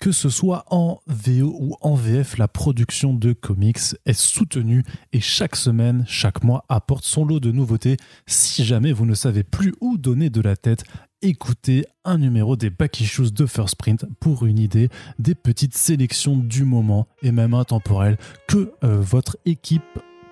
[0.00, 5.20] Que ce soit en VO ou en VF, la production de comics est soutenue et
[5.20, 7.98] chaque semaine, chaque mois apporte son lot de nouveautés.
[8.26, 10.84] Si jamais vous ne savez plus où donner de la tête,
[11.20, 16.38] écoutez un numéro des Back Issues de First Print pour une idée des petites sélections
[16.38, 18.16] du moment et même intemporelles
[18.48, 19.82] que euh, votre équipe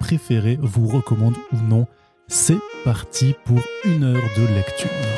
[0.00, 1.86] préférée vous recommande ou non.
[2.26, 5.17] C'est parti pour une heure de lecture.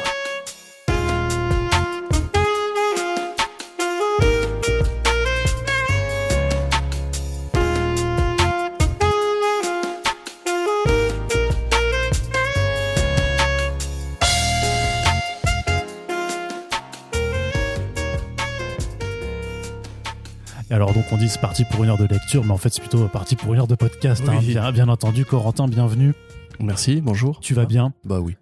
[21.00, 23.09] Donc on dit c'est parti pour une heure de lecture, mais en fait c'est plutôt
[23.09, 24.22] parti pour une heure de podcast.
[24.28, 24.38] hein.
[24.40, 26.12] Bien, bien entendu, Corentin, bienvenue.
[26.59, 27.40] Merci, bonjour.
[27.40, 27.95] Tu vas bien?
[28.04, 28.36] Bah oui.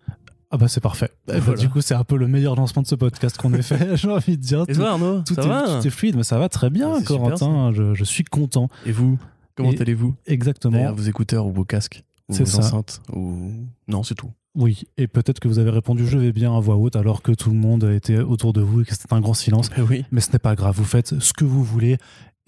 [0.50, 1.10] Ah bah c'est parfait.
[1.28, 1.60] Bah, Voilà.
[1.60, 4.10] du coup c'est un peu le meilleur lancement de ce podcast qu'on ait fait, j'ai
[4.10, 4.64] envie de dire.
[4.66, 6.68] Et Tout, toi Arnaud tout Ça est, va tout est fluide, mais ça va très
[6.68, 7.70] bien, Ah, super, Corentin.
[7.72, 8.68] Je, je suis content.
[8.86, 9.18] Et vous
[9.54, 10.16] Comment allez-vous?
[10.26, 10.72] Exactement.
[10.72, 12.58] Derrière vos écouteurs ou vos casques Ou C'est vos ça.
[12.58, 13.52] enceintes ou...
[13.86, 14.30] Non, c'est tout.
[14.56, 17.30] Oui, et peut-être que vous avez répondu je vais bien à voix haute alors que
[17.30, 19.70] tout le monde était autour de vous et que c'était un grand silence.
[19.88, 20.04] Oui.
[20.10, 21.98] Mais ce n'est pas grave, vous faites ce que vous voulez.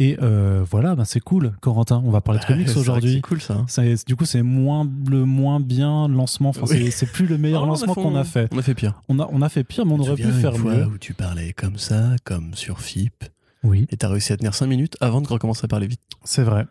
[0.03, 2.03] Et euh, voilà, bah, c'est cool, Corentin.
[2.07, 3.15] On va parler de comics aujourd'hui.
[3.17, 3.55] C'est cool ça.
[3.55, 3.95] hein.
[4.07, 6.49] Du coup, c'est moins le moins bien lancement.
[6.49, 6.91] Enfin, Oui.
[6.91, 8.49] c'est- plus le meilleur Oh, on a lancement qu'on a fait.
[8.53, 9.01] On a fait pire.
[9.11, 10.87] On a, on a fait pire, mais on aurait pu faire mieux.
[10.87, 13.25] où tu parlais comme ça, comme sur FIP,
[13.63, 16.01] Oui, et t'as réussi à tenir 5 minutes avant de recommencer à parler vite.
[16.25, 16.65] c'est vrai.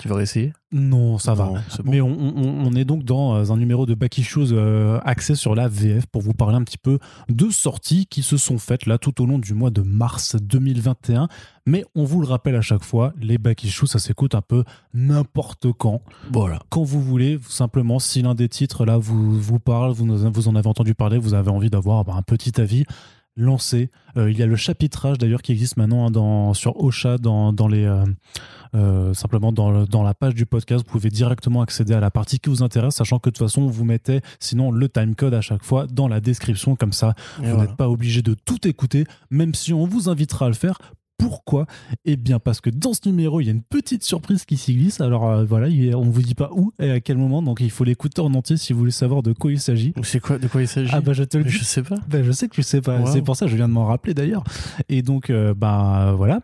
[0.00, 0.52] Tu vas réessayer?
[0.70, 1.46] Non, ça va.
[1.46, 1.90] Non, c'est bon.
[1.90, 5.34] Mais on, on- on est donc dans euh, un numéro de Back Issues euh, axé
[5.34, 6.98] sur la VF pour vous parler un petit peu
[7.30, 11.28] de sorties qui se sont faites là tout au long du mois de mars 2021.
[11.66, 14.64] Mais on vous le rappelle à chaque fois, les Back Issues, ça s'écoute un peu
[14.94, 16.02] n'importe quand.
[16.32, 16.58] Voilà.
[16.70, 20.54] Quand vous voulez, vous- simplement, si l'un des titres là vous, vous parle, vous en
[20.56, 22.84] avez entendu parler, vous avez envie d'avoir bah, un petit avis,
[23.38, 23.90] lancez.
[24.16, 27.52] Euh, il y a le chapitrage d'ailleurs qui existe maintenant hein, dans, sur Ocha dans,
[27.52, 27.84] dans les...
[27.84, 28.04] euh,
[28.74, 32.10] euh, simplement dans, le- dans la page du podcast, vous pouvez directement accéder à la
[32.10, 35.40] partie qui vous intéresse, sachant que de toute façon, vous mettez sinon le timecode à
[35.40, 37.62] chaque fois dans la description, comme ça, Et vous voilà.
[37.68, 40.78] n'êtes pas obligé de tout écouter, même si on vous invitera à le faire.
[41.18, 41.66] Pourquoi?
[42.04, 44.74] Eh bien parce que dans ce numéro, il y a une petite surprise qui s'y
[44.74, 45.00] glisse.
[45.00, 47.84] Alors euh, voilà, on vous dit pas où et à quel moment, donc il faut
[47.84, 49.92] l'écouter en entier si vous voulez savoir de quoi il s'agit.
[50.02, 50.90] C'est quoi De quoi il s'agit?
[50.92, 51.50] Ah bah je te le dis.
[51.50, 51.96] Je sais pas.
[52.08, 53.00] Ben, je sais que tu sais pas.
[53.00, 53.06] Wow.
[53.12, 54.44] C'est pour ça que je viens de m'en rappeler d'ailleurs.
[54.88, 56.40] Et donc, euh, ben voilà.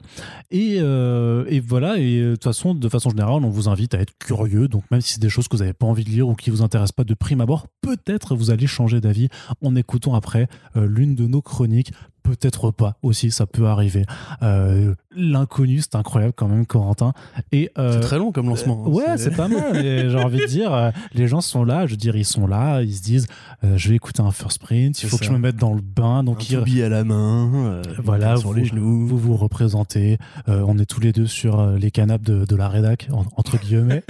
[0.50, 1.98] Et, euh, et voilà.
[1.98, 4.66] Et de toute façon, de façon générale, on vous invite à être curieux.
[4.66, 6.50] Donc, même si c'est des choses que vous n'avez pas envie de lire ou qui
[6.50, 9.28] vous intéressent pas de prime abord, peut-être vous allez changer d'avis
[9.62, 11.92] en écoutant après l'une de nos chroniques.
[12.24, 14.04] Peut-être pas aussi, ça peut arriver.
[14.42, 17.12] Euh, L'inconnu, c'est incroyable quand même, Corentin.
[17.52, 18.82] Et euh, C'est très long comme lancement.
[18.84, 18.88] hein.
[18.90, 19.74] Ouais, c'est pas mal.
[19.74, 21.86] J'ai envie de dire, euh, les gens sont là.
[21.86, 22.82] Je veux dire, ils sont là.
[22.82, 23.26] Ils se disent,
[23.62, 25.00] je vais écouter un first print.
[25.02, 26.18] Il faut que je me mette dans le bain.
[26.20, 29.06] Un Donc, toubib à la main, Voilà, sur les genoux.
[29.06, 30.18] vous vous représentez.
[30.48, 34.02] On est tous les deux sur les canapes de, de la rédac, en- entre guillemets,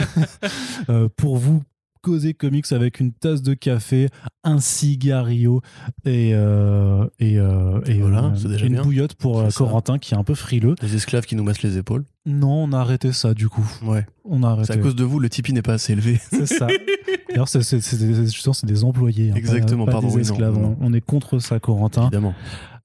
[1.16, 1.62] pour vous
[2.04, 4.08] causer comics avec une tasse de café,
[4.44, 5.62] un cigario
[6.04, 8.82] et, euh, et, euh, et Voilà, euh, déjà une bien.
[8.82, 9.56] bouillotte pour ça.
[9.56, 10.74] Corentin qui est un peu frileux.
[10.82, 12.04] Les esclaves qui nous massent les épaules.
[12.26, 13.66] Non, on a arrêté ça du coup.
[13.82, 14.06] Ouais.
[14.24, 14.72] On a arrêté.
[14.72, 16.20] C'est à cause de vous, le Tipeee n'est pas assez élevé.
[16.30, 16.66] C'est ça.
[17.28, 19.30] D'ailleurs, c'est c'est- des, des employés.
[19.30, 20.58] hein, Exactement, pas, pas pardon, des oui, non, esclaves.
[20.58, 20.76] non.
[20.80, 22.02] On, est contre ça, Corentin.
[22.02, 22.34] Évidemment.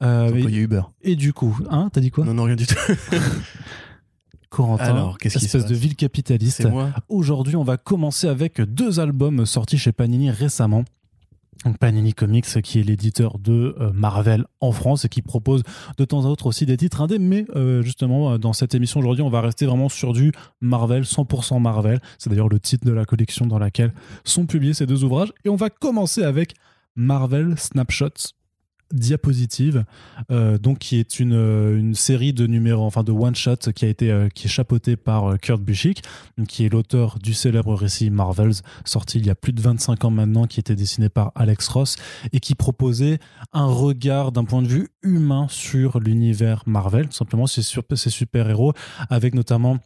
[0.01, 0.81] Euh, a Uber.
[1.01, 2.23] et du coup, hein, t'as dit quoi?
[2.25, 2.75] Non, non, rien du tout.
[4.49, 6.67] Corentin, Alors, qu'est-ce qui espèce de ville capitaliste.
[7.07, 10.83] Aujourd'hui, on va commencer avec deux albums sortis chez Panini récemment.
[11.65, 15.63] Donc, Panini Comics, qui est l'éditeur de euh, Marvel en France et qui propose
[15.97, 17.19] de temps à autre aussi des titres indés.
[17.19, 21.03] Mais euh, justement, euh, dans cette émission aujourd'hui, on va rester vraiment sur du Marvel,
[21.03, 21.99] 100% Marvel.
[22.17, 23.93] C'est d'ailleurs le titre de la collection dans laquelle
[24.23, 25.33] sont publiés ces deux ouvrages.
[25.43, 26.53] Et on va commencer avec
[26.95, 28.33] Marvel Snapshots
[28.93, 29.85] diapositive
[30.31, 33.85] euh, donc qui est une, euh, une série de numéros enfin de one shot qui
[33.85, 36.01] a été euh, qui est chapeautée par euh, Kurt Busiek
[36.47, 38.53] qui est l'auteur du célèbre récit Marvels
[38.85, 41.95] sorti il y a plus de 25 ans maintenant qui était dessiné par Alex Ross
[42.33, 43.19] et qui proposait
[43.53, 47.07] un regard d'un point de vue humain sur l'univers Marvel.
[47.07, 48.73] Tout simplement ces, sur- ces super héros
[49.09, 49.77] avec notamment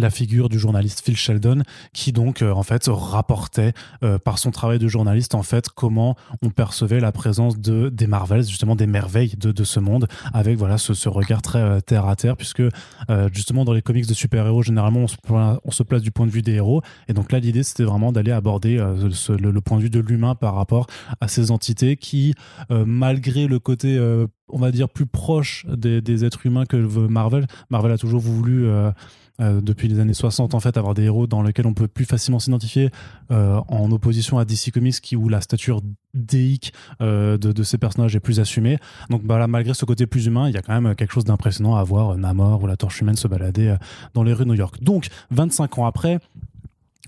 [0.00, 1.62] la figure du journaliste Phil Sheldon
[1.92, 3.72] qui donc euh, en fait rapportait
[4.02, 8.06] euh, par son travail de journaliste en fait comment on percevait la présence de des
[8.06, 11.80] Marvels justement des merveilles de, de ce monde avec voilà ce, ce regard très euh,
[11.80, 12.62] terre à terre puisque
[13.32, 16.54] justement dans les comics de super-héros généralement on se, place du point de vue des
[16.54, 20.34] héros et donc là l'idée c'était vraiment d'aller aborder le, point de vue de l'humain
[20.34, 20.86] par rapport
[21.20, 22.34] à ces entités qui
[22.70, 23.98] malgré le côté
[24.48, 27.46] on va dire, plus proche des, des êtres humains que Marvel.
[27.70, 28.68] Marvel a toujours voulu
[29.40, 32.04] euh, depuis les années 60 en fait avoir des héros dans lesquels on peut plus
[32.06, 32.90] facilement s'identifier
[33.30, 35.82] euh, en opposition à DC Comics qui où la stature
[36.14, 36.72] déique
[37.02, 38.78] euh, de, de, ces personnages est plus assumée.
[39.10, 41.24] Donc bah là malgré ce côté plus humain il y a quand même quelque chose
[41.24, 43.76] d'impressionnant à voir Namor ou la torche humaine se balader
[44.14, 44.82] dans les rues de New York.
[44.82, 46.18] Donc 25 ans après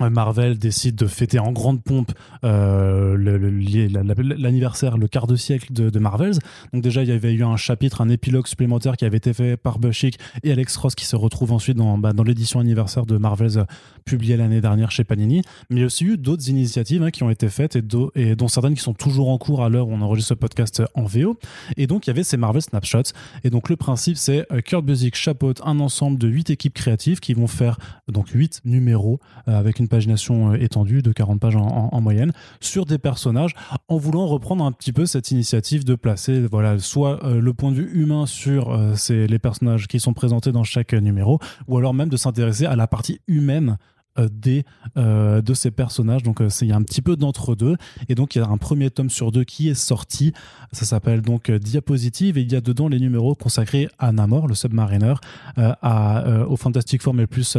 [0.00, 2.12] Marvel décide de fêter en grande pompe
[2.44, 6.38] euh, l'anniversaire, le, quart de siècle de, Marvels.
[6.72, 9.56] Donc déjà, il y avait eu un chapitre, un épilogue supplémentaire qui avait été fait
[9.56, 13.16] par Bushik et Alex Ross qui se retrouve ensuite dans, bah, dans l'édition anniversaire de
[13.18, 13.64] Marvels euh,
[14.04, 15.42] publiée l'année dernière chez Panini.
[15.70, 18.48] Mais il y a aussi eu d'autres initiatives hein, qui ont été faites et, dont
[18.48, 21.38] certaines qui sont toujours en cours à l'heure où on enregistre ce podcast en VO.
[21.76, 23.12] Et donc, il y avait ces Marvel Snapshots.
[23.44, 27.20] Et donc, le principe, c'est euh, Kurt Busiek chapeaute un ensemble de 8 équipes créatives
[27.20, 27.78] qui vont faire
[28.08, 32.86] donc 8 numéros euh, avec une pagination euh, étendue de 40 pages en, moyenne sur
[32.86, 33.54] des personnages
[33.88, 37.72] en voulant reprendre un petit peu cette initiative de placer voilà soit euh, le point
[37.72, 38.76] de vue humain sur
[39.08, 42.86] les personnages qui sont présentés dans chaque numéro ou alors même de s'intéresser à la
[42.86, 44.64] partie humaine euh, des,
[44.96, 46.22] euh, de ces personnages.
[46.22, 47.76] Donc euh, il y a un petit peu d'entre-deux.
[48.08, 50.32] Et donc il y a un premier tome sur deux qui est sorti.
[50.72, 54.54] Ça s'appelle donc Diapositive et il y a dedans les numéros consacrés à Namor, le
[54.54, 55.14] submariner,
[55.56, 57.56] à, au Fantastic Four, mais plus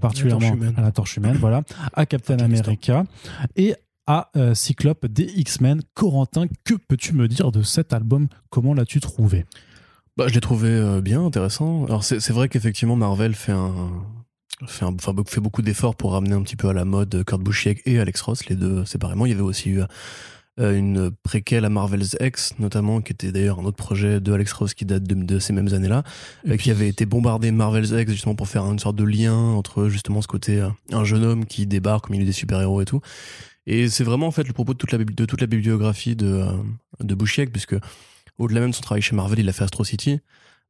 [0.00, 1.62] particulièrement à la Torche Humaine, voilà,
[1.92, 3.04] à Captain America
[3.56, 3.74] et
[4.06, 5.82] à Cyclope des X-Men.
[5.94, 8.28] Corentin, que peux-tu me dire de cet album?
[8.50, 9.44] Comment l'as-tu trouvé?
[10.16, 11.84] Bah, je l'ai trouvé bien intéressant.
[11.84, 13.90] Alors c'est vrai qu'effectivement Marvel fait un,
[14.66, 17.82] fait, enfin, fait beaucoup d'efforts pour ramener un petit peu à la mode Kurt Busiek
[17.86, 19.26] et Alex Ross, les deux séparément.
[19.26, 19.82] Il y avait aussi eu
[20.60, 24.52] euh, une préquelle à Marvel's X, notamment, qui était d'ailleurs un autre projet de Alex
[24.52, 26.02] Ross qui date de, ces mêmes années-là,
[26.48, 29.88] euh, qui avait été bombardé Marvel's X justement pour faire une sorte de lien entre
[29.88, 33.00] justement ce côté euh, un jeune homme qui débarque au milieu des super-héros et tout.
[33.66, 36.44] Et c'est vraiment en fait le propos de toute la, de toute la bibliographie de,
[37.00, 37.76] de Busiek, puisque
[38.38, 40.20] au-delà même de son travail chez Marvel, il a fait Astro City,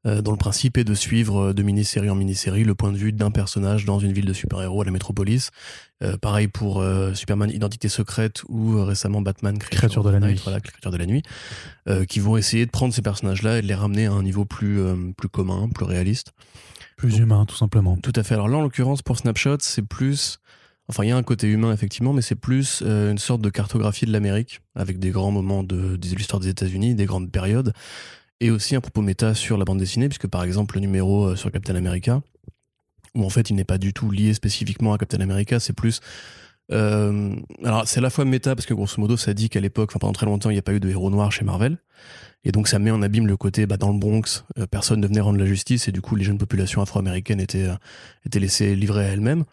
[0.05, 3.13] dont le principe est de suivre euh, de mini-série en mini-série le point de vue
[3.13, 5.51] d'un personnage dans une ville de super-héros à la métropolis.
[6.03, 6.85] Euh, pareil pour
[7.15, 10.41] Superman Identité secrète ou récemment Batman Créature, de la nuit.
[10.45, 11.23] Voilà, Créature de la nuit,
[12.09, 14.81] qui vont essayer de prendre ces personnages-là et de les ramener à un niveau plus
[15.17, 16.33] plus commun, plus réaliste,
[16.97, 17.97] plus humain, tout simplement.
[17.97, 18.35] Tout à fait.
[18.35, 20.39] Alors là, en l'occurrence, pour Snapshot, c'est plus
[20.91, 24.07] Enfin, il y a un côté humain, effectivement, mais c'est plus une sorte de cartographie
[24.07, 27.75] de l'Amérique, avec des grands moments de, de l'histoire des États-Unis, des grandes périodes,
[28.41, 31.37] et aussi un propos méta sur la bande dessinée, puisque par exemple le numéro euh,
[31.37, 32.23] sur Captain America,
[33.15, 36.01] où en fait il n'est pas du tout lié spécifiquement à Captain America, c'est plus...
[36.71, 39.91] Euh, alors c'est à la fois méta, parce que grosso modo ça dit qu'à l'époque,
[39.91, 41.79] enfin pendant très longtemps, il n'y a pas eu de héros noirs chez Marvel,
[42.45, 45.07] et donc ça met en abîme le côté, bah, dans le Bronx, euh, personne ne
[45.07, 47.69] venait rendre la justice, et du coup les jeunes populations afro-américaines étaient,
[48.27, 49.45] étaient laissées livrées à elles-mêmes.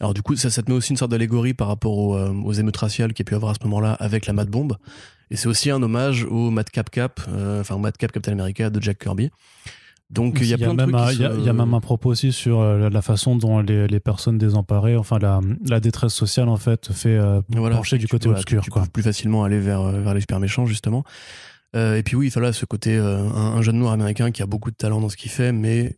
[0.00, 2.76] Alors du coup, ça, ça te met aussi une sorte d'allégorie par rapport aux, émeutes
[2.76, 4.76] raciales qu'il y a pu avoir à ce moment-là avec la Mad Bombe.
[5.30, 8.80] Et c'est aussi un hommage au Madcap Cap, euh, enfin au Madcap Captain America de
[8.80, 9.30] Jack Kirby.
[10.10, 11.16] Donc il y a, plein de trucs.
[11.16, 14.36] Il y, a même un propos aussi sur euh, la façon dont les, les, personnes
[14.36, 18.62] désemparées, enfin la, la, détresse sociale en fait, fait euh, pencher du côté obscur.
[18.62, 18.82] Tu, quoi.
[18.82, 21.04] peux plus facilement aller vers, vers les super méchants justement.
[21.74, 25.00] et puis oui, voilà, ce côté un, jeune noir américain qui a beaucoup de talent
[25.00, 25.96] dans ce qu'il fait, mais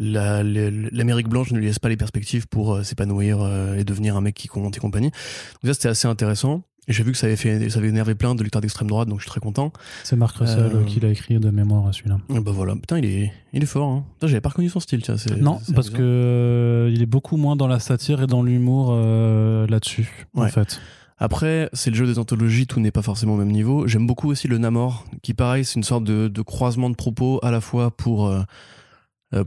[0.00, 3.38] l'Amérique blanche ne lui laisse pas les perspectives pour s'épanouir
[3.78, 5.10] et devenir un mec qui compte et compagnie.
[5.10, 6.64] Donc ça c'était assez intéressant.
[6.88, 9.18] J'ai vu que ça avait, fait, ça avait énervé plein de lecteurs d'extrême droite, donc
[9.18, 9.72] je suis très content.
[10.04, 12.18] C'est Marc Russell euh, qui l'a écrit de mémoire à celui-là.
[12.28, 13.88] Bah voilà, putain, il est, il est fort.
[13.88, 14.04] Hein.
[14.22, 15.16] J'avais pas reconnu son style, tiens.
[15.40, 19.66] Non, parce que euh, il est beaucoup moins dans la satire et dans l'humour euh,
[19.66, 20.80] là-dessus, en fait.
[21.18, 23.86] Après, c'est le jeu des anthologies, tout n'est pas forcément au même niveau.
[23.88, 27.40] J'aime beaucoup aussi le Namor, qui pareil, c'est une sorte de, de, croisement de propos
[27.42, 28.32] à la fois pour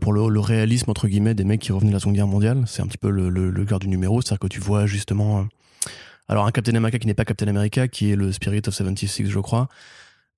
[0.02, 2.64] pour le, le, réalisme entre guillemets des mecs qui revenaient de la Seconde Guerre mondiale.
[2.66, 5.48] C'est un petit peu le, le, le cœur du numéro, c'est-à-dire que tu vois justement
[6.30, 9.30] alors un Captain America qui n'est pas Captain America, qui est le Spirit of 76,
[9.30, 9.68] je crois.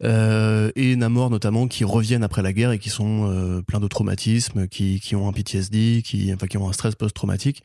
[0.04, 3.88] Euh, et Namor notamment qui reviennent après la guerre et qui sont euh, pleins de
[3.88, 7.62] traumatismes, qui, qui ont un PTSD, qui, enfin, qui ont un stress post-traumatique,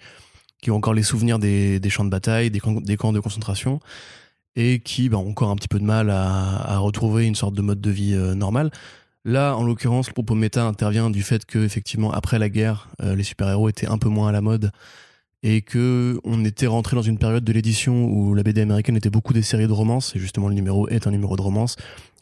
[0.60, 3.20] qui ont encore les souvenirs des, des champs de bataille, des camps, des camps de
[3.20, 3.80] concentration,
[4.56, 7.54] et qui bah, ont encore un petit peu de mal à, à retrouver une sorte
[7.54, 8.72] de mode de vie euh, normal.
[9.24, 13.24] Là, en l'occurrence, le propos méta intervient du fait que, effectivement, après la guerre, les
[13.24, 14.70] super-héros étaient un peu moins à la mode
[15.42, 19.10] et que on était rentré dans une période de l'édition où la BD américaine était
[19.10, 21.76] beaucoup des séries de romances et justement le numéro est un numéro de romance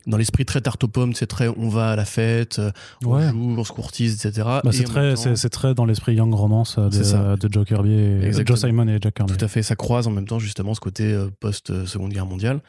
[0.07, 2.61] dans l'esprit très tarte aux pommes, c'est très on va à la fête,
[3.05, 4.47] on joue, on se courtise, etc.
[4.63, 8.61] Bah, c'est très, c'est, très dans l'esprit young romance de, de Joe Kirby et Joe
[8.61, 9.35] Simon et Jack Kirby.
[9.35, 12.27] Tout à fait, ça croise en même temps justement ce côté euh, post Seconde Guerre
[12.27, 12.61] mondiale.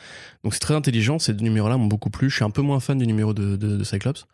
[0.44, 1.20] Donc c'est très intelligent.
[1.20, 2.30] Ces deux numéros-là m'ont beaucoup plu.
[2.30, 4.28] Je suis un peu moins fan du numéro de, de, de Cyclops.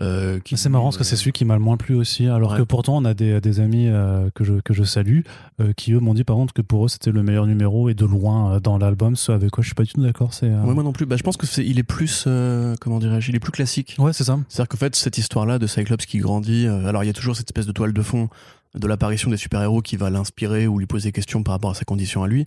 [0.00, 2.26] Euh, qui- C'est marrant parce que c'est celui qui m'a le moins plu aussi.
[2.26, 2.58] Alors Ouais.
[2.58, 5.20] que pourtant, on a des, des amis euh, que, je, que je salue
[5.60, 7.94] euh, qui, eux, m'ont dit par contre que pour eux, c'était le meilleur numéro et
[7.94, 9.14] de loin euh, dans l'album.
[9.14, 10.34] Ce avec quoi je suis pas du tout d'accord.
[10.34, 10.46] C'est.
[10.46, 11.06] euh, Ouais, moi non plus.
[11.06, 13.94] Bah, je pense que c'est, il est plus, euh, comment dirais-je, il est plus classique.
[14.00, 14.38] Ouais, c'est ça.
[14.48, 17.36] C'est-à-dire qu'en fait, cette histoire-là de Cyclops qui grandit, euh, alors il y a toujours
[17.36, 18.28] cette espèce de toile de fond
[18.74, 21.74] de l'apparition des super-héros qui va l'inspirer ou lui poser des questions par rapport à
[21.74, 22.44] sa condition à lui.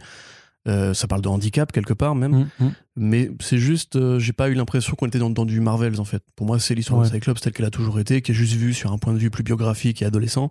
[0.68, 2.72] Euh, ça parle de handicap quelque part même, Mm, mm.
[2.98, 6.04] mais c'est juste, euh, j'ai pas eu l'impression qu'on était dans, dans du Marvels en
[6.06, 6.22] fait.
[6.36, 7.08] Pour moi, c'est l'histoire Ouais.
[7.08, 9.18] de Cyclops telle qu'elle a toujours été, qui est juste vue sur un point de
[9.18, 10.50] vue plus biographique et adolescent.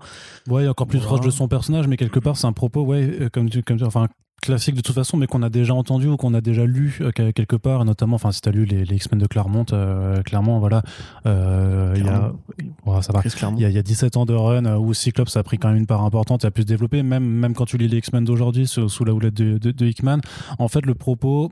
[0.48, 1.14] Ouais, et encore plus Voilà.
[1.16, 3.76] proche de son personnage, mais quelque part, c'est un propos, ouais, euh, comme tu, comme
[3.76, 4.08] tu- enfin,
[4.46, 7.10] classique de toute façon, mais qu'on a déjà entendu ou qu'on a déjà lu euh,
[7.12, 10.22] que- quelque part, et notamment, enfin, si t'as lu les, les X-Men de Claremont, euh,
[10.22, 10.82] clairement, voilà,
[11.26, 12.38] euh, il y a, Claremont.
[12.86, 13.20] ouais, ça va.
[13.20, 13.58] Chris Claremont.
[13.58, 15.68] Il y, a, il y a 17 ans de run où Cyclops a pris quand
[15.68, 17.98] même une part importante et a pu se développer, même, même quand tu lis les
[17.98, 20.18] X-Men d'aujourd'hui sous, sous la houlette de, de, de Hickman.
[20.58, 21.50] En fait, le propos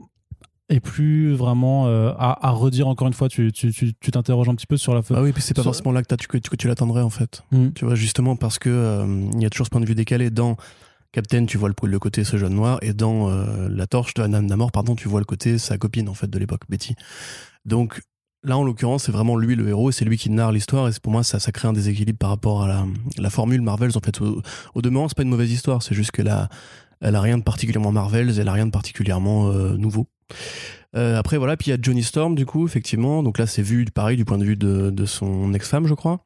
[0.70, 3.28] est plus vraiment euh, à, à redire encore une fois.
[3.28, 5.60] Tu tu- tu- tu t'interroges un petit peu sur la Ah oui, puis c'est pas
[5.60, 7.42] sur- forcément là que, tu- que tu, que tu l'attendrais en fait.
[7.52, 7.68] Mm.
[7.74, 10.30] Tu vois, justement parce que euh, il y a toujours ce point de vue décalé.
[10.30, 10.56] Dans
[11.14, 14.46] Captain, tu vois le, côté ce jeune noir, et dans euh, La Torche de Nam
[14.46, 16.96] Namor, pardon, tu vois le côté sa copine en fait de l'époque, Betty.
[17.64, 18.02] Donc
[18.42, 20.92] là, en l'occurrence, c'est vraiment lui le héros, et c'est lui qui narre l'histoire, et
[21.00, 22.84] pour moi, ça, crée un déséquilibre par rapport à la,
[23.16, 23.96] la formule Marvels.
[23.96, 24.42] En fait, au,
[24.74, 26.48] au demeurant, c'est pas une mauvaise histoire, c'est juste qu'elle a,
[27.00, 30.08] elle a rien de particulièrement Marvels, elle a rien de particulièrement euh, nouveau.
[30.96, 33.22] Euh, après voilà, puis il y a Johnny Storm du coup effectivement.
[33.22, 36.24] Donc là c'est vu pareil du point de vue de son ex-femme je crois.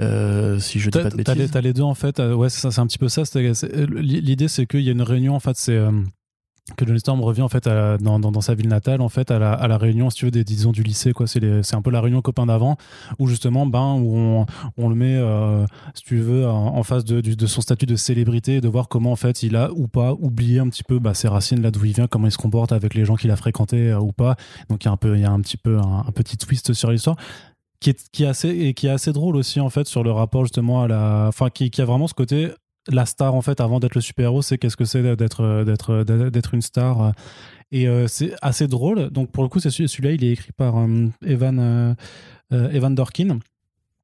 [0.00, 1.50] Euh, si je dis pas de t'as les, bêtises.
[1.52, 2.20] t'as les deux en fait.
[2.20, 3.22] Euh, ouais, c'est un petit peu ça.
[3.36, 5.56] euh, L'idée, c'est qu'il y a une réunion en fait.
[5.56, 5.90] C'est euh,
[6.76, 9.08] que Johnny Storm revient en fait à la- dans, dans, dans sa ville natale en
[9.08, 11.26] fait à la, à la réunion si tu veux des disons du lycée quoi.
[11.26, 12.76] C'est les- un peu la réunion copain d'avant
[13.18, 15.20] où justement ben où on, on le met
[15.94, 19.10] si tu veux en, en face de, son statut de célébrité et de voir comment
[19.10, 21.84] en fait il a ou pas oublié un petit peu bah, ses racines là d'où
[21.86, 24.36] il vient, comment il se comporte avec les gens qu'il a fréquentés ou pas.
[24.68, 26.36] Donc il y a un peu il y a un petit peu un, un petit
[26.36, 27.16] twist sur l'histoire
[27.80, 30.12] qui est, qui est assez et qui est assez drôle aussi en fait sur le
[30.12, 32.50] rapport justement à la enfin qui, a vraiment ce côté
[32.88, 36.04] la star en fait avant d'être le super héros c'est qu'est-ce que c'est d'être d'être
[36.04, 37.12] d'être une star.
[37.72, 39.10] Et euh, c'est assez drôle.
[39.10, 41.58] Donc pour le coup c'est celui- celui-là il est écrit par euh, Evan
[42.52, 43.38] euh, Evan Dorkin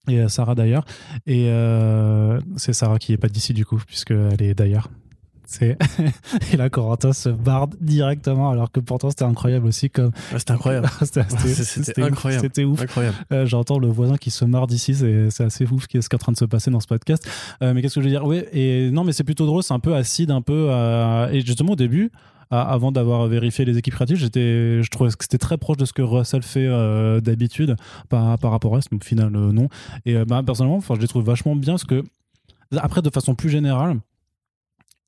[0.08, 0.84] et Sarah d'ailleurs.
[1.26, 1.50] Et
[2.56, 4.88] c'est Sarah qui est pas d'ici du coup puisqu'elle est d'ailleurs
[6.52, 10.52] et là Corentin se barde directement alors que pourtant c'était incroyable aussi comme Ouais, c'était
[10.52, 10.88] incroyable.
[11.02, 12.42] c'était ouf, incroyable.
[12.42, 13.16] c'était ouf incroyable.
[13.32, 16.08] euh, J'entends le voisin qui se marre d'ici, c'est assez ouf ce qui est ce
[16.08, 17.28] qui est en train de se passer dans ce podcast.
[17.62, 18.24] Euh, mais qu'est-ce que je veux dire?
[18.24, 20.66] Oui, et non, mais c'est plutôt drôle, c'est un peu acide, un peu.
[20.70, 22.10] euh, et justement, au début,
[22.50, 25.92] avant d'avoir vérifié les équipes créatives, j'étais, je trouvais que c'était très proche de ce
[25.92, 27.74] que Russell fait euh, d'habitude
[28.08, 29.68] par, par rapport à ce mais au final, euh, non.
[30.04, 32.04] Et euh, bah, personnellement, je les trouve vachement bien parce que,
[32.76, 33.96] après, de façon plus générale,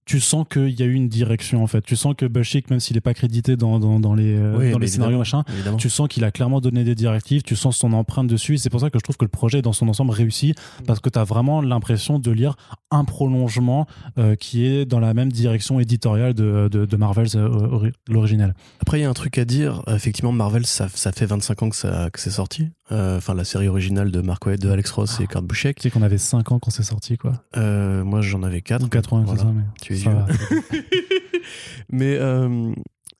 [0.08, 1.82] tu sens qu'il y a eu une direction en fait.
[1.82, 4.70] Tu sens que Bashik, même s'il n'est pas crédité dans, dans, dans les, euh, Oui,
[4.72, 5.76] dans mais les scénarios machin, Évidemment.
[5.76, 8.80] tu sens qu'il a clairement donné des directives, tu sens son empreinte dessus, c'est pour
[8.80, 11.24] ça que je trouve que le projet dans son ensemble réussit, parce que tu as
[11.24, 12.56] vraiment l'impression de lire
[12.90, 13.86] un prolongement
[14.18, 18.54] euh, qui est dans la même direction éditoriale de, de, de Marvel's euh, ori- l'original.
[18.80, 19.82] Après, il y a un truc à dire.
[19.88, 22.68] Effectivement, Marvel, ça, ça fait 25 ans que, ça, que c'est sorti.
[22.90, 25.76] Euh, Enfin, la série originale de Mark de Alex Ross et Kurt Busiek.
[25.76, 27.32] Tu sais qu'on avait 5 ans quand c'est sorti, quoi.
[27.56, 28.84] Euh, moi, j'en avais 4.
[28.84, 30.10] Ou 80, c'est ça, mais Tu es vieux.
[31.90, 32.72] Mais euh,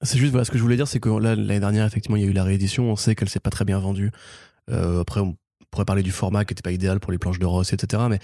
[0.02, 2.22] c'est juste, voilà, ce que je voulais dire, c'est que là, l'année dernière, effectivement, il
[2.22, 2.90] y a eu la réédition.
[2.90, 4.10] On sait qu'elle s'est pas très bien vendue.
[4.70, 5.36] Euh, après, on
[5.70, 8.02] pourrait parler du format qui était pas idéal pour les planches de Ross, etc.
[8.08, 8.18] Mais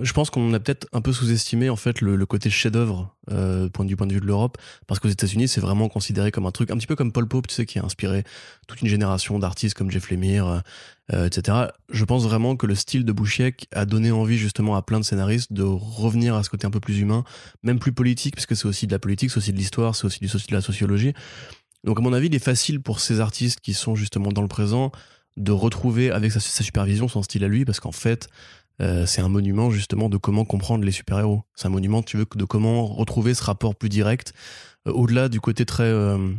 [0.00, 3.96] je pense qu'on a peut-être un peu sous-estimé en fait le, côté chef-d'œuvre euh, du
[3.96, 6.76] point de vue de l'Europe, parce qu'aux États-Unis, c'est vraiment considéré comme un truc un
[6.76, 8.24] petit peu comme Paul Pope, tu sais, qui a inspiré
[8.66, 10.62] toute une génération d'artistes comme Jeff Lemire,
[11.12, 11.68] euh, etc.
[11.90, 15.04] Je pense vraiment que le style de Bouchiek a donné envie justement à plein de
[15.04, 17.24] scénaristes de revenir à ce côté un peu plus humain,
[17.62, 20.04] même plus politique, parce que c'est aussi de la politique, c'est aussi de l'histoire, c'est
[20.04, 21.14] aussi de la sociologie.
[21.84, 24.48] Donc à mon avis, il est facile pour ces artistes qui sont justement dans le
[24.48, 24.92] présent
[25.38, 28.28] de retrouver avec sa supervision son style à lui, parce qu'en fait,
[28.80, 31.42] euh, c'est un monument justement de comment comprendre les super-héros.
[31.54, 34.32] C'est un monument, tu veux, de comment retrouver ce rapport plus direct,
[34.86, 36.32] euh, au-delà du côté très euh,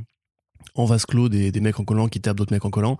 [0.75, 2.98] en vase clos des, des mecs en collant qui tapent d'autres mecs en collant.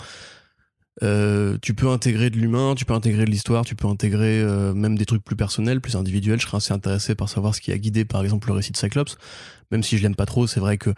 [1.02, 4.44] Euh, tu peux intégrer de l'humain, tu peux intégrer de l'histoire, tu peux intégrer
[4.76, 6.42] même des trucs plus personnels, plus individuels.
[6.42, 8.78] Je serais assez intéressé par savoir ce qui a guidé, par exemple, le récit de
[8.78, 9.18] Cyclops.
[9.72, 10.94] Même si je l'aime pas trop, c'est vrai que,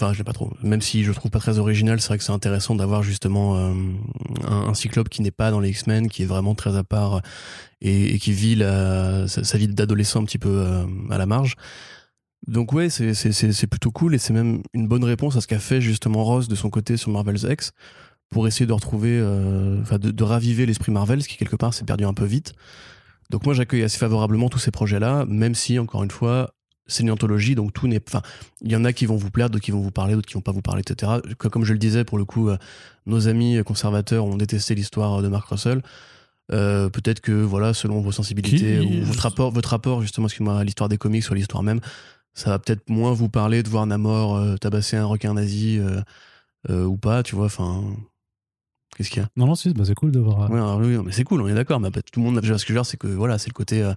[0.00, 0.52] enfin, je l'aime pas trop.
[0.62, 3.72] Même si je trouve pas très original, c'est vrai que c'est intéressant d'avoir justement euh,
[4.46, 7.20] un, Cyclope qui n'est pas dans les X-Men, qui est vraiment très à part
[7.80, 11.56] et, et qui vit la, sa, vie d'adolescent un petit peu euh, à la marge.
[12.46, 15.80] Donc ouais, c'est plutôt cool et c'est même une bonne réponse à ce qu'a fait
[15.80, 17.72] justement Ross de son côté sur Marvel's X
[18.30, 21.74] pour essayer de retrouver, euh, enfin de, de raviver l'esprit Marvel, ce qui quelque part
[21.74, 22.54] s'est perdu un peu vite.
[23.30, 26.54] Donc moi j'accueille assez favorablement tous ces projets-là, même si encore une fois
[26.88, 28.00] c'est une anthologie, donc tout n'est.
[28.06, 28.22] Enfin,
[28.60, 30.34] il y en a qui vont vous plaire, d'autres qui vont vous parler, d'autres qui
[30.34, 31.12] vont pas vous parler, etc.
[31.38, 32.50] Comme je le disais, pour le coup,
[33.06, 35.82] nos amis conservateurs ont détesté l'histoire de Mark Russell.
[36.48, 40.88] peut-être que voilà, selon vos sensibilités ou votre rapport, votre rapport justement, excuse-moi, à l'histoire
[40.88, 41.80] des comics ou à l'histoire même,
[42.34, 45.80] ça va peut-être moins vous parler de voir Namor tabasser un requin nazi
[46.68, 47.46] ou pas, tu vois.
[47.46, 47.84] Enfin,
[48.98, 49.28] Qu'est-ce qu'il y a?
[49.36, 50.50] Non, non, bah, c'est cool de voir.
[50.50, 50.76] Euh.
[50.80, 51.78] oui, mais c'est cool, on est d'accord.
[51.78, 53.88] Mais tout le monde, ce que je veux dire, c'est que voilà, c'est le côté.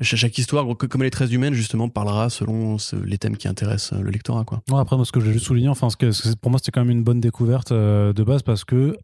[0.00, 3.98] Euh, chaque histoire, comme elle est très humaine, justement, parlera selon les thèmes qui intéressent
[3.98, 4.44] euh, le lectorat.
[4.44, 4.62] Quoi.
[4.78, 6.90] après, moi, ce que j'ai juste souligné, enfin, ce que, pour moi, c'était quand même
[6.90, 8.96] une bonne découverte de base parce que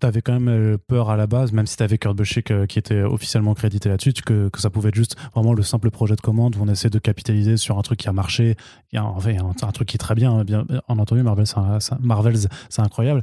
[0.00, 3.54] t'avais quand même peur à la base, même si t'avais Kurt Busiek qui était officiellement
[3.54, 6.62] crédité là-dessus, que, que, ça pouvait être juste vraiment le simple projet de commande où
[6.62, 8.56] on essaie de capitaliser sur un truc qui a marché,
[8.92, 12.82] il y a, un, truc qui est très bien, hein, bien en entendu, Marvel, c'est
[12.82, 13.22] incroyable.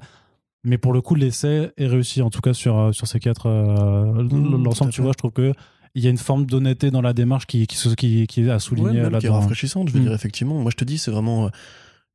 [0.63, 3.47] Mais pour le coup, l'essai est réussi, en tout cas sur, euh, sur ces quatre.
[3.47, 5.53] Euh, mmh, l'ensemble, tu vois, je trouve que
[5.95, 8.59] il y a une forme d'honnêteté dans la démarche qui, qui, qui, qui est à
[8.59, 10.03] souligner là Qui est rafraîchissante, je veux mmh.
[10.03, 10.59] dire, effectivement.
[10.59, 11.49] Moi, je te dis, c'est vraiment euh,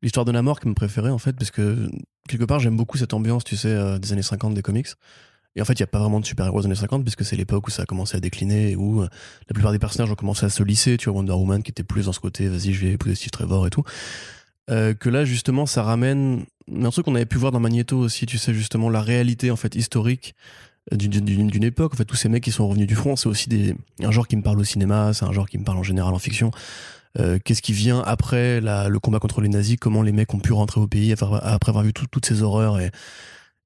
[0.02, 1.88] l'histoire de Namor qui me préférait, en fait, parce que
[2.28, 4.88] quelque part, j'aime beaucoup cette ambiance, tu sais, des années 50 des comics.
[5.54, 7.36] Et en fait, il n'y a pas vraiment de super-héros des années 50, puisque c'est
[7.36, 10.50] l'époque où ça a commencé à décliner, où la plupart des personnages ont commencé à
[10.50, 10.96] se lisser.
[10.96, 13.30] Tu vois, Wonder Woman qui était plus dans ce côté, vas-y, je vais épouser Steve
[13.30, 13.82] Trevor et tout.
[14.68, 18.38] que là, justement, ça ramène un truc qu'on avait pu voir dans Magneto aussi, tu
[18.38, 21.94] sais, justement, la réalité, en fait, historique euh, d'une époque.
[21.94, 24.28] En fait, tous ces mecs qui sont revenus du front, c'est aussi des, un genre
[24.28, 26.50] qui me parle au cinéma, c'est un genre qui me parle en général en fiction.
[27.18, 29.76] Euh, qu'est-ce qui vient après la, le combat contre les nazis?
[29.80, 32.90] Comment les mecs ont pu rentrer au pays après avoir vu toutes ces horreurs et,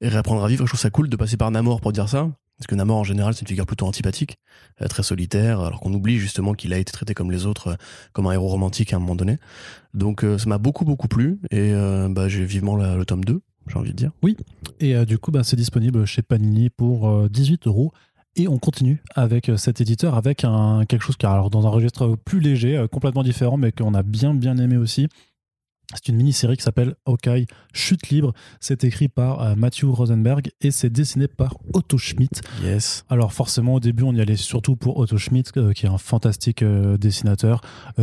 [0.00, 0.64] et réapprendre à vivre?
[0.66, 2.30] Je trouve ça cool de passer par Namor pour dire ça.
[2.60, 4.36] Parce que Namor, en général, c'est une figure plutôt antipathique,
[4.82, 7.74] euh, très solitaire, alors qu'on oublie justement qu'il a été traité comme les autres, euh,
[8.12, 9.38] comme un héros romantique à un moment donné.
[9.94, 11.72] Donc euh, ça m'a beaucoup, beaucoup plu, et
[12.10, 14.10] bah, j'ai vivement le tome 2, j'ai envie de dire.
[14.22, 14.36] Oui,
[14.80, 17.92] et du coup, bah, c'est disponible chez Panini pour 18 euros.
[18.36, 21.70] Et on continue avec cet éditeur, avec un, quelque chose qui est alors dans un
[21.70, 25.08] registre plus léger, complètement différent, mais qu'on a bien, bien aimé aussi.
[25.94, 28.32] C'est une mini-série qui s'appelle Hawkeye Chute libre.
[28.60, 32.42] C'est écrit par euh, Matthew Rosenberg et c'est dessiné par Otto Schmidt.
[32.62, 33.04] Yes.
[33.08, 35.98] Alors forcêmement au début on y allait surtout pour Otto Schmidt euh, qui est un
[35.98, 37.60] fantastique euh, dessinateur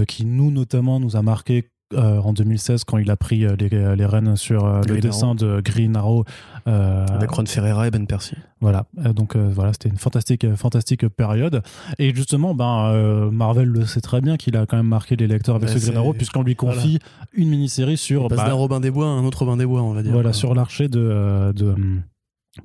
[0.08, 3.70] qui nous notamment nous a marqué euh, en 2016 quand il a pris euh, les,
[3.70, 6.26] les, rênes sur euh, le dessin de Green Arrow
[6.66, 8.36] avec Ron Ferreira et Ben Percy.
[8.60, 11.62] Voilà, donc voilà, c'était une fantastique, fantastique période.
[11.98, 15.56] Et justement, ben Marvel le sait très bien qu'il a quand même marqué les lecteurs
[15.56, 17.00] avec ce Green Arrow puisqu'on lui confie
[17.34, 18.28] une mini-série sur.
[18.28, 20.12] bah, d'un Robin des Bois à un autre Robin des Bois, on va dire.
[20.12, 21.76] Voilà, sur l'archer de, de,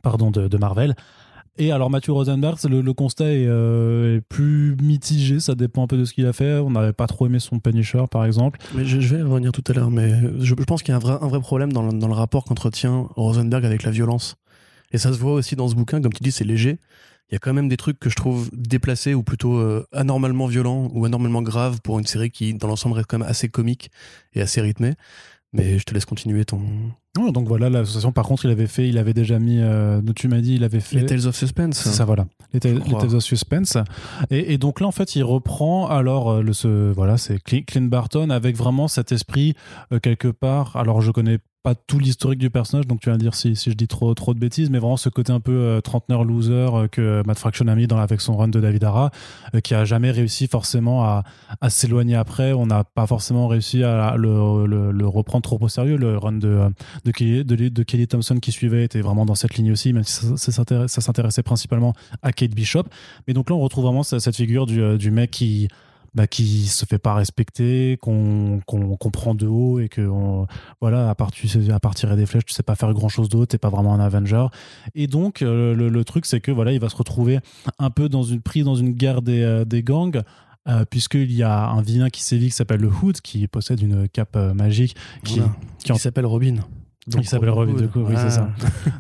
[0.02, 0.96] pardon de, de Marvel.
[1.59, 6.04] Et alors Mathieu Rosenberg, le, constat euh, est, plus mitigé, ça dépend un peu de
[6.06, 6.54] ce qu'il a fait.
[6.54, 8.59] On n'avait pas trop aimé son Punisher par exemple.
[8.75, 11.40] Mais je, vais revenir tout à l'heure, mais je, pense qu'il y a un vrai,
[11.40, 14.37] problème dans le, dans le rapport qu'entretient Rosenberg avec la violence.
[14.92, 16.79] Et ça se voit aussi dans ce bouquin, comme tu dis, c'est léger.
[17.31, 20.46] Il y a quand même des trucs que je trouve déplacés ou plutôt euh, anormalement
[20.46, 23.90] violents ou anormalement graves pour une série qui, dans l'ensemble, reste quand même assez comique
[24.35, 24.94] et assez rythmée.
[25.54, 26.60] Mais je te laisse continuer ton.
[27.14, 30.40] donc voilà, l'association, par contre, il avait fait, il avait déjà mis, euh, tu m'as
[30.40, 31.00] dit, il avait fait.
[31.00, 31.76] Les Tales of Suspense.
[31.76, 32.26] C'est ça, voilà.
[32.54, 33.76] Les, Tales of Suspense.
[34.30, 38.30] Et, donc là, en fait, il reprend, alors, euh, le, ce, voilà, c'est Clint Barton
[38.30, 39.54] avec vraiment cet esprit,
[39.92, 40.76] euh, quelque part.
[40.76, 43.87] Alors, je connais pas tout l'historique du personnage, donc tu vas dire si, je dis
[43.87, 47.38] trop, de bêtises, mais vraiment ce côté un peu euh, trentenaire loser euh, que Matt
[47.38, 49.11] Fraction a mis dans, avec son run de David Ara,
[49.55, 51.25] euh, qui a jamais réussi forcément à,
[51.68, 52.53] s'éloigner après.
[52.53, 55.96] On n'a pas forcément réussi à le, reprendre trop au sérieux.
[55.96, 56.72] Le run de,
[57.14, 60.64] Kelly, de, Kelly Thompson qui suivait était vraiment dans cette ligne aussi, même si ça,
[60.88, 62.85] s'intéressait principalement à Kate Bishop.
[63.29, 65.68] Mais donc là, on retrouve vraiment cette figure du, du mec qui
[66.14, 70.07] bah, qui se fait pas respecter, qu'on qu'on prend de haut et que
[70.81, 73.09] voilà, à part, tu sais, à part tirer des flèches, tu sais pas faire grand
[73.09, 74.46] chose d'autre, t'es pas vraiment un Avenger.
[74.94, 77.38] Et donc, euh, le, truc, c'est que voilà, il va se retrouver
[77.79, 80.22] un peu dans une prise dans une guerre des, euh, des gangs.
[80.68, 84.09] Euh, puisqu'il y a un vilain qui sévit qui s'appelle le Hood qui possède une
[84.09, 84.94] cape magique
[85.25, 85.40] qui,
[85.81, 86.59] qui, s'appelle Robin
[87.08, 88.48] donc, il s'appelle Robin de oui, c'est ça.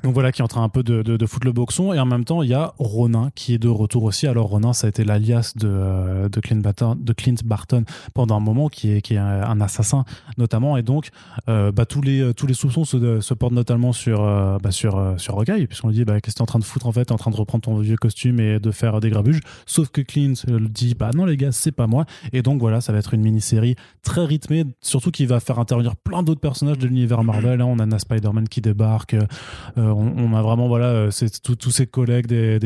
[0.02, 1.92] Donc voilà, qui est en train un peu de, de, de, foutre le boxon.
[1.92, 4.26] Et en même temps, il y a Ronin qui est de retour aussi.
[4.26, 8.36] Alors Ronin, ça a été l'alias de, euh, de, Clint Barton, de Clint Barton pendant
[8.36, 10.04] un moment, qui est, qui est un assassin
[10.36, 10.76] notamment.
[10.76, 11.10] Et donc,
[11.48, 14.98] euh, bah, tous, les, tous les soupçons se, se portent notamment sur, euh, bah, sur,
[14.98, 16.86] euh, sur Rocaille, puisqu'on lui dit bah, Qu'est-ce que tu es en train de foutre
[16.86, 17.04] en fait?
[17.04, 19.40] Tu es en train de reprendre ton vieux costume et de faire des grabuges.
[19.64, 22.04] Sauf que Clint dit Bah non, les gars, c'est pas moi.
[22.32, 25.94] Et donc voilà, ça va être une mini-série très rythmée, surtout qui va faire intervenir
[25.94, 27.60] plein d'autres personnages de l'univers Marvel.
[27.60, 27.66] Hein.
[27.66, 29.14] On a un Spider-Man qui débarque.
[29.14, 29.26] Euh,
[29.76, 32.58] on, a vraiment voilà, euh, c'est tous ses collègues des,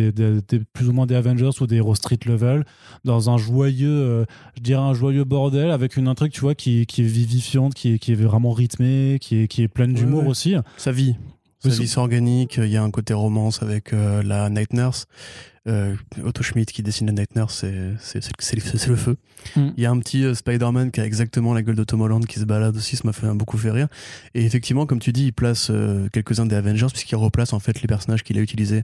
[0.72, 2.64] plus ou moins des Avengers ou des héros street level
[3.04, 4.24] dans un joyeux, euh,
[4.56, 7.98] je dirais un joyeux bordel avec une intrigue tu vois qui, est vivifiante, qui est,
[7.98, 10.54] qui est vraiment rythmée, qui est, qui est pleine d'humour aussi.
[10.76, 11.16] Sa vie.
[11.60, 12.58] Sa vie s'organique.
[12.62, 15.06] Il y a un côté romance avec la Night Nurse.
[15.68, 19.16] Euh, Otto Schmidt qui dessine la Nightmare, c'est c'est c'est- c'est- c'est le feu.
[19.56, 19.68] Mm.
[19.76, 22.24] Il y a un petit euh, Spider-Man qui a exactement la gueule de Tom Holland
[22.24, 23.88] qui se balade aussi, ça m'a fait beaucoup fait rire.
[24.34, 27.80] Et effectivement, comme tu dis, il place euh, quelques-uns des Avengers puisqu'il replace en fait
[27.82, 28.82] les personnages qu'il a utilisés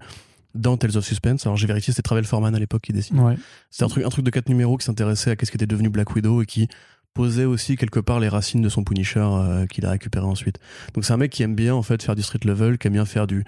[0.55, 1.47] dans Tales of Suspense.
[1.47, 3.18] Alors j'ai vérifié, c'était Travel Foreman à l'époque qui dessine.
[3.21, 3.37] Ouais.
[3.71, 5.88] C'est un truc, un truc de quatre numéros qui s'intéressait à qu'est-ce qui était devenu
[5.88, 6.68] Black Widow et qui
[7.14, 10.59] posait aussi quelque part les racines de son Punisher euh, qu'il a récupéré ensuite.
[10.95, 12.95] Donc c'est un mec qui aime bien en fait faire du street level, qui aime
[12.95, 13.45] bien faire du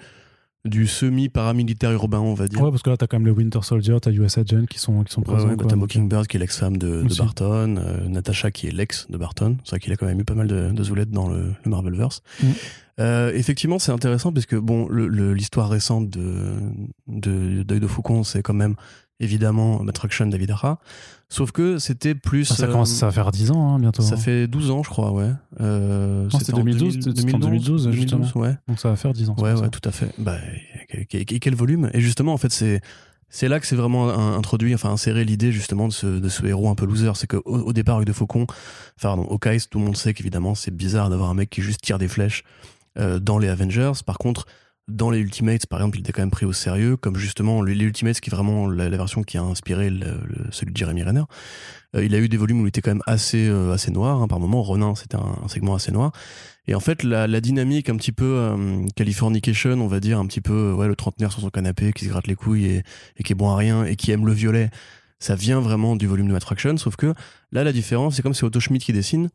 [0.65, 2.61] du semi-paramilitaire urbain, on va dire.
[2.61, 5.03] Ouais, parce que là, t'as quand même le Winter Soldier, t'as US Agent qui sont,
[5.03, 5.43] qui sont Ouais, présents.
[5.49, 5.69] ouais, bah, quoi.
[5.69, 7.03] t'as Mockingbird qui est l'ex-femme de.
[7.17, 9.57] Barton, euh, Natasha qui est l'ex de Barton.
[9.63, 11.69] C'est vrai qu'il a quand même eu pas mal de, de zoulettes dans le, le
[11.71, 12.21] Marvelverse.
[12.43, 12.47] Mm.
[13.01, 16.53] Euh, effectivement, c'est intéressant parce que bon, le- le- l'histoire récente de
[17.07, 18.75] de d'œil de Faucon, c'est quand même
[19.19, 20.79] évidemment Matraction David Ara.
[21.29, 22.51] Sauf que c'était plus.
[22.51, 24.03] Ah, ça euh, commence ça va faire 10 ans hein, bientôt.
[24.03, 24.17] ça hein.
[24.17, 25.31] fait 12 ans, je crois, ouais.
[25.59, 28.27] Euh, c'était en 2012, 2000- c'était en 2012, justement.
[28.35, 28.55] ouais.
[28.67, 29.35] Donc ça va faire 10 ans.
[29.39, 29.69] Ouais, ouais, ça.
[29.69, 30.13] tout à fait.
[30.17, 30.37] Bah,
[31.09, 31.89] quel, quel- volume?
[31.93, 32.81] Et justement, en fait, c'est
[33.29, 36.69] c'est là que c'est vraiment introduit, enfin inséré l'idée justement de ce, de ce héros
[36.69, 37.11] un peu loser.
[37.15, 38.43] C'est qu'au au départ, avec de Faucon,
[38.97, 41.81] enfin, pardon, Hawkeye, tout le monde sait qu'évidemment, c'est bizarre d'avoir un mec qui juste
[41.81, 42.43] tire des flèches
[42.97, 43.91] euh, dans les Avengers.
[44.05, 44.45] Par contre,
[44.87, 47.73] dans les Ultimates, par exemple, il était quand même pris au sérieux, comme justement les,
[47.73, 49.91] Ultimates, qui est vraiment la, version qui a inspiré
[50.51, 51.23] celui de Jeremy Renner.
[51.95, 54.21] Euh, il a eu des volumes où il était quand même assez, euh, assez noir.
[54.21, 54.27] hein.
[54.27, 56.11] Par moment, Ronin, c'était un, segment assez noir.
[56.67, 60.25] Et en fait, la, la dynamique un petit peu euh, Californication, on va dire, un
[60.27, 62.83] petit peu euh, ouais, le trentenaire sur son canapé qui se gratte les couilles et,
[63.17, 64.69] et qui est bon à rien et qui aime le violet,
[65.19, 66.77] ça vient vraiment du volume de Attraction.
[66.77, 67.13] Sauf que
[67.51, 69.29] là, la différence, c'est comme c'est Otto Schmidt qui dessine,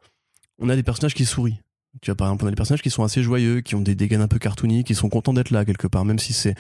[0.59, 1.61] on a des personnages qui sourient.
[2.01, 3.95] Tu vois, par exemple, on a des personnages qui sont assez joyeux, qui ont des
[3.95, 6.55] dégâts un peu cartoony, qui sont contents d'être là quelque part, même si c'est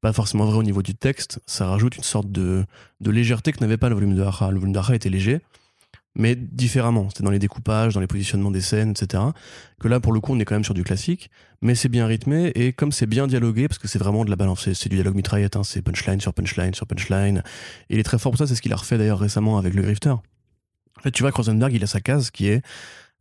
[0.00, 2.64] pas forcément vrai au niveau du texte, ça rajoute une sorte de,
[3.00, 4.22] légèreté que n'avait pas le volume de.
[4.22, 5.40] Le volume de était léger,
[6.14, 7.08] mais différemment.
[7.08, 9.24] C'était dans les découpages, dans les positionnements des scènes, etc.
[9.80, 11.30] Que là, pour le coup, on est quand même sur du classique,
[11.62, 14.36] mais c'est bien rythmé et comme c'est bien dialogué, parce que c'est vraiment de la
[14.36, 17.42] balance, c'est c'est du dialogue mitraillette, hein, c'est punchline sur punchline sur punchline.
[17.90, 19.74] Et il est très fort pour ça, c'est ce qu'il a refait d'ailleurs récemment avec
[19.74, 20.10] le Grifter.
[20.10, 22.62] En fait, tu vois, Rosenberg, il a sa case qui est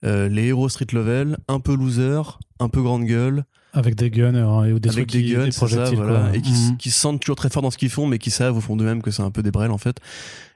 [0.05, 2.21] euh, les héros street level, un peu loser,
[2.59, 5.45] un peu grande gueule, Avec des guns euh, et des avec trucs des qui- guns,
[5.45, 5.97] des c'est ça, projectiles.
[5.97, 6.35] voilà, quoi.
[6.35, 6.77] et qui, Mhm.
[6.77, 8.75] qui se sentent toujours très forts dans ce qu'ils font, mais qui savent au fond
[8.75, 9.97] d'eux-mêmes que c'est un peu des brels en fait.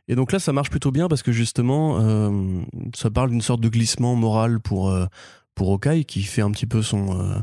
[0.07, 2.61] Et donc là, ça marche plutôt bien parce que justement, euh,
[2.95, 5.05] ça parle d'une sorte de glissement moral pour euh,
[5.55, 7.33] pour Hawkeye qui fait un petit peu son euh,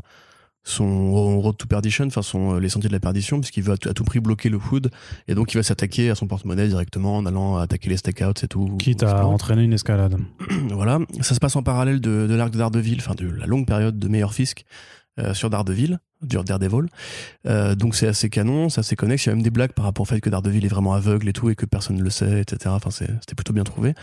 [0.63, 3.77] son road to perdition, enfin son euh, les sentiers de la perdition, puisqu'il veut à
[3.77, 4.91] tout, à tout prix bloquer le hood,
[5.27, 8.47] et donc il va s'attaquer à son porte-monnaie directement en allant attaquer les stakeouts et
[8.47, 8.75] tout.
[8.77, 10.17] Quitte à entraîner une escalade.
[10.71, 13.65] Voilà, ça se passe en parallèle de, de l'arc de Daredevil, enfin de la longue
[13.65, 14.63] période de Meilleur Fisk
[15.19, 16.85] euh, sur Daredevil, sur Daredevil.
[17.47, 19.25] Euh, donc c'est assez canon, c'est assez connexe.
[19.25, 21.27] Il y a même des blagues par rapport au fait que Daredevil est vraiment aveugle
[21.29, 22.57] et tout et que personne ne le sait, etc.
[22.75, 23.93] Enfin c'est- c'était plutôt bien trouvé.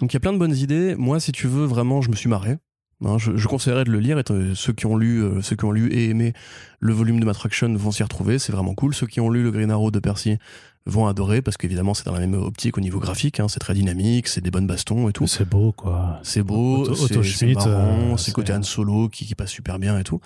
[0.00, 0.94] Donc il y a plein de bonnes idées.
[0.96, 2.58] Moi, si tu veux, vraiment, je me suis marré.
[3.04, 4.18] Hein, je, je conseillerais de le lire.
[4.18, 4.22] Et
[4.54, 6.32] ceux qui ont lu, euh, ceux qui ont lu et aimé
[6.80, 8.38] le volume de Matraction vont s'y retrouver.
[8.38, 8.94] C'est vraiment cool.
[8.94, 10.38] Ceux qui ont lu le Green Arrow de Percy
[10.84, 13.38] vont adorer parce qu'évidemment c'est dans la même optique au niveau graphique.
[13.38, 13.46] hein.
[13.48, 15.26] c'est très dynamique, c'est des bonnes bastons et tout.
[15.28, 16.18] C'est beau, quoi.
[16.24, 19.96] C'est beau, Otto- c'est marrant, euh, c'est côté Han Solo qui, qui passe super bien
[19.98, 20.20] et tout.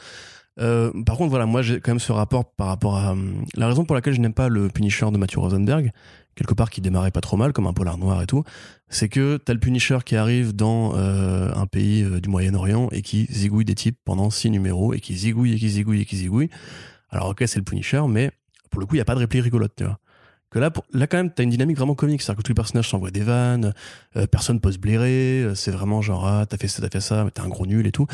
[0.58, 3.68] Euh, par contre, voilà, moi j'ai quand même ce rapport par rapport à hum, la
[3.68, 5.92] raison pour laquelle je n'aime pas le Punisher de Matthew Rosenberg,
[6.36, 8.44] quelque part qui démarrait pas trop mal comme un polar noir et tout,
[8.88, 13.02] c'est que t'as le Punisher qui arrive dans euh, un pays euh, du Moyen-Orient et
[13.02, 16.16] qui zigouille des types pendant six numéros et qui zigouille et qui zigouille et qui
[16.18, 16.50] zigouille.
[17.10, 18.30] Alors ok, c'est le Punisher, mais
[18.70, 19.98] pour le coup, il y a pas de réplique rigolote, tu vois.
[20.50, 22.54] Que là, pour- là quand même, t'as une dynamique vraiment comique, c'est-à-dire que tous les
[22.54, 23.74] personnages s'envoient des vannes,
[24.16, 27.00] euh, personne peut se blairer, euh, c'est vraiment genre ah t'as fait ça, t'as fait
[27.00, 28.06] ça, mais t'es un gros nul et tout.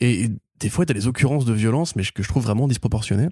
[0.00, 3.28] Et, et des fois t'as des occurrences de violence, mais que je trouve vraiment disproportionnées.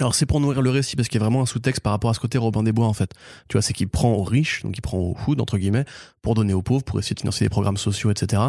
[0.00, 2.10] Alors c'est pour nourrir le récit parce qu'il y a vraiment un sous-texte par rapport
[2.10, 3.12] à ce côté Robin des Bois en fait.
[3.48, 5.84] Tu vois, c'est qu'il prend aux riches, donc il prend aux hood entre guillemets,
[6.22, 8.42] pour donner aux pauvres, pour essayer de financer des programmes sociaux, etc.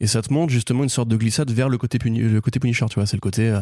[0.00, 2.58] Et ça te montre justement une sorte de glissade vers le côté, puni- le côté
[2.58, 3.48] Punisher, tu vois, c'est le côté.
[3.48, 3.60] euh,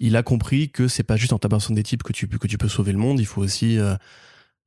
[0.00, 2.56] il a compris que c'est pas juste en tabassant des types que tu, que tu
[2.56, 3.96] peux sauver le monde, il faut aussi, euh,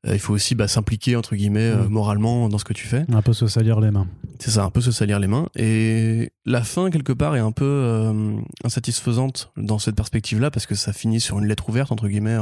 [0.08, 1.90] il faut aussi bah, s'impliquer entre guillemets euh, Mm.
[1.90, 3.06] moralement dans ce que tu fais.
[3.14, 4.08] Un peu se salir les mains.
[4.40, 5.48] C'est ça, un peu se salir les mains.
[5.56, 10.74] Et la fin, quelque part, est un peu euh, insatisfaisante dans cette perspective-là, parce que
[10.76, 12.38] ça finit sur une lettre ouverte, entre guillemets.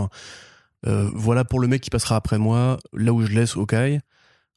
[0.87, 3.99] Euh, voilà pour le mec qui passera après moi, là où je laisse Hawkeye.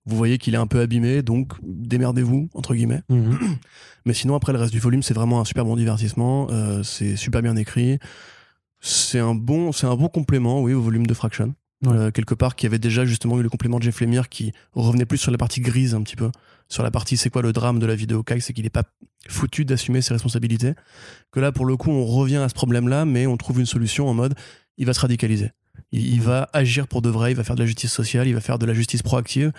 [0.07, 3.03] Vous voyez qu'il est un peu abîmé, donc démerdez-vous, entre guillemets.
[3.09, 3.38] Mhm.
[4.07, 6.47] Mais sinon, après, le reste du volume, c'est vraiment un super bon divertissement.
[6.51, 7.99] euh, c'est super bien écrit.
[8.81, 11.55] C'est un bon, c'est un bon complément, oui, au volume de Fraction.
[11.83, 11.97] Ouais.
[11.97, 15.05] Euh, quelque part, qui avait déjà justement eu le complément de Jeff Lemire qui revenait
[15.05, 16.31] plus sur la partie grise un petit peu.
[16.68, 18.71] Sur la partie, c'est quoi le drame de la vie de Hawkeye C'est qu'il n'est
[18.71, 18.85] pas
[19.29, 20.75] foutu d'assumer ses responsabilités.
[21.33, 24.09] Que là, pour le coup, on revient à ce problème-là, mais on trouve une solution
[24.09, 24.35] en mode,
[24.79, 25.51] il va se radicaliser.
[25.90, 28.35] Il, il va agir pour de vrai, il va faire de la justice sociale, il
[28.35, 29.53] va faire de la justice proactive.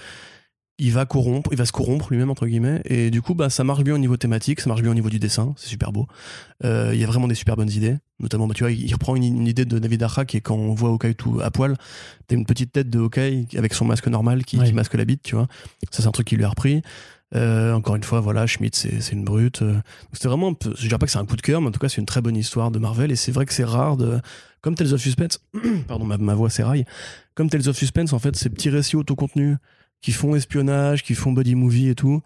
[0.79, 3.63] Il va corrompre, il va se corrompre lui-même entre guillemets, et du coup bah ça
[3.63, 6.07] marche bien au niveau thématique, ça marche bien au niveau du dessin, c'est super beau.
[6.63, 9.15] Euh, Il y a vraiment des super bonnes idées, notamment bah, tu vois il reprend
[9.15, 11.75] une, une idée de David Arra qui est quand on voit Hawkeye tout à poil,
[12.27, 15.35] t'as une petite tête de Hawkeye avec son masque normal qui, masque la bite, tu
[15.35, 15.47] vois.
[15.91, 16.81] Ça c'est un truc qui lui a repris.
[17.35, 19.63] Euh, encore une fois, voilà, Schmidt, c'est c'est une brute.
[19.63, 19.79] Euh,
[20.11, 21.71] C'était vraiment, un peu, je dirais pas que c'est un coup de cœur, mais en
[21.71, 23.11] tout cas, c'est une très bonne histoire de Marvel.
[23.11, 24.19] Et c'est vrai que c'est rare de,
[24.61, 25.39] comme Tales of Suspense,
[25.87, 26.85] pardon, ma, ma voix s'éraille.
[27.33, 29.57] Comme Tales of Suspense, en fait, ces petits récits autocontenus
[30.03, 32.21] qui font espionnage, qui font buddy movie et tout.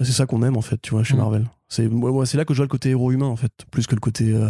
[0.00, 1.18] C'est ça qu'on aime, en fait, tu vois, chez Mm.
[1.18, 1.46] Marvel.
[1.68, 3.94] C'est moi, c'est là que je vois le côté héros humain, en fait, plus que
[3.94, 4.48] le côté euh,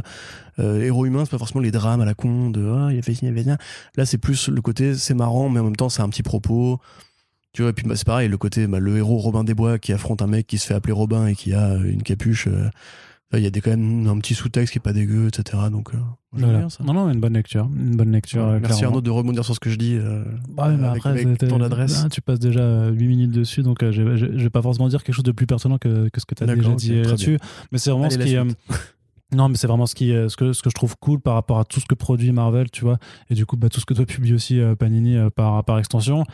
[0.61, 1.25] euh, héros humain.
[1.25, 3.33] C'est pas forcément les drames à la con de ah, il a fait il a
[3.35, 3.57] fait ça.
[3.97, 6.79] Là, c'est plus le côté c'est marrant, mais en même temps, c'est un petit propos.
[7.55, 9.79] Tu vois, et puis bah, c'est pareil, le côté, bah, le héros Robin des Bois
[9.79, 12.47] qui affronte un mec qui se fait appeler Robin et qui a une capuche.
[12.47, 12.69] euh,
[13.35, 15.65] Il y a des, quand même un petit sous-texte qui est pas dégueu, etc.
[15.71, 15.99] Donc, euh,
[16.33, 16.61] Voilà.
[16.61, 16.83] bien ça.
[16.83, 17.69] Non, non, une bonne lecture.
[17.77, 18.43] Une bonne lecture.
[18.43, 18.87] Euh, Merci.
[18.87, 19.97] Arnaud de rebondir sur ce que je dis.
[19.97, 20.25] euh,
[20.57, 22.05] Ouais, mais avec- après, avec c'était- ton adresse.
[22.07, 24.89] Ah, tu passes déjà 8 minutes dessus, donc euh, je je je vais pas forcément
[24.89, 27.05] dire quelque chose de plus pertinent que, que ce que tu as déjà dit euh,
[27.05, 27.39] là-dessus.
[27.71, 28.37] Mais c'est vraiment Allez, ce qui.
[28.39, 28.45] euh,
[29.37, 31.59] non, mais c'est vraiment ce, qui, ce, que, ce que je trouve cool par rapport
[31.59, 32.97] à tout ce que produit Marvel, tu vois.
[33.29, 36.25] Et du coup, bah, tout ce que toi publies aussi, Panini, par, par extension.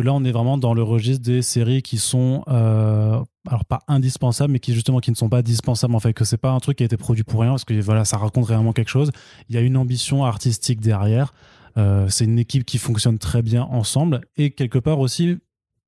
[0.00, 2.42] Là, on est vraiment dans le registre des séries qui sont.
[2.48, 6.12] euh, alors, pas indispensables, mais qui justement qui ne sont pas dispensables, en fait.
[6.12, 8.16] Que c'est pas un truc qui a été produit pour rien, parce que voilà, ça
[8.16, 9.10] raconte réellement quelque chose.
[9.48, 11.32] Il y a une ambition artistique derrière.
[11.76, 14.20] Euh, c'est une équipe qui fonctionne très bien ensemble.
[14.36, 15.38] Et quelque part aussi,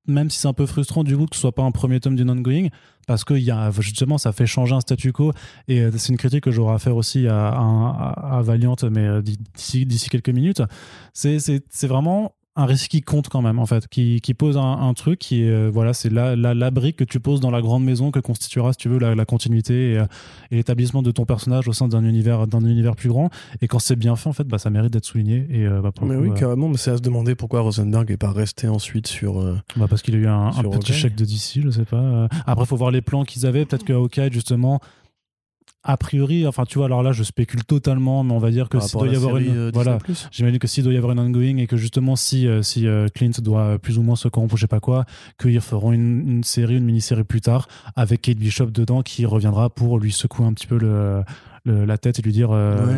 [0.07, 2.15] même si c'est un peu frustrant du coup que ce soit pas un premier tome
[2.15, 2.67] d'une ongoing,
[3.07, 5.33] parce que y a, justement ça fait changer un statu quo.
[5.67, 9.21] Et euh, c'est une critique que j'aurai à faire aussi à, à, à Valiant, mais
[9.21, 10.61] d'ici quelques minutes.
[11.13, 14.93] C'est vraiment un récit qui compte quand même en fait qui, qui pose un, un
[14.93, 17.85] truc qui euh, voilà c'est la, la, la brique que tu poses dans la grande
[17.85, 20.05] maison que constituera si tu veux la, la continuité et, euh,
[20.51, 23.29] et l'établissement de ton personnage au sein d'un univers d'un univers plus grand
[23.61, 25.91] et quand c'est bien fait en fait bah, ça mérite d'être souligné et euh, bah,
[25.93, 28.31] pour Mais coup, oui, euh, carrément, mais c'est à se demander pourquoi Rosenberg est pas
[28.33, 29.39] resté ensuite sur.
[29.39, 32.27] euh, bah parce qu'il a eu un, un petit chèque de DC, je sais pas.
[32.45, 33.63] Après, faut voir les plans qu'ils avaient.
[33.65, 34.81] Peut-être que Hawkeye, justement,
[35.83, 38.77] a priori, enfin, tu vois, alors là, je spécule totalement, mais on va dire que
[38.79, 39.57] s'il doit y avoir une.
[39.57, 39.97] euh, voilà.
[40.31, 43.07] J'imagine que s'il doit y avoir une ongoing et que justement, si, euh, si euh,
[43.13, 45.05] Clint doit plus ou moins se corrompre ou je sais pas quoi,
[45.39, 49.69] qu'ils feront une, une série, une mini-série plus tard avec Kate Bishop dedans qui reviendra
[49.71, 51.23] pour lui secouer un petit peu le,
[51.65, 52.51] le- la tête et lui dire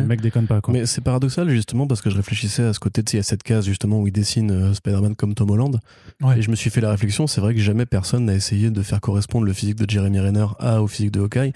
[0.06, 0.74] mec, déconne pas, quoi.
[0.74, 3.42] Mais c'est paradoxal justement parce que je réfléchissais à ce côté, il y a cette
[3.42, 5.80] case justement où il dessine Spider-Man comme Tom Holland.
[6.22, 6.38] Ouais.
[6.38, 8.82] Et je me suis fait la réflexion, c'est vrai que jamais personne n'a essayé de
[8.82, 11.52] faire correspondre le physique de Jeremy Renner à au physique de Hawkeye.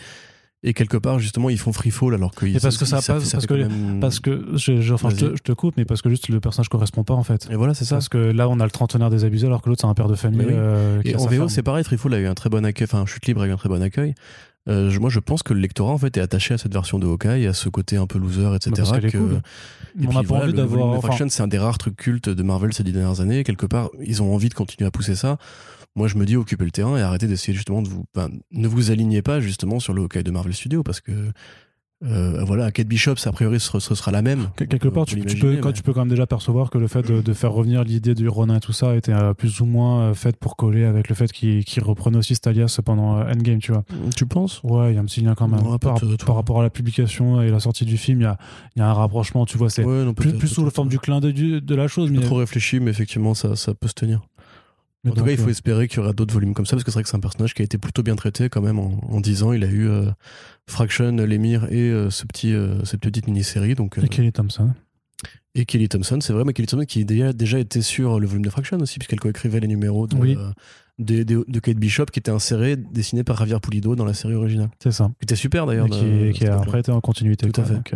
[0.65, 2.45] Et quelque part, justement, ils font free fall alors que.
[2.45, 5.25] Et parce que ça passe- parce que- même- Parce que, je, je- enfin, je te,
[5.27, 5.37] Vas-y.
[5.37, 7.47] je te coupe, mais parce que juste le personnage correspond pas, en fait.
[7.51, 7.95] Et voilà, c'est ça.
[7.97, 10.09] Parce que là, on a le trentenaire des abusés, alors que l'autre, c'est un père
[10.09, 10.41] de famille.
[10.41, 10.47] Oui.
[10.51, 12.89] euh, qui Et a en VO, c'est pareil, Trifol a eu un très bon accueil,
[12.91, 14.15] enfin, Chute Libre a eu un très bon accueil.
[14.69, 17.07] Euh, moi, je pense que le lectorat, en fait, est attaché à cette version de
[17.07, 18.73] Hawkeye, à ce côté un peu loser, etc.
[18.77, 19.41] Bah, parce que- cool.
[20.01, 20.89] Et on puis n'a pas voilà, envie d'avoir.
[20.99, 23.45] enfin, c'est un des rares trucs cultes de Marvel ces dix dernières années.
[23.45, 25.39] Quelque part, ils ont envie de continuer à pousser ça.
[25.99, 28.05] Moi, je me dis, occupez le terrain et arrêtez d'essayer justement de vous.
[28.15, 31.11] ben, ne vous alignez pas justement sur le Hawkeye de Marvel Studios parce que.
[32.05, 34.47] euh, voilà, Kate Bishop, a priori, ce, ce sera la même.
[34.55, 36.87] que- quelque Euh, part, tu, peux, quand tu peux quand même déjà percevoir que le
[36.87, 39.65] fait de, de faire revenir l'idée du Ronin et tout ça était euh, plus ou
[39.65, 43.59] moins euh, fait pour coller avec le fait qu'il reprenait aussi Stalias pendant euh, Endgame,
[43.59, 43.83] tu vois.
[44.15, 44.61] Tu penses?
[44.63, 45.67] Ouais, il y a un petit lien quand même.
[45.67, 45.99] Ouais, par,
[46.37, 48.39] rapport à la publication et la sortie du film, il y a,
[48.77, 49.69] il y a un rapprochement, tu vois.
[49.69, 52.13] C'est Ouais, plus, plus sous la forme du clin d'œil de la chose.
[52.13, 54.21] Pas Mais, trop réfléchi, mais effectivement, ça, ça peut se tenir.
[55.07, 56.73] En tout donc, cas, il faut euh, espérer qu'il y aura d'autres volumes comme ça,
[56.77, 58.61] parce que c'est vrai que c'est un personnage qui a été plutôt bien traité quand
[58.63, 59.53] même en, en 10 ans.
[59.53, 60.11] Il a eu euh,
[60.69, 63.75] Fraction, l'émir et euh, ce petit, euh, cette petite mini-série.
[63.75, 64.71] Donc, Et Kelly Thompson.
[65.55, 68.45] et Kelly Thompson, c'est vrai, mais Kelly Thompson qui déjà, déjà était sur le volume
[68.45, 70.37] de Fraction aussi, puisqu'elle coécrivait les numéros de, Oui.
[70.99, 74.35] de, de- de Kate Bishop qui était inséré, dessiné par Javier Pulido dans la série
[74.35, 74.69] originale.
[74.83, 75.11] C'est ça.
[75.21, 75.87] Qui était super d'ailleurs.
[75.89, 77.49] Qui, qui a après été en continuité.
[77.51, 77.75] Tout à fait.
[77.75, 77.95] Donc,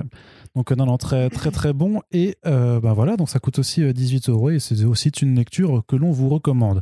[0.54, 2.00] donc, euh, non, non, très, très, très bon.
[2.12, 5.34] Et euh, bah voilà, donc ça coûte aussi euh, 18 euros et c'est aussi une
[5.36, 6.80] lecture que l'on vous recommande.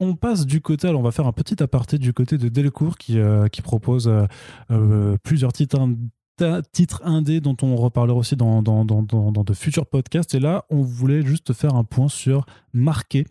[0.00, 2.98] On passe du côté, alors on va faire un petit aparté du côté de Delcourt
[2.98, 4.24] qui, euh, propose euh,
[4.72, 10.34] euh, plusieurs titres, ind- titres indés dont on reparlera aussi dans, dans de futurs podcasts.
[10.34, 13.26] Et là, on voulait juste faire un point sur Marqué.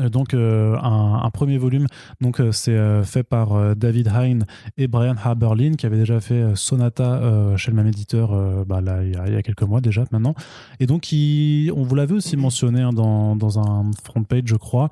[0.00, 1.86] Euh, Donc euh, un, premier volume,
[2.20, 7.56] donc euh, c'est fait par David Hine et Brian Haberlin qui avait déjà fait Sonata
[7.56, 8.30] chez le même éditeur
[8.66, 10.34] bah, là, il, y a, quelques mois déjà maintenant.
[10.80, 14.90] Et donc on vous l'avait aussi mentionné hein, dans, dans un front page je crois,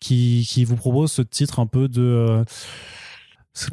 [0.00, 2.44] qui, qui vous propose ce titre un peu de...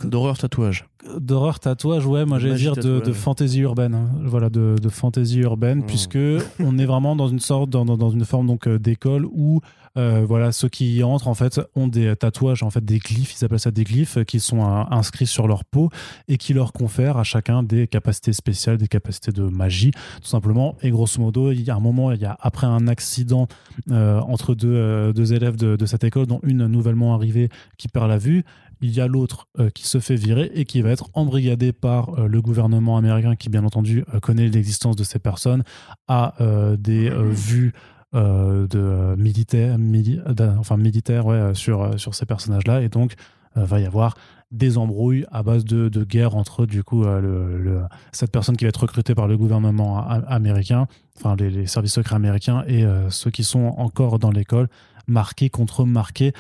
[0.03, 0.85] euh, D'horreur tatouage.
[1.19, 3.93] D'horreur tatouage, ouais, moi j'allais dire de, de fantaisie urbaine.
[3.93, 4.09] hein.
[4.23, 5.85] Voilà, de, de fantaisie urbaine, Mm.
[5.85, 6.17] puisque
[6.59, 9.61] on est vraiment dans une sorte, dans, dans- une forme donc euh, d'école où
[9.97, 13.35] euh, voilà, ceux qui y entrent en fait ont des tatouages, en fait des glyphes,
[13.39, 15.89] ils appellent ça des glyphes, euh, qui sont euh, inscrits sur leur peau
[16.27, 20.75] et qui leur confèrent à chacun des capacités spéciales, des capacités de magie, tout simplement.
[20.81, 23.47] Et grosso modo, il y a un moment, il y a après un accident
[23.91, 27.87] euh, entre deux, euh, deux élèves de, de cette école, dont une nouvellement arrivée qui
[27.87, 28.43] perd la vue.
[28.81, 32.17] Il y a l'autre euh, qui se fait virer et qui va être embrigadé par
[32.19, 35.63] euh, le gouvernement américain qui, bien entendu, euh, connaît l'existence de ces personnes,
[36.07, 36.33] a
[36.77, 37.73] des euh, vues
[38.13, 40.21] de militaires, mili-
[40.57, 43.13] enfin militaires, ouais, sur sur ces personnages-là, et donc
[43.55, 44.15] va y avoir
[44.51, 47.81] des embrouilles à base de, de guerre entre du coup le, le-
[48.13, 52.15] cette personne qui va être recrutée par le gouvernement américain, enfin les, les services secrets
[52.15, 54.67] américains et ceux qui sont encore dans l'école,
[55.07, 56.31] marqués contre marqués.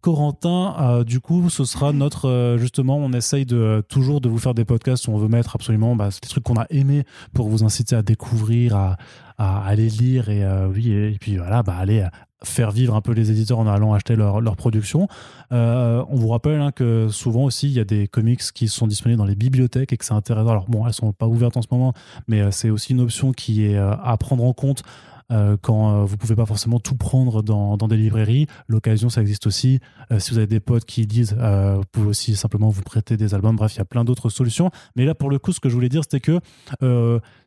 [0.00, 4.30] Corentin, euh, du coup, ce sera notre euh, justement, on essaye de euh, toujours de
[4.30, 7.04] vous faire des podcasts où on veut mettre absolument bah, des trucs qu'on a aimés
[7.34, 8.96] pour vous inciter à découvrir, à,
[9.38, 12.06] aller lire et oui et, puis voilà, bah aller
[12.44, 15.08] faire vivre un peu les éditeurs en allant acheter leur, leur production.
[15.50, 19.16] On vous rappelle hein, que souvent aussi il y a des comics qui sont disponibles
[19.18, 20.50] dans les bibliothèques et que c'est intéressant.
[20.50, 21.94] Alors bon, elles sont pas ouvertes en ce moment,
[22.28, 24.82] mais c'est aussi une option qui est à prendre en compte
[25.30, 28.46] euh, quand euh, vous pouvez pas forcément tout prendre dans, des librairies.
[28.68, 29.80] L'occasion, ça existe aussi.
[30.10, 33.34] Euh, si vous avez des potes qui disent, vous pouvez aussi simplement vous prêter des
[33.34, 33.56] albums.
[33.56, 34.70] Bref, il y a plein d'autres solutions.
[34.96, 36.40] Mais là, pour le coup, ce que je voulais dire, c'était que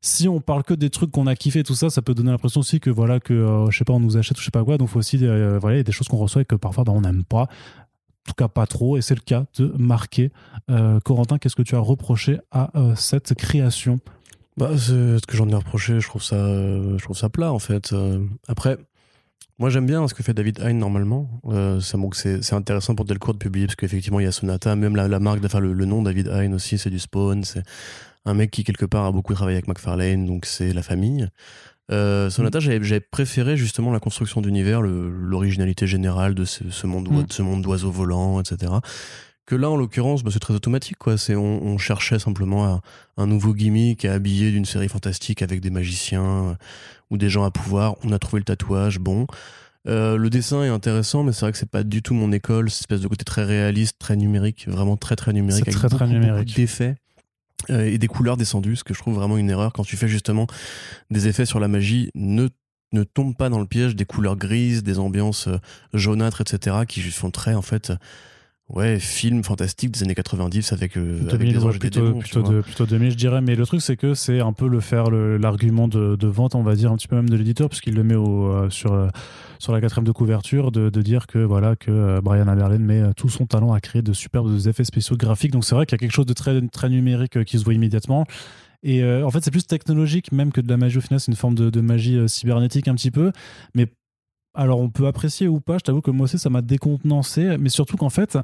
[0.02, 2.60] si on parle que des trucs qu'on a kiffé, tout ça, ça peut donner l'impression
[2.60, 4.78] aussi que voilà que je sais pas, on nous achète ou je sais pas quoi.
[4.78, 6.94] Donc, faut aussi voilà, il y a des choses qu'on reçoit et que parfois bah,
[6.96, 7.44] on n'aime pas.
[7.44, 8.98] En tout cas, pas trop.
[8.98, 10.32] Et c'est le cas de Marqué.
[11.04, 14.00] Corentin, qu'est-ce que tu as reproché à cette création?
[14.58, 17.60] Bah, ce que j'en ai reproché, je trouve ça, euh, je trouve ça plat en
[17.60, 17.92] fait.
[17.94, 18.78] Euh, après,
[19.58, 21.28] moi j'aime bien ce que fait David Hein normalement.
[21.46, 25.08] Euh, c'est intéressant pour Delcourt de publier parce qu'effectivement il y a Sonata, même la,
[25.08, 27.64] la marque, enfin le, le nom David Hein aussi, c'est du Spawn, c'est
[28.26, 31.28] un mec qui quelque part a beaucoup travaillé avec McFarlane, donc c'est la famille.
[31.92, 37.24] Euh, Sonata, j'avais j'avais préféré justement la construction d'univers, l'originalité générale de ce, monde, Mm.
[37.24, 38.72] de ce monde d'oiseaux volants, etc.
[39.46, 40.98] Que là, en l'occurrence, bah, c'est très automatique.
[40.98, 41.18] Quoi.
[41.18, 42.82] C'est, on, on cherchait simplement à-
[43.18, 46.54] un nouveau gimmick à habiller d'une série fantastique avec des magiciens euh,
[47.10, 47.96] ou des gens à pouvoir.
[48.04, 49.28] On a trouvé le tatouage, bon.
[49.86, 52.70] Euh, le dessin est intéressant, mais c'est vrai que c'est pas du tout mon école.
[52.70, 55.90] Cette espèce de côté très réaliste, très numérique, vraiment très très numérique, C'est avec très,
[55.90, 56.48] très numérique.
[56.48, 56.96] beaucoup d'effets
[57.70, 60.08] euh, et des couleurs descendues, ce que je trouve vraiment une erreur quand tu fais
[60.08, 60.48] justement
[61.12, 62.10] des effets sur la magie.
[62.16, 62.48] Ne
[62.94, 65.50] ne tombe pas dans le piège des couleurs grises, des ambiances
[65.96, 67.92] jaunâtres, etc., qui font très en fait
[68.70, 72.42] ouais film fantastique des années 90 avec, euh, avec 2000, des anges plutôt, démons, plutôt,
[72.42, 73.42] de, plutôt 2000, je dirais.
[73.42, 76.64] Mais le truc, c'est que c'est un peu le faire l'argument de, de vente, on
[76.64, 79.08] va dire, un petit peu même de l'éditeur, puisqu'il le met au, euh, sur, euh,
[79.60, 83.14] sur la quatrième de couverture, de, de dire que, voilà, que euh, Brian Aberlin met
[83.16, 85.52] tout son talent à créer de superbes effets spéciaux graphiques.
[85.52, 87.74] Donc c'est vrai qu'il y a quelque chose de très, très numérique qui se voit
[87.74, 88.26] immédiatement.
[88.84, 91.20] Et euh, en fait, c'est plus technologique même que de la magie au final.
[91.20, 93.32] C'est une forme de, de magie euh, cybernétique un petit peu.
[93.74, 93.88] Mais
[94.54, 95.78] alors, on peut apprécier ou pas.
[95.78, 97.58] Je t'avoue que moi aussi, ça m'a décontenancé.
[97.60, 98.38] Mais surtout qu'en fait,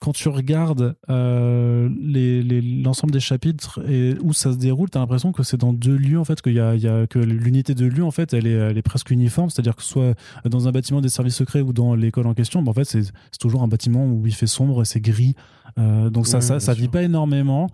[0.00, 4.98] quand tu regardes euh, les- les- l'ensemble des chapitres et où ça se déroule, tu
[4.98, 7.06] as l'impression que c'est dans deux lieux, en fait, qu'il y a, il y a-
[7.06, 9.48] que l'unité de lieu, en fait, elle est, elle est presque uniforme.
[9.50, 12.62] C'est-à-dire que ce soit dans un bâtiment des services secrets ou dans l'école en question,
[12.62, 13.02] ben, en fait, c'est
[13.40, 15.34] toujours un bâtiment où il fait sombre et c'est gris.
[15.78, 16.90] Euh, donc ça, Ouais, ça, ça sûr.
[16.90, 17.68] pas énormément.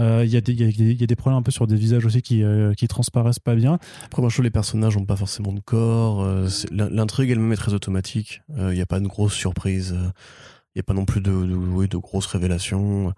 [0.00, 1.66] Euh, Il y, a des- il y, il y a des problèmes un peu sur
[1.66, 3.78] des visages aussi qui, euh, qui transparaissent pas bien.
[4.06, 6.22] Après, moi, je trouve les personnages n'ont pas forcément de corps.
[6.22, 8.40] euh, L'intrigue elle-même est très automatique.
[8.56, 9.94] Il n'y a pas de grosses surprises.
[9.96, 13.12] Il n'y a pas non plus de, de, oui, de grosses révélations.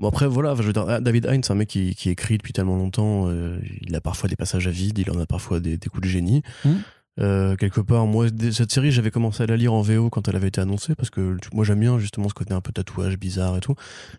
[0.00, 2.38] Bon, après, voilà, je veux dire, ah, David Hein, c'est un mec qui, qui écrit
[2.38, 3.24] depuis tellement longtemps.
[3.28, 6.04] euh, il a parfois des passages à vide, il en a parfois des, des coups
[6.04, 6.42] de génie.
[6.64, 6.78] Mhm.
[7.18, 10.36] Euh, quelque part, moi, cette série, j'avais commencé à la lire en VO quand elle
[10.36, 13.18] avait été annoncée, parce que tu- moi, j'aime bien justement ce côté un peu tatouage
[13.18, 13.74] bizarre et tout.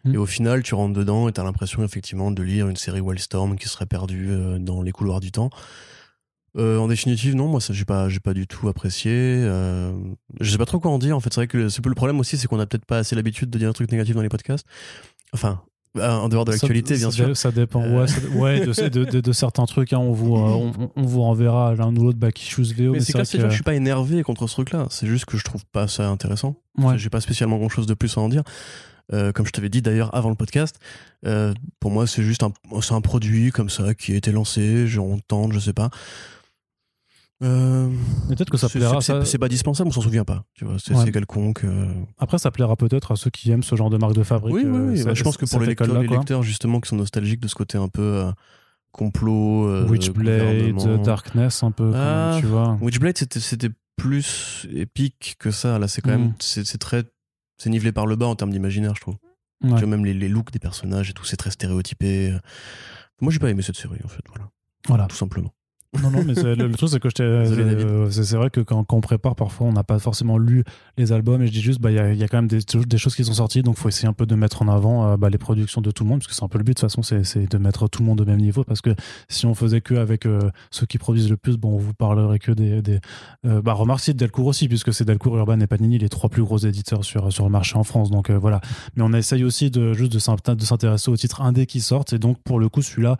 [0.05, 0.13] Mhm.
[0.13, 3.57] Et au final, tu rentres dedans et t'as l'impression effectivement de lire une série Wildstorm
[3.57, 5.49] qui serait perdue euh, dans les couloirs du temps.
[6.57, 9.11] Euh, en définitive, non, moi ça j'ai pas, j'ai pas du tout apprécié.
[9.13, 9.93] Euh,
[10.41, 11.15] je sais pas trop quoi en dire.
[11.15, 13.15] En fait, c'est vrai que c'est le problème aussi, c'est qu'on a peut-être pas assez
[13.15, 14.65] l'habitude de dire un truc négatif dans les podcasts.
[15.31, 15.61] Enfin,
[15.97, 17.35] en dehors de l'actualité, bien sûr.
[17.35, 19.91] Ça dépend, ouais, ça- ouais, de, de, de- de certains trucs.
[19.93, 22.91] hein, on, vous, euh, on, on vous renverra l'un ou l'autre Back Issues VO.
[22.93, 24.85] Mais c'est que je suis pas énervé contre ce truc-là.
[24.89, 26.55] C'est juste que je trouve pas ça intéressant.
[26.77, 26.97] Ouais.
[26.97, 28.43] J'ai pas spécialement grand chose de plus à en dire.
[29.11, 30.75] Euh, comme je t'avais dit d'ailleurs avant le podcast,
[31.25, 32.51] euh, pour moi c'est juste un,
[32.91, 35.89] un produit comme ça qui a été lancé, on tente, je sais pas.
[37.41, 37.89] Euh,
[38.27, 38.99] peut-être que ça plaira.
[39.01, 40.43] c'est- ça- C'est pas dispensable, on s'en souvient pas.
[40.55, 41.09] Tu vois, c'est Ouais.
[41.11, 41.63] quelconque.
[41.63, 41.87] euh.
[42.17, 44.53] Après, ça plaira peut-être à ceux qui aiment ce genre de marque de fabrique.
[44.55, 45.03] Oui, oui, euh, oui.
[45.03, 47.77] Bah, je pense que pour les lecteurs, les justement qui sont nostalgiques de ce côté
[47.77, 48.31] un peu euh,
[48.91, 50.75] complot, Witchblade.
[51.03, 52.35] Darkness, un peu, Ah.
[52.39, 52.77] tu vois.
[52.81, 55.77] Witchblade, c'était, plus épique que ça.
[55.77, 56.21] Là, c'est quand Mm.
[56.21, 57.03] même, c'est, c'est très,
[57.57, 59.17] c'est nivelé par le bas en termes d'imaginaire, je trouve.
[59.61, 62.33] Tu vois, même les, les looks des personnages et tout, c'est très stéréotypé.
[63.19, 64.49] Moi, j'ai pas aimé cette série, en fait, voilà.
[64.87, 65.05] Voilà.
[65.07, 65.53] Tout simplement.
[66.03, 69.01] Non, non, mais le, le truc, c'est que euh, c'est vrai que quand, quand on
[69.01, 70.63] prépare, parfois, on n'a pas forcément lu
[70.97, 71.41] les albums.
[71.41, 73.25] Et je dis juste, bah, il y, y a quand même des, des choses qui
[73.25, 73.63] sont sorties.
[73.63, 75.89] Donc, il faut essayer un peu de mettre en avant euh, bah, les productions de
[75.89, 76.19] tout le monde.
[76.19, 78.07] Parce que c'est un peu le but, de toute façon, c'est de mettre tout le
[78.07, 78.63] monde au même niveau.
[78.63, 78.91] Parce que
[79.29, 82.37] si on faisait que avec euh, ceux qui produisent le plus, bon, on vous parlerait
[82.37, 82.83] que des.
[82.83, 82.99] des
[83.47, 83.75] euh, bah,
[84.13, 87.45] Delcourt aussi, puisque c'est Delcourt, Urban et Panini, les trois plus gros éditeurs sur, sur
[87.45, 88.11] le marché en France.
[88.11, 88.61] Donc, voilà.
[88.95, 92.13] Mais on essaye aussi de juste de s'in- de s'intéresser aux titres indés qui sortent.
[92.13, 93.17] Et donc, pour le coup, celui-là,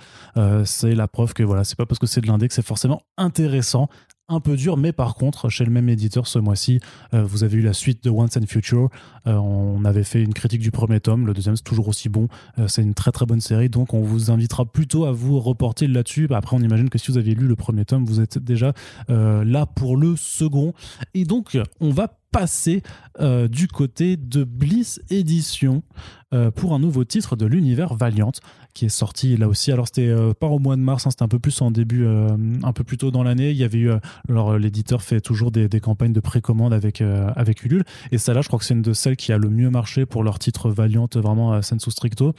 [0.66, 3.90] c'est la preuve que voilà, c'est pas parce que c'est de l'indé que forcément intéressant.
[4.32, 6.80] Un peu dur, mais par contre, chez le même éditeur ce mois-ci,
[7.16, 8.90] euh, vous avez eu la suite de Once and Future.
[9.26, 12.28] Euh, on avait fait une critique du premier tome, le deuxième c'est toujours aussi bon.
[12.60, 15.88] Euh, c'est une très très bonne série, donc on vous invitera plutôt à vous reporter
[15.88, 16.28] là-dessus.
[16.28, 18.74] Bah, après, on imagine que si vous aviez lu le premier tome, vous êtes déjà
[19.08, 20.74] là pour le second.
[21.16, 22.84] Et donc, on va passer
[23.20, 25.84] euh, du côté de Bliss Edition
[26.32, 28.32] euh, pour un nouveau titre de l'univers Valiant
[28.76, 29.72] qui est sorti là aussi.
[29.72, 32.06] Alors c'était euh, pas au mois de mars, hein, c'était un peu plus en début,
[32.06, 32.30] euh,
[32.62, 33.50] un peu plus tôt dans l'année.
[33.50, 33.92] Il y avait eu,
[34.30, 38.60] alors l'éditeur fait toujours des, campagnes de précommande avec avec Ulule et celle-là, je crois
[38.60, 41.62] que c'est une de celles qui a le mieux marché pour leur titre Valiant, vraiment
[41.64, 42.34] sensu stricto.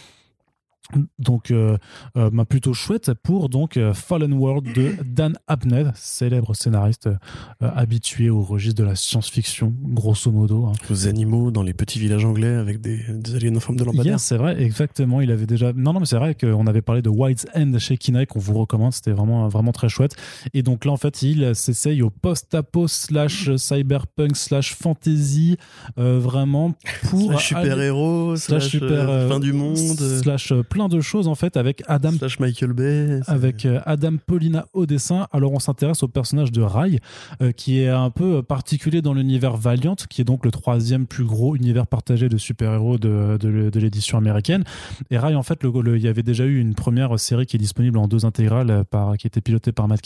[1.18, 1.76] Donc, euh,
[2.16, 7.70] euh, bah, plutôt chouette pour donc euh, Fallen World de Dan Abnett, célèbre scénariste euh,
[7.74, 10.66] habitué au registre de la science-fiction, grosso modo.
[10.66, 10.72] hein.
[10.90, 14.20] Aux animaux dans les petits villages anglais avec des, des aliens en forme de lampadaire.
[14.20, 15.20] C'est vrai, exactement.
[15.20, 15.72] Il avait déjà.
[15.72, 18.54] Non, non, mais c'est vrai qu'on avait parlé de White's End chez Kinaï qu'on vous
[18.54, 18.92] recommande.
[18.92, 20.16] C'était vraiment, vraiment très chouette.
[20.54, 25.56] Et donc là, en fait, il s'essaye au post-apo slash cyberpunk slash fantasy,
[25.96, 26.74] vraiment
[27.08, 27.30] pour.
[27.32, 31.28] Slash super-héros, slash slash, super, euh, euh, fin du monde, slash euh, plein de choses
[31.28, 33.20] en fait avec Adam slash Michael Bay.
[33.26, 35.26] avec euh, Adam Paulina au dessin.
[35.30, 37.00] Alors on s'intéresse au personnage de Rai,
[37.42, 41.24] euh, qui est un peu particulier dans l'univers Valiant, qui est donc le troisième plus
[41.24, 44.64] gros univers partagé de super-héros de, de, de l'édition américaine.
[45.10, 47.98] Et Rai, en fait, il y avait déjà eu une première série qui est disponible
[47.98, 50.00] en deux intégrales, euh, par, qui était pilotée par Matt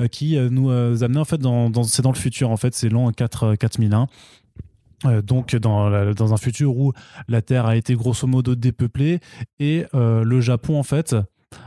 [0.00, 2.88] euh, qui nous amenait en fait dans, dans c'est dans le futur en fait, c'est
[2.88, 4.06] l'an 4, euh, 4001.
[5.04, 6.92] Euh, donc dans, un futur où
[7.28, 9.20] la Terre a été grosso modo dépeuplée
[9.58, 11.14] et euh, le Japon en fait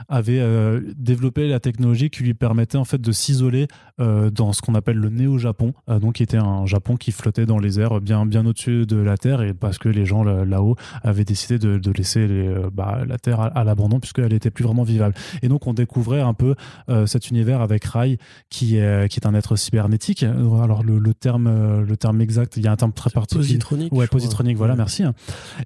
[0.09, 3.67] avait euh, développé la technologie qui lui permettait en fait de s'isoler
[3.99, 7.45] euh, dans ce qu'on appelle le néo-Japon, euh, donc qui était un Japon qui flottait
[7.45, 10.45] dans les airs bien bien au-dessus de la Terre et parce que les gens là-
[10.45, 14.51] là-haut avaient décidé de, de laisser les, bah, la Terre à, à l'abandon puisqu'elle était
[14.51, 15.13] plus vraiment vivable.
[15.41, 16.55] Et donc on découvrait un peu
[16.89, 18.17] euh, cet univers avec Rai
[18.49, 20.23] qui est qui est un être cybernétique.
[20.23, 23.43] Alors le, le terme le terme exact, il y a un terme très particulier.
[23.47, 23.91] Positronique.
[23.93, 24.17] Ouais, crois.
[24.19, 25.03] positronique, voilà, merci.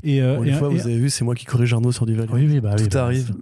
[0.03, 1.91] Et, euh, Bon, et- une fois, et- vous avez vu, c'est moi qui corrige Arnaud
[1.91, 3.33] sur du oui, oui, bah oui, Tout bah, arrive.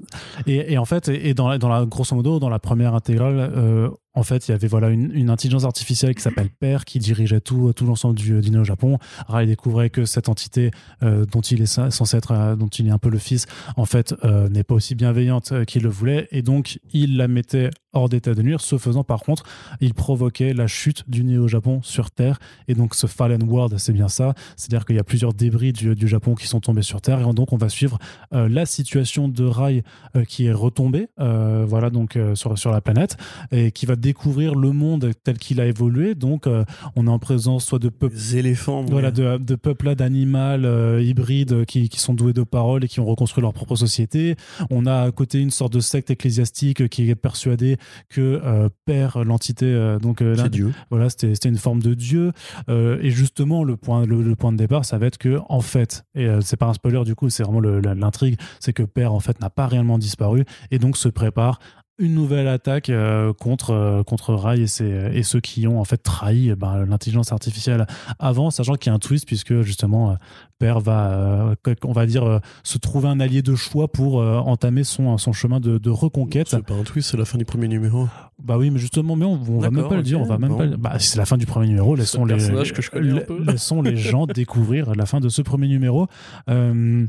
[0.47, 3.51] et, et en fait, et dans la, dans la grosso modo, dans la première intégrale,
[3.55, 7.41] euh, en fait, il y avait voilà une, intelligence artificielle qui s'appelle Père qui dirigeait
[7.41, 8.97] tout, tout l'ensemble du, du Néo-Japon.
[9.27, 10.71] Rai découvrait que cette entité
[11.03, 13.45] euh, dont il est censé être, euh, dont il est un peu le fils,
[13.77, 17.27] en fait, euh, n'est pas aussi bienveillante euh, qu'il le voulait, et donc il la
[17.27, 18.61] mettait hors d'état de nuire.
[18.61, 19.43] Ce faisant, par contre,
[19.79, 24.07] il provoquait la chute du Néo-Japon sur Terre, et donc ce Fallen World, c'est bien
[24.07, 24.33] ça.
[24.55, 27.33] C'est-à-dire qu'il y a plusieurs débris du, du Japon qui sont tombés sur Terre, et
[27.33, 27.97] donc on va suivre
[28.33, 29.83] euh, la situation de Rai
[30.15, 33.17] euh, qui est retombée, euh, voilà donc euh, sur sur la planète
[33.51, 36.15] et qui va découvrir le monde tel qu'il a évolué.
[36.15, 36.63] Donc euh,
[36.95, 38.83] on est en présence soit de peuples Les éléphants.
[38.83, 42.87] voilà, de, de peuples d'animal euh, hybrides euh, qui, qui sont doués de parole et
[42.87, 44.35] qui ont reconstruit leur propre société.
[44.69, 47.77] On a à côté une sorte de secte ecclésiastique qui est persuadée
[48.09, 50.71] que Père, l'entité, donc C'est Dieu.
[50.89, 52.31] voilà, c'était une forme de dieu.
[52.69, 56.05] Et justement, le point, le, le point de départ, ça va être que, en fait,
[56.15, 59.39] et c'est pas un spoiler du coup, c'est vraiment l'intrigue, c'est que Père, en fait,
[59.41, 61.59] n'a pas réellement disparu et donc se prépare
[61.99, 65.83] une nouvelle attaque euh, contre euh, contre Rai et, ses- et ceux qui ont en
[65.83, 67.85] fait trahi euh, ben, l'intelligence artificielle
[68.19, 70.15] avant, sachant qu'il y a un twist puisque justement euh,
[70.59, 74.37] Père va, euh, on va dire, euh, se trouver un allié de choix pour euh,
[74.39, 76.47] entamer son son chemin de, de reconquête.
[76.49, 78.07] C'est pas un twist, c'est la fin du premier numéro.
[78.43, 80.49] Bah oui, mais justement, mais on, on va même pas le dire, on va même
[80.51, 80.57] bon.
[80.57, 80.67] pas.
[80.77, 81.95] Bah, c'est la fin du premier numéro.
[81.95, 83.41] Laissons les, personnage que je connais un la- peu.
[83.43, 86.07] laissons les gens découvrir la fin de ce premier numéro.
[86.49, 87.05] Euh,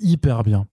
[0.00, 0.66] hyper bien.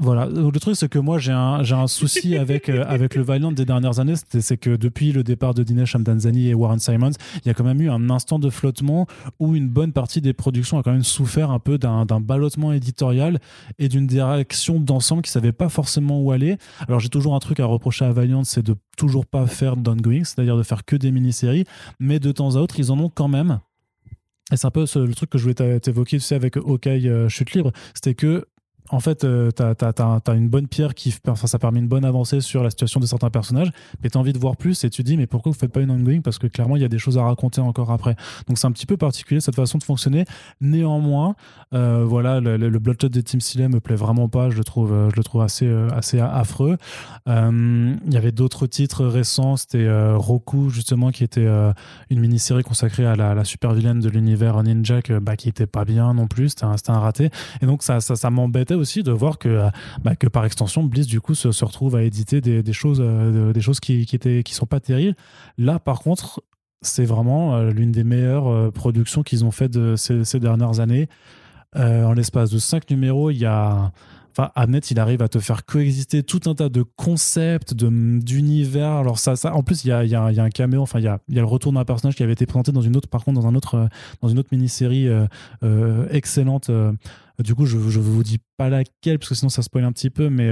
[0.00, 3.50] Voilà, le truc c'est que moi j'ai un, un souci avec, euh, avec le Valiant
[3.50, 7.10] des dernières années, c'est que depuis le départ de Dinesh Hamdanzani et Warren Simons,
[7.44, 9.08] il y a quand même eu un instant de flottement
[9.40, 13.40] où une bonne partie des productions a quand même souffert un peu d'un ballottement éditorial
[13.80, 16.58] et d'une direction d'ensemble qui savait pas forcément où aller.
[16.86, 20.22] Alors j'ai toujours un truc à reprocher à Valiant, c'est de toujours pas faire d'ongoing,
[20.22, 21.64] c'est-à-dire de faire que des mini-séries,
[21.98, 23.58] mais de temps à autre ils en ont quand même.
[24.52, 27.28] Et c'est un peu le truc que je voulais t'évoquer tu sais, avec Hawkeye euh,
[27.28, 28.46] Chute Libre, c'était que
[28.90, 32.40] en fait, euh, t'as as, une bonne pierre qui, enfin, ça permet une bonne avancée
[32.40, 33.70] sur la situation de certains personnages,
[34.02, 35.90] mais t'as envie de voir plus et tu dis, mais pourquoi vous faites pas une
[35.90, 36.20] ongoing?
[36.20, 38.16] Parce que clairement, il y a des choses à raconter encore après.
[38.46, 40.24] Donc c'est un petit peu particulier cette façon de fonctionner.
[40.60, 41.34] Néanmoins,
[41.74, 44.50] euh, voilà, le, Bloodshot de Team Silem me plaît vraiment pas.
[44.50, 46.76] Je le trouve, euh, je le trouve assez, euh, assez affreux.
[47.26, 49.56] Il y avait d'autres titres récents.
[49.56, 51.46] C'était Roku justement, qui était
[52.10, 56.14] une mini-série consacrée à la, super vilaine de l'univers Ninja, bah, qui était pas bien
[56.14, 56.50] non plus.
[56.50, 57.30] C'était un, un, raté.
[57.60, 59.68] Et donc ça, ça, ça m'embêtait aussi de voir que,
[60.02, 63.80] bah, que par extension, Bliss du coup se, retrouve à éditer des, choses, des choses
[63.80, 65.16] qui, qui étaient, qui sont pas terribles.
[65.58, 66.42] Là, par contre,
[66.82, 71.08] c'est vraiment euh, l'une des meilleures euh, productions qu'ils ont faites ces, dernières années.
[71.76, 73.92] Euh, en l'espace de cinq numéros, il y a.
[74.32, 78.92] Enfin, Annette, il arrive à te faire coexister tout un tas de concepts, d'univers.
[78.92, 81.00] Alors, ça, ça, en plus, il y a, y, a, y a, un caméo, enfin,
[81.00, 82.96] il y a, y a, le retour d'un personnage qui avait été présenté dans une
[82.96, 83.88] autre, par contre, dans, un autre,
[84.22, 85.08] dans une autre mini-série
[86.10, 86.70] excellente.
[87.38, 90.10] du coup, je ne vous dis pas laquelle, parce que sinon, ça spoil un petit
[90.10, 90.50] peu, mais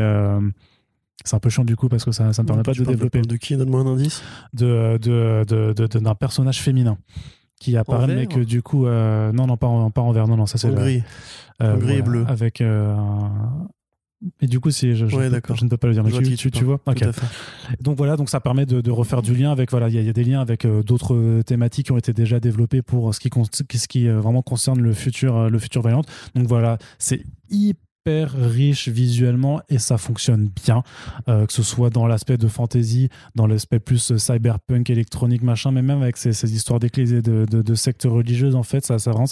[1.25, 3.21] c'est un peu chiant du coup parce que ça ne me permet pas de développer.
[3.23, 4.23] De qui Donne-moi un indice.
[4.53, 6.99] De, de, de, d'un personnage féminin
[7.59, 8.87] qui apparaît, mais que du coup.
[8.87, 10.69] Euh, non, non, pas en, pas en vert, non, non, ça c'est.
[10.69, 11.03] En gris.
[11.63, 12.25] Euh, gris et bleu.
[12.29, 12.61] Avec.
[12.61, 12.95] Euh,
[14.41, 16.65] et du coup, c'est, je, je, ne peux pas le dire, mais tu, tu, tu,
[16.65, 16.81] vois.
[17.81, 19.71] Donc voilà, donc ça permet de, de refaire du lien avec.
[19.71, 23.15] Voilà, il y, a des liens avec d'autres thématiques qui ont été déjà développées pour
[23.15, 26.03] ce qui, ce qui vraiment concerne le futur, le futur Valiant.
[26.35, 30.83] Donc voilà, c'est hyper riche visuellement et ça fonctionne bien,
[31.29, 35.73] euh, que ce soit dans l'aspect de fantasy, dans l'aspect plus euh, cyberpunk, électronique, machin,
[35.73, 39.11] mais même avec ces, histoires d'églises et de, de, sectes religieuses, en fait, ça, ça
[39.11, 39.25] rend.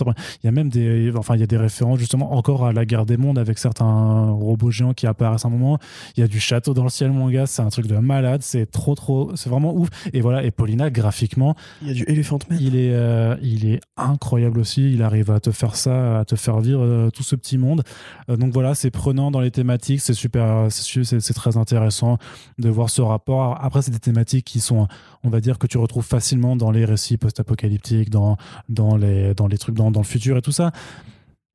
[0.43, 2.85] Il y a même des, enfin, il y a des références justement encore à la
[2.85, 5.79] guerre des mondes avec certains robots géants qui apparaissent à un moment.
[6.16, 8.43] Il y a du château dans le ciel, mon gars, c'est un truc de malade,
[8.43, 9.89] c'est trop, trop, c'est vraiment ouf.
[10.12, 11.55] Et voilà, et Paulina, graphiquement.
[11.83, 12.59] Il y a du Elephant Man.
[12.61, 14.93] Il est, euh, il est incroyable aussi.
[14.93, 17.83] Il arrive à te faire ça, à te faire vivre tout ce petit monde.
[18.29, 22.17] donc voilà, c'est prenant dans les thématiques, c'est super, c'est très intéressant
[22.59, 23.62] de voir ce rapport.
[23.62, 24.89] Après, c'est des thématiques qui sont,
[25.23, 28.39] on va dire, que tu retrouves facilement dans les récits post-apocalyptiques, dans,
[28.71, 30.73] dans, les, dans les trucs dans, dans le futur et tout ça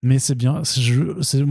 [0.02, 0.54] mais c'est bien.
[0.54, 0.64] Moi,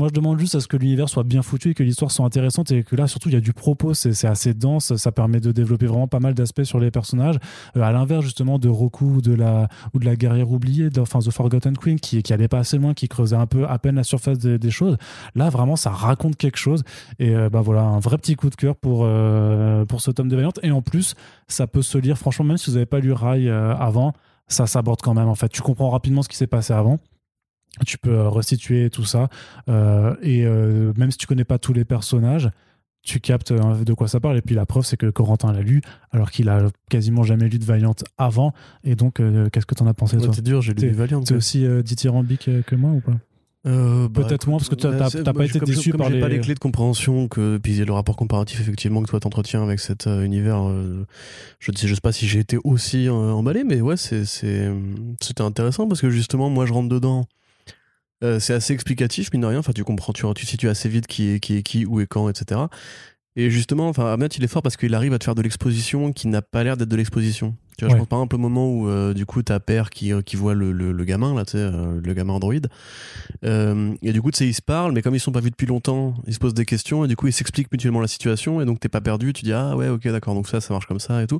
[0.08, 2.70] je demande juste à ce que l'univers soit bien foutu et que l'histoire soit intéressante
[2.72, 3.92] et que là, surtout, il y a du propos.
[3.92, 4.96] C'est assez dense.
[4.96, 7.36] Ça permet de développer vraiment pas mal d'aspects sur les personnages.
[7.76, 11.18] Euh, à l'inverse, justement, de Roku ou de la, ou de la guerrière oubliée, enfin,
[11.18, 13.96] The Forgotten Queen, qui, qui allait pas assez loin, qui creusait un peu à peine
[13.96, 14.96] la surface des, choses.
[15.34, 16.84] Là, vraiment, ça raconte quelque chose.
[17.18, 20.28] Et euh, bah voilà, un vrai petit coup de cœur pour, euh, pour ce tome
[20.28, 20.52] de Valiant.
[20.62, 21.14] Et en plus,
[21.48, 24.14] ça peut se lire, franchement, même si vous n'avez pas lu Rai avant,
[24.46, 25.28] ça s'aborde quand même.
[25.28, 26.98] En fait, tu comprends rapidement ce qui s'est passé avant
[27.86, 29.28] tu peux euh, restituer tout ça.
[29.68, 32.50] Euh, et euh, même si tu connais pas tous les personnages,
[33.02, 34.36] tu captes de quoi ça parle.
[34.36, 37.58] Et puis la preuve, c'est que Corentin l'a lu, alors qu'il a quasiment jamais lu
[37.58, 38.52] de Valiant avant.
[38.84, 40.32] Et donc, qu'est-ce que tu en as pensé, toi?
[40.34, 41.22] C'est dur, j'ai lu Valiant.
[41.22, 43.16] Tu aussi dithyrambique que moi ou pas?
[43.64, 46.20] Bah, Peut-être moins parce que tu n'as pas été déçu par les.
[46.20, 49.80] pas les clés de compréhension que puis le rapport comparatif effectivement que toi t'entretiens avec
[49.80, 50.68] cet univers.
[51.60, 55.88] je ne sais, sais pas si j'ai été aussi emballé, mais ouais, c'est c'était intéressant
[55.88, 57.26] parce que justement moi je rentre dedans
[58.24, 59.58] euh, c'est assez explicatif, mine de rien.
[59.58, 62.06] Enfin, tu comprends, tu, tu situes assez vite qui est qui, est qui où est
[62.06, 62.62] quand, etc.
[63.36, 66.12] Et justement, enfin, Ahmed, il est fort parce qu'il arrive à te faire de l'exposition
[66.12, 67.54] qui n'a pas l'air d'être de l'exposition.
[67.76, 70.12] Tu vois, je pense par exemple au moment où, euh, du coup, ta père qui,
[70.12, 72.54] euh, qui voit le, le, gamin, là, tu sais, le gamin Android.
[73.44, 75.68] et du coup, tu sais, ils se parlent, mais comme ils sont pas vus depuis
[75.68, 78.64] longtemps, ils se posent des questions et du coup, ils s'expliquent mutuellement la situation et
[78.64, 79.32] donc t'es pas perdu.
[79.32, 81.38] Tu dis, ah ouais, ok, d'accord, donc ça, ça marche comme ça et tout.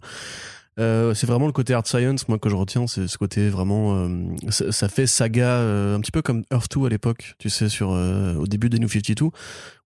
[0.79, 3.97] Euh, c'est vraiment le côté art science, moi, que je retiens, c'est ce côté vraiment.
[3.97, 7.68] Euh, ça, fait saga, euh, un petit peu comme Earth 2 à l'époque, tu sais,
[7.68, 9.26] sur, au début des New 52,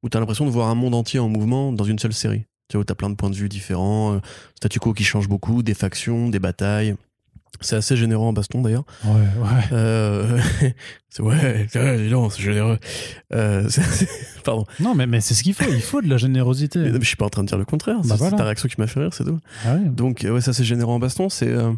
[0.03, 2.45] où t'as l'impression de voir un monde entier en mouvement dans une seule série.
[2.69, 4.21] Tu vois, où t'as plein de points de vue différents,
[4.57, 6.95] statu quo qui change beaucoup, des factions, des batailles.
[7.61, 8.85] C'est assez généreux en baston d'ailleurs.
[9.05, 9.63] Ouais, ouais.
[9.73, 10.41] Euh,
[11.11, 12.79] c'est ouais, c'est généreux.
[13.33, 13.69] Euh,
[14.45, 14.65] pardon.
[14.81, 15.71] Non, mais, mais c'est ce qu'il faut.
[15.71, 16.79] Il faut de la générosité.
[16.79, 18.01] Mais, je suis pas en train de dire le contraire.
[18.05, 19.39] Bah c'est ta réaction qui m'a fait rire, c'est tout.
[19.65, 19.81] Ah ouais.
[19.89, 21.29] Donc ouais, ça c'est généreux en baston.
[21.29, 21.73] C'est euh,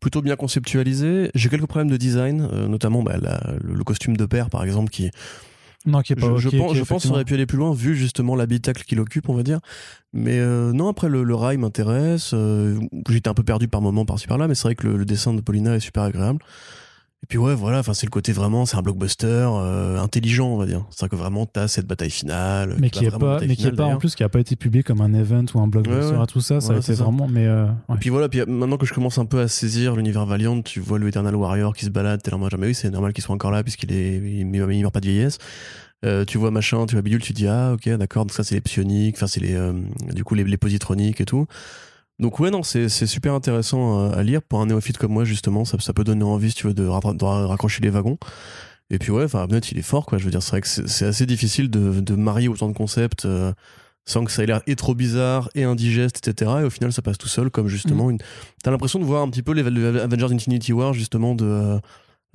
[0.00, 1.30] plutôt bien conceptualisé.
[1.34, 4.90] J'ai quelques problèmes de design, euh, notamment bah, la, le, costume de père par exemple
[4.90, 5.10] qui
[5.86, 6.36] non, qui est pas.
[6.36, 9.00] Je, je pense, je pense qu'on aurait pu aller plus loin vu justement l'habitacle qu'il
[9.00, 9.60] occupe, on va dire.
[10.12, 12.32] Mais euh, non, après le, le rail m'intéresse.
[12.34, 12.78] Euh,
[13.08, 15.40] J'étais un peu perdu par moment par-ci par-là, mais c'est vrai que le, dessin de
[15.40, 16.40] Paulina est super agréable.
[17.22, 20.56] Et puis ouais, voilà, enfin c'est le côté vraiment, c'est un blockbuster euh, intelligent, on
[20.56, 20.86] va dire.
[20.90, 23.84] C'est que vraiment t'as cette bataille finale, mais qui est pas, mais qui est pas
[23.84, 26.40] en plus qui a pas été publié comme un event ou un blockbuster à tout
[26.40, 26.62] ça.
[26.62, 27.46] Ça a été vraiment, mais.
[27.46, 30.62] Euh, Et puis voilà, puis maintenant que je commence un peu à saisir l'univers Valiant,
[30.62, 33.12] tu vois le Eternal Warrior qui se balade, t'es là, moi jamais oui, c'est normal
[33.12, 35.36] qu'il soit encore là puisqu'il est, il, meurt pas de vieillesse.
[36.06, 38.54] Euh, tu vois machin, tu vois bidule, tu dis ah ok d'accord, donc ça c'est
[38.54, 39.74] les psioniques, enfin c'est les euh,
[40.14, 41.46] du coup les, les, positroniques et tout.
[42.20, 45.78] Donc ouais non c'est super intéressant à, lire pour un néophyte comme moi justement, ça,
[45.80, 48.18] ça peut donner envie si tu veux de, raccrocher les wagons.
[48.90, 50.18] Et puis ouais, enfin Abnett il est fort quoi.
[50.18, 53.24] Je veux dire, c'est vrai que c'est assez difficile de, de marier autant de concepts
[53.24, 53.52] euh,
[54.04, 56.50] sans que ça ait l'air et trop bizarre et indigeste, etc.
[56.60, 58.10] Et au final, ça passe tout seul, comme justement Mm.
[58.10, 58.18] une.
[58.62, 59.62] T'as l'impression de voir un petit peu les
[60.00, 61.78] Avengers Infinity War justement de euh,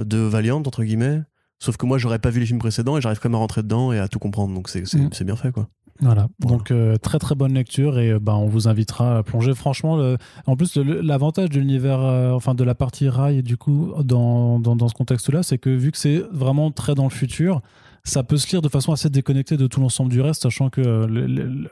[0.03, 1.21] de Valiant entre guillemets.
[1.59, 3.61] Sauf que moi, j'aurais pas vu les films précédents et j'arrive quand même à rentrer
[3.61, 4.53] dedans et à tout comprendre.
[4.53, 5.09] Donc c'est Mm.
[5.11, 5.67] c'est bien fait quoi.
[6.01, 6.57] Voilà, Voilà.
[6.57, 9.53] donc euh, très très bonne lecture et euh, bah, on vous invitera à plonger.
[9.53, 13.93] Franchement, le- en plus, l'avantage de l'univers, euh, enfin de la partie rail, du coup,
[14.03, 17.61] dans, dans, dans ce contexte-là, c'est que vu que c'est vraiment très dans le futur,
[18.05, 20.79] ça peut se lire de façon assez déconnectée de tout l'ensemble du reste, sachant que
[20.79, 21.67] euh,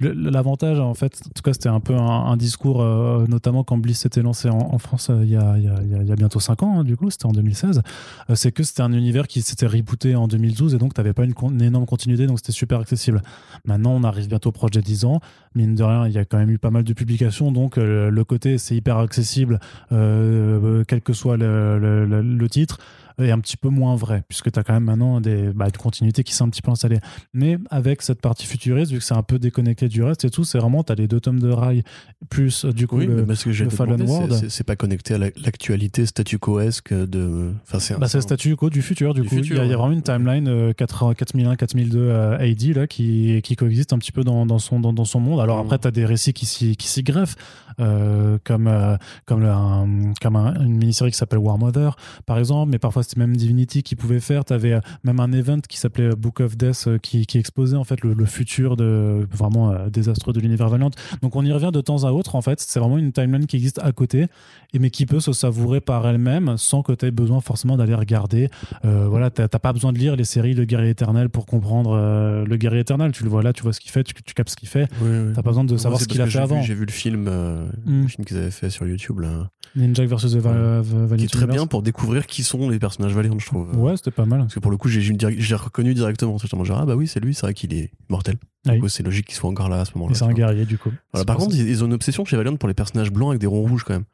[0.00, 3.98] l'avantage, en fait, en tout cas, c'était un peu un, discours, euh, notamment quand Bliss
[3.98, 7.32] s'était lancé en, France il y, a, bientôt 5 ans, hein, du coup, c'était en
[7.32, 7.82] 2016.
[8.30, 11.12] Euh, c'est que c'était un univers qui s'était rebooté en 2012 et donc tu n'avais
[11.12, 13.20] pas une, énorme continuité, donc c'était super accessible.
[13.64, 15.20] Maintenant, on arrive bientôt proche des 10 ans.
[15.56, 18.08] Mine de rien, il y a quand même eu pas mal de publications, donc euh,
[18.08, 19.58] le côté c'est hyper accessible,
[19.90, 22.78] quel que soit le titre,
[23.18, 25.72] est un petit peu moins vrai, puisque tu as quand même maintenant des, bah, une
[25.72, 26.98] continuité qui s'est un petit peu installée.
[27.34, 30.44] Mais avec cette partie futuriste, vu que c'est un peu déconnecté du reste et tout,
[30.44, 31.82] c'est vraiment, tu as les deux tomes de rail,
[32.30, 34.46] plus euh, du coup Oui, le, mais parce que le Fallen World.
[34.48, 37.52] c'est pas connecté à la- l'actualité statu quoesque de.
[37.66, 39.36] Enfin, c'est Bah, statu quo du futur, du, Du coup.
[39.36, 39.80] futur, il, y a, il y a ouais.
[39.80, 44.12] vraiment une timeline euh, 4 4001, 4002 euh, AD là, qui, qui coexiste un petit
[44.12, 45.40] peu dans, dans, son, dans, dans son monde.
[45.40, 45.64] Alors Mhm.
[45.64, 47.36] après, tu as des récits qui s'y qui s'y greffent,
[47.80, 48.96] euh, comme, euh,
[49.26, 51.96] comme, un- comme un- une mini-série qui s'appelle War Mother,
[52.26, 54.44] par exemple, mais parfois c'était même Divinity qui pouvait faire.
[54.44, 57.84] Tu avais même un event qui s'appelait Book of Death euh, qui, qui exposait en
[57.84, 60.90] fait le, le futur de, vraiment euh, désastreux de l'univers Valiant.
[61.22, 62.60] Donc on y revient de temps à autre en fait.
[62.60, 64.26] C'est vraiment une timeline qui existe à côté,
[64.72, 67.94] et mais qui peut se savourer par elle-même sans que tu aies besoin forcément d'aller
[67.94, 68.48] regarder.
[68.84, 72.44] Euh, voilà, t'as pas besoin de lire les séries Le Guerrier Éternel pour comprendre euh,
[72.44, 73.12] le Guerrier Éternel.
[73.12, 74.88] Tu le vois là, tu vois ce qu'il fait, tu, tu captes ce qu'il fait.
[75.00, 75.32] Oui, oui.
[75.34, 76.62] T'as pas besoin de savoir ce qu'il a fait vu- avant.
[76.62, 78.02] J'ai vu le film, euh, Mm.
[78.02, 81.24] le film qu'ils avaient fait sur YouTube là, Ninja versus the Va- Va- Valiant qui
[81.24, 81.56] est très Universe.
[81.58, 83.74] bien pour découvrir qui sont les personnages Valiant, je trouve.
[83.76, 84.40] Ouais, c'était pas mal.
[84.40, 86.38] Parce que pour le coup, j'ai reconnu directement.
[86.38, 88.36] C'est genre, ah bah oui, c'est lui, c'est vrai qu'il est mortel.
[88.66, 88.74] Oui.
[88.74, 90.12] Du coup, c'est logique qu'il soit encore là à ce moment-là.
[90.12, 90.34] Et c'est un vois.
[90.34, 90.90] guerrier du coup.
[91.12, 93.40] Voilà, par contre, ils, ils ont une obsession chez Valiant pour les personnages blancs avec
[93.40, 94.04] des ronds rouges quand même.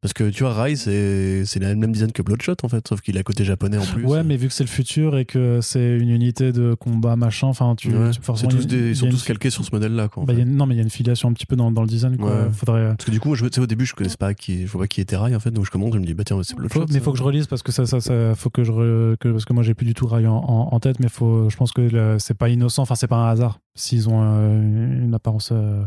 [0.00, 3.00] Parce que tu vois, Rai, c'est c'est la même design que Bloodshot en fait, sauf
[3.00, 4.04] qu'il est à côté japonais en plus.
[4.04, 7.48] Ouais, mais vu que c'est le futur et que c'est une unité de combat machin,
[7.48, 8.10] enfin, tu, Ouais.
[8.10, 10.06] tu- C'est forcément, tous a- des- ils a sont tous calqués sur ce modèle-là.
[10.06, 11.72] quoi, bah, y a non, mais il y a une filiation un petit peu dans,
[11.72, 12.16] dans le design.
[12.16, 12.30] Quoi.
[12.30, 12.48] Ouais.
[12.52, 14.86] Faudrait, Parce que du coup, je, au début, je connaissais pas qui, je vois pas
[14.86, 16.80] qui était Rai en fait, donc je commence, je me dis, bah tiens, c'est Bloodshot.
[16.82, 17.00] Faut- mais ça.
[17.00, 19.44] faut que je relise parce que ça, ça, ça faut que je re- que, parce
[19.46, 21.72] que moi j'ai plus du tout Rai en, en- en tête, mais faut, je pense
[21.72, 25.50] que le- c'est pas innocent, enfin c'est pas un hasard s'ils ont euh, une apparence
[25.52, 25.82] euh,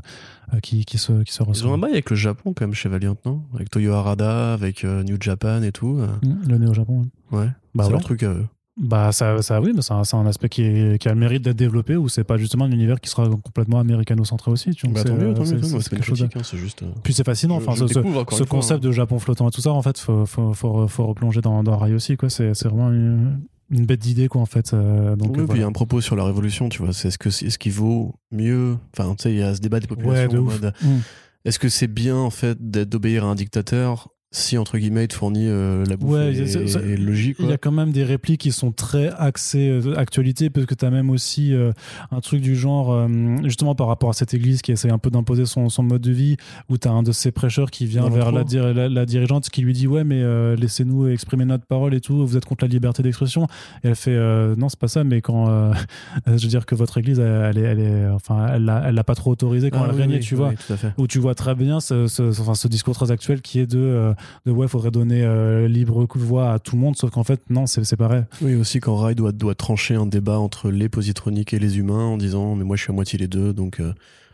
[0.62, 1.82] qui, qui se qui se Ils ont un ressemble.
[1.82, 3.42] bail avec le Japon quand même chez Valiant, non?
[3.54, 5.98] Avec Toyo Harada, avec euh, New Japan et tout.
[6.00, 7.06] euh, Mm, Le néo Japon.
[7.32, 7.48] Ouais.
[7.76, 7.92] Bah c'est ouais.
[7.92, 8.46] leur truc à eux.
[8.82, 11.58] Bah ça, ça oui, mais c'est un, aspect qui, est- qui a le mérite d'être
[11.58, 14.72] développé où c'est pas justement un univers qui sera complètement américano-centré aussi.
[14.72, 15.02] Tu vois, Bah,
[15.46, 16.84] c'est- quelque chose hein, juste.
[17.04, 17.60] Puis c'est fascinant.
[17.60, 18.88] je- Enfin, je ce, fois, concept hein.
[18.88, 21.78] de Japon flottant et tout ça, en fait, faut, faut, faut, faut replonger dans, dans
[21.78, 22.16] Rai aussi.
[22.16, 22.30] quoi.
[22.30, 23.42] C'est c'est vraiment une,
[23.72, 24.74] une bête d'idée, quoi, en fait.
[24.74, 26.94] euh, donc, Oui, euh, puis il y a un propos sur la révolution, tu vois.
[26.94, 29.62] C'est est-ce que c'est- est-ce qu'il vaut mieux Enfin, tu sais, il y a ce
[29.62, 30.28] débat des populations.
[30.30, 30.62] Ouais, de en ouf.
[30.62, 31.00] mode, Mm.
[31.44, 35.14] Est-ce que c'est bien en fait d'obéir à un dictateur si entre guillemets il te
[35.16, 38.54] fournit euh, la bouffe Ouais, et, logis Il y a quand même des répliques qui
[38.54, 41.74] sont très axées euh, actualité, parce que tu as même aussi euh,
[42.12, 43.08] un truc du genre, euh,
[43.44, 46.12] justement par rapport à cette église qui essaie un peu d'imposer son, son mode de
[46.14, 46.38] vie,
[46.70, 49.50] où tu as un de ces prêcheurs qui vient vers la, dir- la, la dirigeante
[49.50, 50.24] qui lui dit Ouais, mais
[50.56, 53.48] laissez-nous exprimer notre parole et tout, vous êtes contre la liberté d'expression.
[53.84, 54.18] Et elle fait
[54.56, 55.48] Non, c'est pas ça, mais quand
[56.26, 59.16] je veux dire que votre église, elle, elle est, elle est, enfin, elle l'a pas
[59.16, 60.54] trop autorisé quand Ah elle oui, régnait, oui, tu oui, vois
[60.98, 64.14] où tu vois très bien ce, ce, enfin, ce discours très actuel qui est de,
[64.46, 67.24] de ouais, faudrait donner euh, libre coup de voix à tout le monde, sauf qu'en
[67.24, 68.24] fait, non, c'est pareil.
[68.42, 72.06] Oui, aussi quand Rai doit, doit trancher un débat entre les positroniques et les humains
[72.06, 73.94] en disant mais moi je suis à moitié les deux donc euh,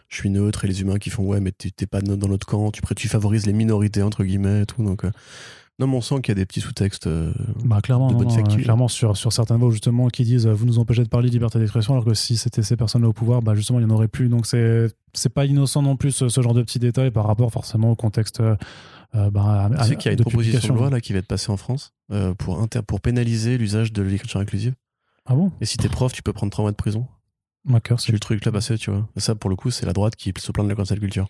[0.10, 2.46] je suis neutre et les humains qui font ouais mais t'es pas no- dans notre
[2.48, 5.12] camp tu, tu favorises les minorités entre guillemets et tout donc euh,
[5.80, 7.32] non mais on sent qu'il y a des petits sous-textes euh,
[7.64, 8.58] Bah, clairement, De bonne non, facture.
[8.60, 11.30] euh, clairement sur, sur certaines voix, justement, qui disent euh, vous nous empêchez de parler
[11.30, 13.94] liberté d'expression, alors que si c'était ces personnes-là au pouvoir, bah, justement, il n'y en
[13.96, 14.28] aurait plus.
[14.28, 17.52] Donc, c'est c'est pas innocent non plus, ce, ce genre de petits détails par rapport
[17.52, 18.42] forcément au contexte.
[19.16, 21.28] Euh, bah, tu sais qu'il y a une proposition de loi là qui va être
[21.28, 24.74] passée en France euh, pour, inter- pour pénaliser l'usage de l'écriture inclusive.
[25.26, 25.52] Ah bon?
[25.62, 27.08] Et si t'es prof tu peux prendre 3 mois de prison.
[27.66, 29.08] D'accord, c'est le truc là passé tu vois.
[29.16, 31.28] Et ça pour le coup c'est la droite qui se plaint de la cancel culture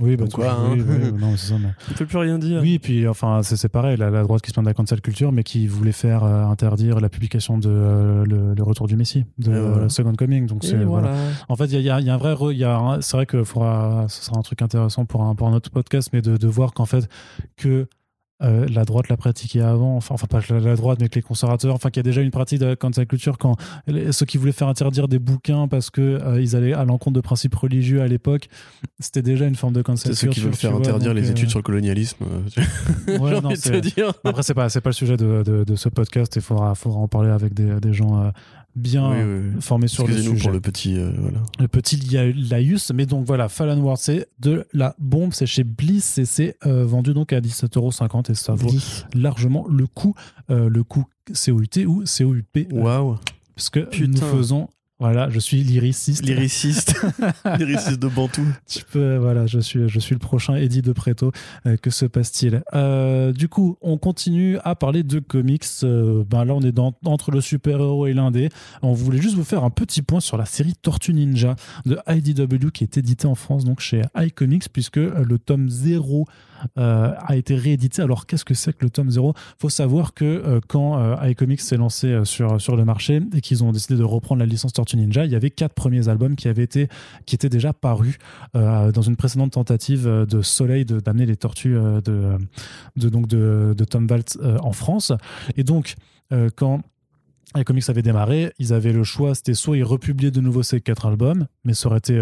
[0.00, 0.70] Oui, bah, quoi, hein.
[0.72, 3.42] oui, oui, non, c'est ça, mais- on peut plus rien dire Oui, et puis enfin,
[3.42, 5.66] c'est c'est pareil, la, la droite qui se plaint de la cancel culture, mais qui
[5.66, 9.60] voulait faire euh, interdire la publication de euh, le, le Retour du Messie, de Et
[9.60, 9.76] voilà.
[9.84, 10.46] euh, Second Coming.
[10.46, 11.12] Donc, c'est voilà.
[11.48, 12.34] En fait, il y y y a un vrai.
[12.34, 15.22] re- il y a un- C'est vrai que faudra, ce sera un truc intéressant pour
[15.24, 17.08] un, pour un autre podcast, mais de, de voir qu'en fait,
[17.56, 17.86] que
[18.42, 21.22] euh, la droite l'a pratiqué avant, enfin, enfin pas la, la droite, mais que les
[21.22, 23.56] conservateurs, enfin qu'il y a déjà une pratique de la culture quand
[24.12, 27.20] ceux qui voulaient faire interdire des bouquins parce que euh, ils allaient à l'encontre de
[27.20, 28.48] principes religieux à l'époque,
[29.00, 30.50] c'était déjà une forme de cancel C'est ceux qui culture.
[30.50, 32.24] veulent faire vois, interdire les euh, études sur le colonialisme.
[32.24, 34.12] euh, ouais, J'ai non, envie de c'est- te dire.
[34.24, 36.34] Après, c'est pas, c'est pas le sujet de, de, de ce podcast.
[36.36, 38.30] Il faudra, faudra en parler avec des, des gens
[38.78, 39.60] bien Oui, oui, oui.
[39.60, 40.42] formés sur le sujet.
[40.42, 40.96] pour le petit.
[40.98, 41.42] euh, voilà.
[41.60, 42.90] Le petit lia- laïus.
[42.94, 45.32] Mais donc voilà, Fallen World, c'est de la bombe.
[45.34, 48.70] C'est chez Bliss et c'est euh, vendu donc à 17,50€ et ça vaut
[49.14, 50.14] largement le coup.
[50.50, 52.66] euh, le coup COUT ou COUP.
[52.72, 53.16] Waouh.
[53.54, 54.08] Parce que Putain.
[54.26, 54.68] nous faisons.
[55.00, 56.24] Voilà, je suis lyriciste.
[56.24, 57.00] Lyriciste.
[57.58, 58.42] Lyriciste de Bantou.
[58.68, 61.30] Tu peux, voilà, je suis, je suis le prochain Eddie de Preto.
[61.66, 62.62] Euh, que se passe-t-il?
[62.74, 65.64] Euh, Du coup, on continue à parler de comics.
[65.84, 68.48] Euh, ben là, on est dans- entre le super-héros et l'indé.
[68.82, 71.54] On voulait juste vous faire un petit point sur la série Tortue Ninja
[71.86, 76.26] de IDW qui est éditée en France donc chez iComics puisque le tome 0
[76.78, 78.02] euh, a été réédité.
[78.02, 81.60] Alors, qu'est-ce que c'est que le tome 0 faut savoir que euh, quand euh, iComics
[81.60, 84.72] s'est lancé euh, sur, sur le marché et qu'ils ont décidé de reprendre la licence
[84.72, 86.88] Tortue Ninja, il y avait quatre premiers albums qui avaient été
[87.26, 88.18] qui étaient déjà parus
[88.54, 92.38] dans une précédente tentative de Soleil d'amener les tortues de,
[92.96, 95.12] de, donc de, de Tom Waltz en France.
[95.56, 95.94] Et donc,
[96.56, 96.80] quand
[97.54, 100.80] les comics avaient démarré, ils avaient le choix, c'était soit ils republiaient de nouveau ces
[100.80, 102.18] quatre albums, mais ça aurait été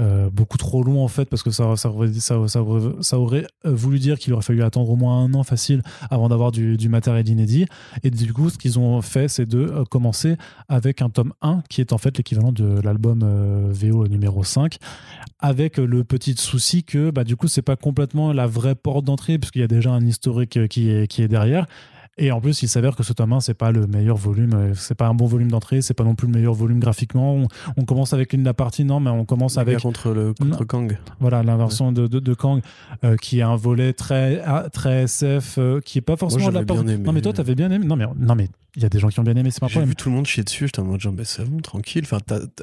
[0.00, 4.64] euh, beaucoup trop long en fait, parce que ça, aurait, voulu dire qu'il aurait fallu
[4.64, 7.66] attendre au moins un an facile avant d'avoir du, matériel inédit.
[8.02, 10.36] Et du coup, ce qu'ils ont fait, c'est de euh, commencer
[10.68, 14.78] avec un tome 1, qui est en fait l'équivalent de l'album euh, VO numéro 5,
[15.38, 19.38] avec le petit souci que bah, du coup, c'est pas complètement la vraie porte d'entrée,
[19.38, 21.66] puisqu'il y a déjà un historique qui qui est derrière.
[22.16, 24.74] Et en plus, il s'avère que ce tome 1, c'est pas le meilleur volume, euh,
[24.74, 27.34] c'est pas un bon volume d'entrée, c'est pas non plus le meilleur volume graphiquement.
[27.34, 30.32] On, on commence avec une de la partie, non, mais on commence avec contre le
[30.32, 30.96] contre Kang.
[31.18, 32.60] voilà l'inversion de, de, de Kang,
[33.02, 34.40] euh, qui est un volet très,
[34.72, 37.04] très SF, euh, qui est pas forcément de la j'avais part- bien aimé.
[37.04, 37.84] Non, mais toi, t'avais bien aimé.
[37.84, 39.66] Non, mais non, mais il y a des gens qui ont bien aimé, c'est pas
[39.66, 39.88] un J'ai problème.
[39.90, 42.02] vu tout le monde chier dessus, j'étais en mode genre, bah, c'est bon, tranquille.
[42.04, 42.18] Enfin,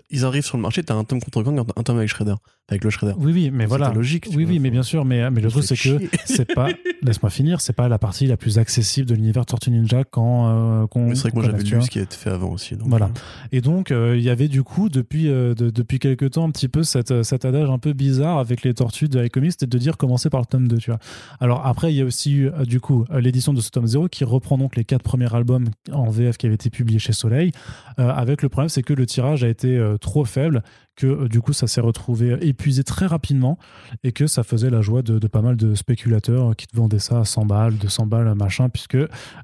[0.09, 2.35] ils arrivent sur le marché, t'as un tome contre Kang, un tome avec Shredder.
[2.69, 3.15] Avec le Shredder.
[3.17, 3.91] Oui, oui, mais voilà.
[3.91, 4.27] logique.
[4.29, 6.69] Oui, vois, oui, mais bien sûr, mais, mais le truc, c'est que c'est pas,
[7.01, 10.85] laisse-moi finir, c'est pas la partie la plus accessible de l'univers Tortue Ninja quand, euh.
[10.95, 11.81] Mais c'est vrai que moi j'avais lu vois.
[11.81, 12.75] ce qui a été fait avant aussi.
[12.75, 13.05] donc, Voilà.
[13.07, 16.45] euh, Et donc, euh, il y avait du coup, depuis, euh, de- depuis quelques temps,
[16.45, 19.67] un petit peu cette, cet adage un peu bizarre avec les tortues de iComics, c'était
[19.67, 20.99] de dire commencer par le tome 2, tu vois.
[21.41, 23.87] Alors après, il y a aussi eu, euh, du coup, euh, l'édition de ce tome
[23.87, 27.13] 0 qui reprend donc les quatre premiers albums en VF qui avaient été publiés chez
[27.13, 27.51] Soleil,
[27.99, 30.63] euh, avec le problème, c'est que le tirage a été euh, trop faible,
[30.95, 33.57] que euh, du coup, ça s'est retrouvé épuisé très rapidement
[34.03, 37.19] et que ça faisait la joie de, pas mal de spéculateurs qui te vendaient ça
[37.19, 38.97] à 100 balles, 200 balles, machin, puisque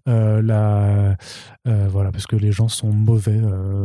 [0.05, 1.15] la,
[1.65, 3.39] voilà, parce que les gens sont mauvais,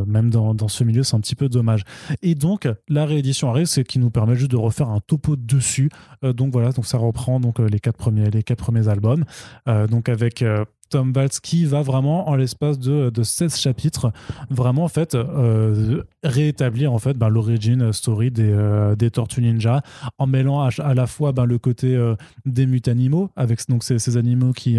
[0.05, 1.83] même dans, dans ce milieu, c'est un petit peu dommage.
[2.21, 5.89] Et donc, la réédition arrive, c'est qui nous permet juste de refaire un topo dessus.
[6.21, 9.23] Donc voilà, donc ça reprend donc les quatre premiers, les quatre premiers albums,
[9.67, 10.43] donc avec
[10.89, 14.11] Tom qui va vraiment en l'espace de, de 16 chapitres
[14.49, 19.81] vraiment en fait euh, réétablir ben, l'origine story des, euh, des Tortues Ninja
[20.17, 22.15] en mêlant à, la fois ben, le côté euh,
[22.45, 24.77] des mutanimaux avec donc ces, animaux qui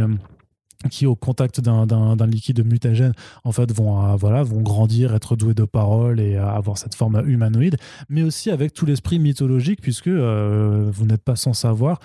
[0.91, 3.13] qui au contact d'un- liquide mutagène
[3.45, 6.95] en fait vont euh, voilà vont grandir être doués de parole et euh, avoir cette
[6.95, 7.77] forme humanoïde
[8.09, 12.01] mais aussi avec tout l'esprit mythologique puisque euh, vous n'êtes pas sans savoir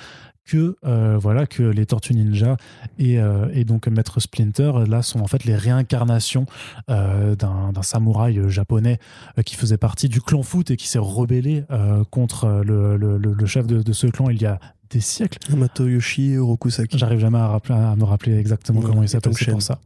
[0.46, 0.78] que
[1.20, 2.58] voilà que les Tortues Ninja
[2.98, 3.20] et,
[3.66, 6.48] donc Maître Splinter là sont en fait les réincarnations
[6.88, 8.98] d'un samouraï japonais
[9.46, 11.66] qui faisait partie du clan Foot et qui s'est rebellé
[12.10, 14.60] contre le, chef de ce clan il y a
[14.90, 16.98] des siècles Yamato Yoshi Orokusaki.
[16.98, 19.80] J'arrive jamais à, rappeler- à me rappeler exactement Ouais, comment il s'appelle, c'est pour ça.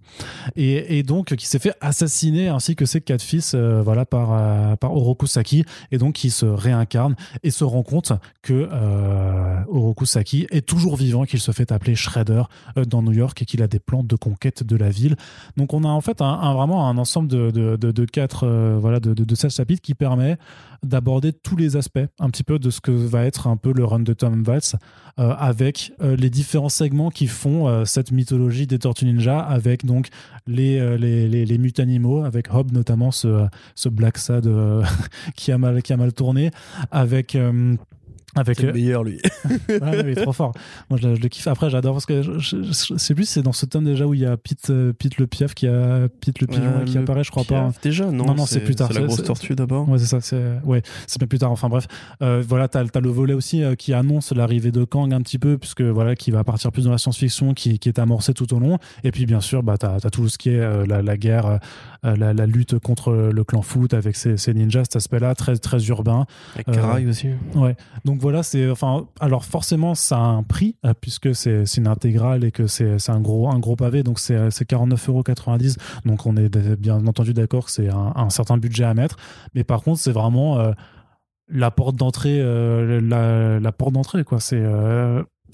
[0.55, 4.29] Et, et donc, qui s'est fait assassiner ainsi que ses quatre fils euh, voilà, par,
[4.31, 10.47] euh, par Orokusaki, et donc qui se réincarne et se rend compte que euh, Orokusaki
[10.51, 12.43] est toujours vivant, qu'il se fait appeler Shredder
[12.77, 15.15] euh, dans New York et qu'il a des plans de conquête de la ville.
[15.57, 18.45] Donc, on a en fait un, un- vraiment un ensemble de, de, de, de quatre,
[18.45, 20.37] euh, voilà, de, de, de 16 chapitres qui permet
[20.83, 23.85] d'aborder tous les aspects un petit peu de ce que va être un peu le
[23.85, 24.75] run de Tom Waltz
[25.19, 29.85] euh, avec euh, les différents segments qui font euh, cette mythologie des Tortues Ninja avec
[29.85, 30.07] donc
[30.47, 34.49] les, les, les, mutanimaux avec Hob notamment ce, ce Black Sad
[35.35, 36.49] qui, a mal, qui a mal tourné
[36.89, 37.37] avec
[38.35, 39.19] avec C'est le meilleur, lui.
[39.79, 40.53] voilà, il est trop fort.
[40.89, 41.47] Moi, je, le- je le kiffe.
[41.47, 44.13] Après, j'adore parce que je, je, je sais plus c'est dans ce tome déjà où
[44.13, 46.95] il y a Pete, euh, Pete le Piaf qui a Pete le pigeon Euh, qui
[46.95, 47.69] le apparaît, je crois pas.
[47.69, 48.25] Piaf, Déjà, non.
[48.25, 48.89] Non, non, c'est plus tard.
[48.91, 49.87] C'est la grosse tortue d'abord.
[49.89, 50.21] Ouais, c'est ça.
[50.21, 51.51] C'est ouais, c'est bien plus tard.
[51.51, 51.87] Enfin bref,
[52.21, 55.39] euh, voilà, t'as as le volet aussi euh, qui annonce l'arrivée de Kang un petit
[55.39, 58.53] peu, puisque voilà, qui va partir plus dans la science-fiction, qui, qui est amorcé tout
[58.53, 58.77] au long.
[59.03, 61.59] Et puis bien sûr, bah t'as as tout ce qui est euh, la, la guerre,
[62.05, 65.57] euh, la, la lutte contre le clan foot avec ces, ces ninjas, cet aspect-là très
[65.57, 66.25] très urbain.
[66.55, 67.27] Avec Euh, Karai aussi.
[67.55, 67.75] Ouais.
[68.05, 68.65] Donc voilà, c'est
[69.19, 73.19] alors forcément ça a un prix euh, puisque c'est une intégrale et que c'est un
[73.19, 74.01] gros un gros pavé.
[74.01, 78.85] Donc c'est c'est 49,90 donc on est bien entendu d'accord que c'est un, certain budget
[78.85, 79.17] à mettre.
[79.55, 80.71] Mais par contre c'est vraiment euh,
[81.49, 84.39] la porte d'entrée euh, la, porte d'entrée quoi.
[84.39, 84.63] C'est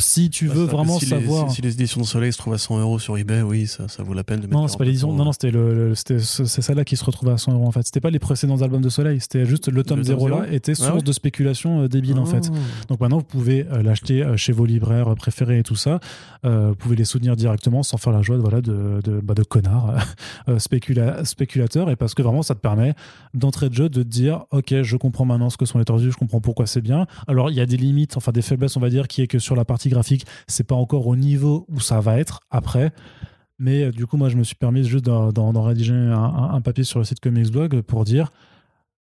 [0.02, 2.32] si tu Bah, veux ça, vraiment si les- savoir si, si les éditions de Soleil
[2.32, 4.58] se trouvent à 100 euros sur eBay, oui, ça, ça vaut la peine de mettre.
[4.60, 5.12] non, c'est pas l'édition.
[5.14, 6.20] Non, non, c'était le, le- c'est
[6.62, 7.84] celle-là qui se retrouvait à 100 euros en fait.
[7.86, 9.20] C'était pas les précédents albums de Soleil.
[9.20, 11.88] C'était juste le tome Le 0 tome là était Ah source ouais de spéculation euh,
[11.90, 12.50] débile en fait.
[12.54, 12.58] Ah.
[12.88, 16.00] Donc maintenant, vous pouvez euh, l'acheter euh, chez vos libraires préférés et tout ça.
[16.46, 19.34] Euh, vous pouvez les soutenir directement sans faire la joie de, voilà, de, de, bah,
[19.34, 19.96] de connards
[20.50, 21.90] euh, spécula- spéculateurs.
[21.90, 22.94] Et parce que vraiment, ça te permet
[23.34, 26.12] d'entrée de jeu de te dire Ok, je comprends maintenant ce que sont les tordus,
[26.12, 27.06] je comprends pourquoi c'est bien.
[27.28, 29.40] Alors, il y a des limites, enfin des faiblesses, on va dire, qui est que
[29.40, 32.92] sur la partie graphique, c'est pas encore au niveau où ça va être après.
[33.60, 37.00] Mais euh, du coup, moi, je me suis permis juste d'en rédiger un, papier sur
[37.00, 38.32] le site Comics Blog pour dire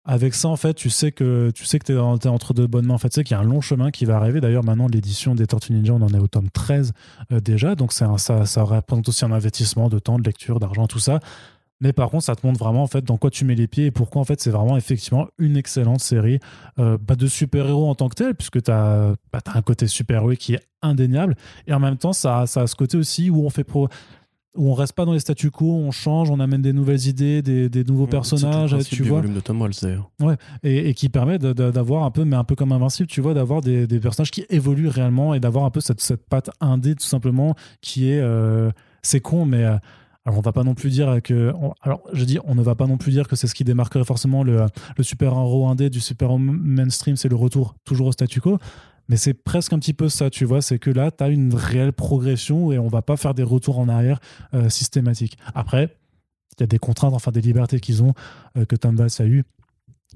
[0.06, 2.96] avec ça, en fait, tu sais que tu sais que t'es, entre de bonnes mains.
[2.96, 4.42] En fait, tu sais qu'il y a un long chemin qui va arriver.
[4.42, 6.94] D'ailleurs, maintenant, l'édition des Tortues Ninja, on en est au tome 13
[7.32, 7.76] euh, déjà.
[7.76, 11.20] Donc, ça représente aussi un investissement de temps, de lecture, d'argent, tout ça.
[11.82, 13.86] Mais par contre, ça te montre vraiment en fait dans quoi tu mets les pieds
[13.86, 16.40] et pourquoi en fait c'est vraiment effectivement une excellente série
[16.78, 20.56] euh, pas de super-héros en tant que tel, puisque tu as, un côté super-héros qui
[20.56, 21.36] est indéniable.
[21.68, 23.88] Et en même temps, ça, ça a ce côté aussi où on fait pro
[24.56, 27.42] où on reste pas dans les statu quo, on change, on amène des nouvelles idées,
[27.42, 30.10] des, des nouveaux personnages, le tu du vois volume de Tom Waltz d'ailleurs.
[30.64, 33.62] et, et qui permet d'avoir un peu, mais un peu comme Invincible, tu vois, d'avoir
[33.62, 37.06] des, des personnages qui évoluent réellement et d'avoir un peu cette, cette patte indé tout
[37.06, 38.72] simplement qui est, euh,
[39.02, 39.78] c'est con, mais euh,
[40.26, 42.88] alors on va pas non plus dire que, alors je dis, on ne va pas
[42.88, 44.66] non plus dire que c'est ce qui démarquerait forcément le,
[44.98, 48.58] le super héros indé du super mainstream, c'est le retour toujours au statu quo.
[49.08, 51.56] Mais c'est presque un petit peu ça, tu vois, c'est que là, tu as une
[51.56, 54.20] réelle progression et on va pas faire des retours en arrière
[54.54, 55.36] euh, systématiques.
[55.56, 55.98] Après,
[56.58, 58.14] il y a des contraintes, enfin des libertés qu'ils ont,
[58.56, 59.46] euh, que Tom Bass a eu,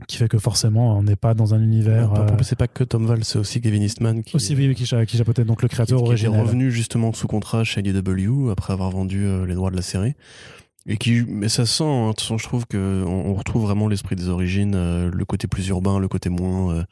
[0.08, 2.14] qui fait que forcément, on n'est pas dans un univers.
[2.14, 5.18] euh, C'est pas que Tom Waltz, c'est aussi Kevin Eastman qui, aussi, oui, qui, qui
[5.18, 6.41] chapeautait donc le qui, créateur qui était originel.
[6.41, 10.14] revenu justement sous contrat chez IDW après avoir vendu euh, les droits de la série.
[10.86, 13.62] Et qui, mais ça sent, hein, de toute façon, je trouve que on, on retrouve
[13.62, 16.84] vraiment l'esprit des origines, euh, le côté plus urbain, le côté moins euh,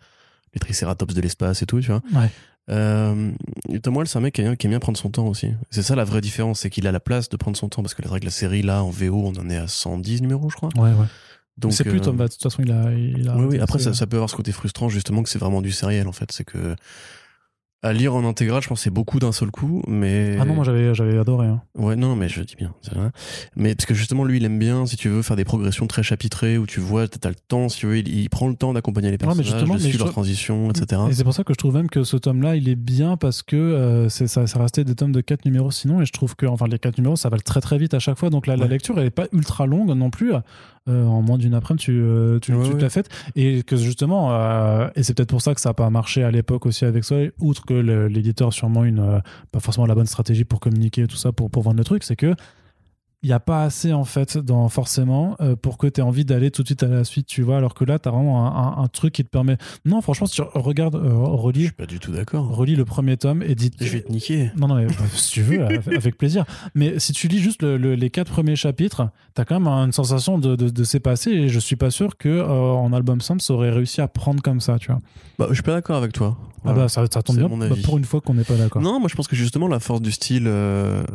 [0.53, 2.01] les tricératops de l'espace et tout, tu vois.
[2.13, 2.29] Ouais.
[2.69, 3.31] Euh,
[3.81, 5.49] Tom Waltz, c'est un mec qui aime, qui bien prendre son temps aussi.
[5.71, 7.95] C'est ça la vraie différence, c'est qu'il a la place de prendre son temps parce
[7.95, 10.69] que que la série là en VO, on en est à 110 numéros, je crois.
[10.75, 11.07] Ouais, ouais.
[11.61, 12.91] Donc c'est plus euh, Tom de toute façon, il a.
[12.93, 13.59] Il a oui, oui.
[13.59, 16.11] Après, ça, ça peut avoir ce côté frustrant, justement, que c'est vraiment du sériel, en
[16.11, 16.31] fait.
[16.31, 16.75] C'est que,
[17.83, 20.37] à lire en intégral, je pense c'est beaucoup d'un seul coup, mais.
[20.39, 21.47] Ah non, moi j'avais, j'avais adoré.
[21.47, 21.63] hein.
[21.75, 22.75] Ouais, non, mais je dis bien.
[22.93, 23.09] vrai.
[23.55, 26.03] Mais parce que justement, lui, il aime bien, si tu veux, faire des progressions très
[26.03, 28.71] chapitrées où tu vois, t'as le temps, si tu veux, il, il prend le temps
[28.73, 31.01] d'accompagner les mais personnages, justement, de mais suivre je- leur transition, etc.
[31.09, 33.41] Et c'est pour ça que je trouve même que ce tome-là, il est bien parce
[33.41, 36.01] que euh, c'est, ça, ça restait des tomes de 4 numéros sinon.
[36.01, 38.19] Et je trouve que enfin, les 4 numéros, ça va très très vite à chaque
[38.19, 38.29] fois.
[38.29, 38.69] Donc là, la Ouais.
[38.69, 40.33] lecture, elle n'est pas ultra longue non plus.
[40.89, 42.81] Euh, en moins d'une après-midi, tu, euh, tu, Ouais, tu te ouais.
[42.81, 43.07] l'as faite.
[43.35, 46.31] Et que justement, euh, et c'est peut-être pour ça que ça n'a pas marché à
[46.31, 47.73] l'époque aussi avec Soleil, outre que
[48.07, 49.19] l'éditeur sûrement une, euh,
[49.51, 52.03] pas forcément la bonne stratégie pour communiquer et tout ça, pour, pour vendre le truc,
[52.03, 52.33] c'est que
[53.23, 56.25] il n'y a pas assez en fait dans forcément euh, pour que tu aies envie
[56.25, 58.47] d'aller tout de suite à la suite, tu vois, alors que là, tu as vraiment
[58.47, 59.57] un, un- un truc qui te permet...
[59.85, 62.49] Non, franchement, si tu regardes, euh, Je relis, suis pas du tout d'accord.
[62.55, 63.69] relis le premier tome et dis...
[63.79, 64.51] Je vais te niquer.
[64.57, 65.63] Non, non, mais bah, si tu veux,
[65.95, 66.45] avec plaisir.
[66.73, 69.91] Mais si tu lis juste le- le- les quatre premiers chapitres, t'as quand même une
[69.91, 73.41] sensation de, de, de s'épasser et je suis pas sûr que euh, en album simple,
[73.41, 74.99] ça aurait réussi à prendre comme ça, tu vois.
[75.37, 76.37] Bah, je suis pas d'accord avec toi.
[76.63, 78.81] Ah bah, ça, ça tombe bien bah, pour une fois qu'on n'est pas d'accord.
[78.83, 80.47] Non, moi je pense que justement la force du style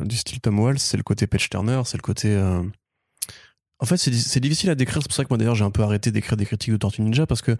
[0.04, 2.28] du style Tom Waltz, c'est le côté Patch Turner, c'est le côté.
[2.34, 2.62] euh,
[3.78, 5.02] En fait, c'est di- c'est difficile à décrire.
[5.02, 7.02] C'est pour ça que moi d'ailleurs j'ai un peu arrêté d'écrire des critiques de Tortue
[7.02, 7.56] Ninja parce que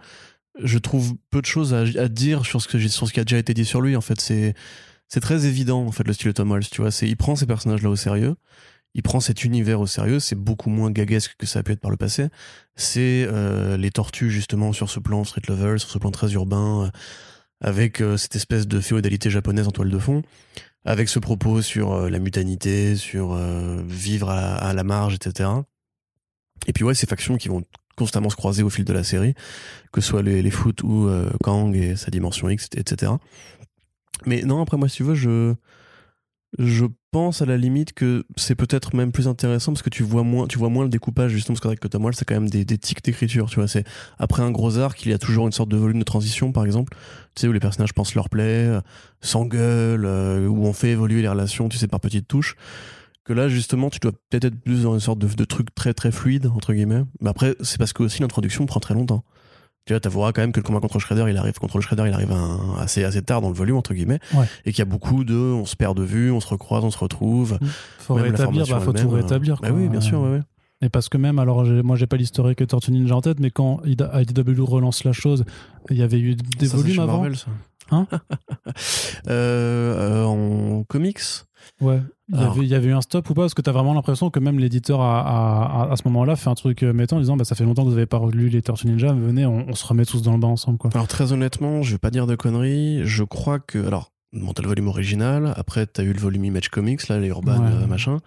[0.63, 3.37] je trouve peu de choses à, dire sur ce que sur ce qui a déjà
[3.37, 3.95] été dit sur lui.
[3.95, 4.55] En fait, c'est
[5.21, 6.69] très évident en fait le style de Tom Waltz.
[6.71, 8.35] Tu vois, c'est il prend ces personnages là au sérieux.
[8.95, 11.79] Il prend cet univers au sérieux, c'est beaucoup moins gaguesque que ça a pu être
[11.81, 12.29] par le passé.
[12.75, 16.85] C'est euh, les tortues justement sur ce plan street level, sur ce plan très urbain,
[16.85, 16.89] euh,
[17.61, 20.23] avec cette espèce de féodalité japonaise en toile de fond,
[20.85, 25.49] avec ce propos sur euh, la mutanité, sur euh, vivre à, la marge, etc.
[26.67, 27.63] Et puis ouais, ces factions qui vont
[27.97, 29.33] constamment se croiser au fil de la série,
[29.91, 33.13] que ce soit les, les foot ou euh, Kang et sa dimension X, etc.
[34.25, 35.53] Mais non, après moi, si tu veux, je
[36.57, 40.23] je pense à la limite que c'est peut-être même plus intéressant parce que tu vois
[40.23, 42.77] moins, tu vois moins le découpage justement parce qu'avec Waltz, c'est quand même des, des
[42.77, 43.67] tics d'écriture, tu vois.
[43.67, 43.83] C'est
[44.17, 46.65] après un gros arc, il y a toujours une sorte de volume de transition, par
[46.65, 46.95] exemple,
[47.35, 48.81] tu sais où les personnages pensent leur plaie, euh,
[49.21, 52.55] s'engueulent, euh, où on fait évoluer les relations, tu sais, par petites touches.
[53.23, 55.93] Que là, justement, tu dois peut-être être plus dans une sorte de, de truc très
[55.93, 57.03] très fluide entre guillemets.
[57.21, 59.23] Mais après, c'est parce que aussi l'introduction prend très longtemps.
[59.87, 62.03] Tu vois, t'avoueras quand même que le combat contre Shredder, il arrive contre le Shredder,
[62.07, 64.45] il arrive un- assez assez tard dans le volume entre guillemets, Ouais.
[64.65, 66.91] et qu'il y a beaucoup de, on se perd de vue, on se recroise, on
[66.91, 67.57] se retrouve.
[67.99, 69.59] Faut Même la rétablir, bah, faut tout euh, rétablir.
[69.61, 70.41] Bah oui, bien sûr, ouais, ouais.
[70.81, 73.79] Et parce que même, alors moi j'ai pas l'historique Tortue Ninja en tête, mais quand
[73.85, 75.43] IDW relance la chose,
[75.89, 77.13] il y avait eu des Ça, volumes avant.
[77.13, 77.47] Marvel, ça.
[77.89, 78.05] Hein?
[79.29, 81.19] Euh, euh, En comics?
[81.81, 82.01] Ouais.
[82.29, 83.43] Il y, avait, il y avait eu un stop ou pas?
[83.43, 86.49] Parce que t'as vraiment l'impression que même l'éditeur a, a- a- à ce moment-là fait
[86.49, 88.49] un truc euh, mettant en disant bah, ça fait longtemps que vous avez pas relu
[88.49, 90.77] les Tortues Ninja, venez, on, on se remet tous dans le bain ensemble.
[90.77, 90.89] Quoi.
[90.93, 93.01] Alors très honnêtement, je vais pas dire de conneries.
[93.05, 95.53] Je crois que alors bon, t'as le volume original.
[95.55, 97.71] Après t'as eu le volume Image Comics là, les Urban Ouais.
[97.71, 98.17] euh, machin.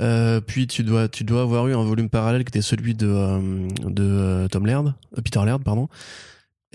[0.00, 3.06] Euh, puis tu dois tu dois avoir eu un volume parallèle qui était celui de
[3.08, 5.88] euh, de Tom Laird, Peter Laird pardon.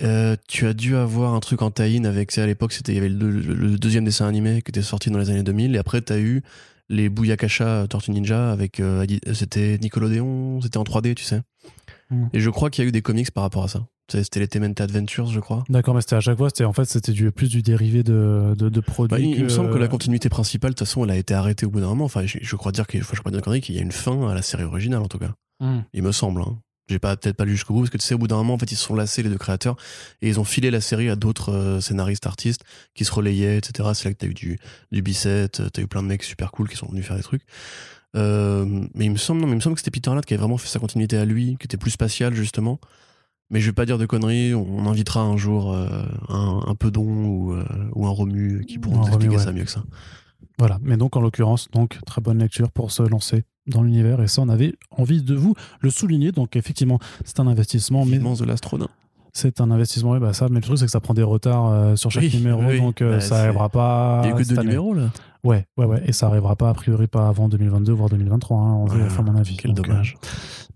[0.02, 2.96] Euh, tu as dû avoir un truc en tie-in avec, tu à l'époque, c'était, il
[2.96, 5.78] y avait le, le deuxième dessin animé qui était sorti dans les années 2000, et
[5.78, 6.42] après, t'as eu
[6.88, 11.40] les Booyakasha Tortue Ninja avec, euh, Adi- c'était Nickelodeon, c'était en 3D, tu sais.
[12.10, 12.26] Mm.
[12.32, 13.86] Et je crois qu'il y a eu des comics par rapport à ça.
[14.08, 15.62] Tu C'était les Tementa Adventures, je crois.
[15.68, 18.54] D'accord, mais c'était à chaque fois, c'était en fait c'était du plus du dérivé de,
[18.58, 19.16] de, de produits.
[19.16, 21.32] Bah, il, il me semble que la continuité principale, de toute façon, elle a été
[21.32, 22.06] arrêtée au bout d'un moment.
[22.06, 24.28] Enfin, je, je crois dire qu'il je crois dire conneries, qu'il y a une fin
[24.28, 25.32] à la série originale, en tout cas.
[25.60, 25.82] Hmm.
[25.92, 26.40] Il me semble.
[26.40, 26.58] Hein.
[26.90, 28.54] J'ai pas peut-être pas lu jusqu'au bout parce que tu sais, au bout d'un moment,
[28.54, 29.76] en fait, ils se sont lassés les deux créateurs
[30.22, 32.64] et ils ont filé la série à d'autres euh, scénaristes, artistes
[32.94, 33.90] qui se relayaient, etc.
[33.94, 34.58] C'est là que t'as eu du
[34.90, 37.42] du Bicette, t'as eu plein de mecs super cool qui sont venus faire des trucs.
[38.16, 38.64] Euh,
[38.94, 40.40] mais il me semble, non, mais il me semble que c'était Peter Ladd qui avait
[40.40, 42.80] vraiment fait sa continuité à lui, qui était plus spatial justement.
[43.50, 44.54] Mais je vais pas dire de conneries.
[44.54, 45.86] On invitera un jour euh,
[46.28, 47.64] un, un Pedon ou, euh,
[47.94, 49.42] ou un Romu qui pourront nous expliquer ouais.
[49.42, 49.82] ça mieux que ça.
[50.58, 54.28] Voilà, mais donc en l'occurrence, donc très bonne lecture pour se lancer dans l'univers et
[54.28, 56.32] ça on avait envie de vous le souligner.
[56.32, 58.86] Donc effectivement, c'est un investissement, mais Vivement The Last Throne.
[59.32, 60.10] c'est un investissement.
[60.10, 62.24] Ouais, bah ça, mais le truc c'est que ça prend des retards euh, sur chaque
[62.24, 62.80] Oui, numéro, oui.
[62.80, 64.20] donc euh, Bah, ça c'est- arrivera pas.
[64.24, 64.68] Il y a que deux année.
[64.68, 65.10] numéros là.
[65.42, 68.60] Ouais, ouais, ouais, et ça arrivera pas a priori pas avant 2022 voire 2023, hein,
[68.72, 69.56] en Ouais, à mon avis.
[69.56, 70.16] Quel Donc, dommage.
[70.22, 70.28] euh,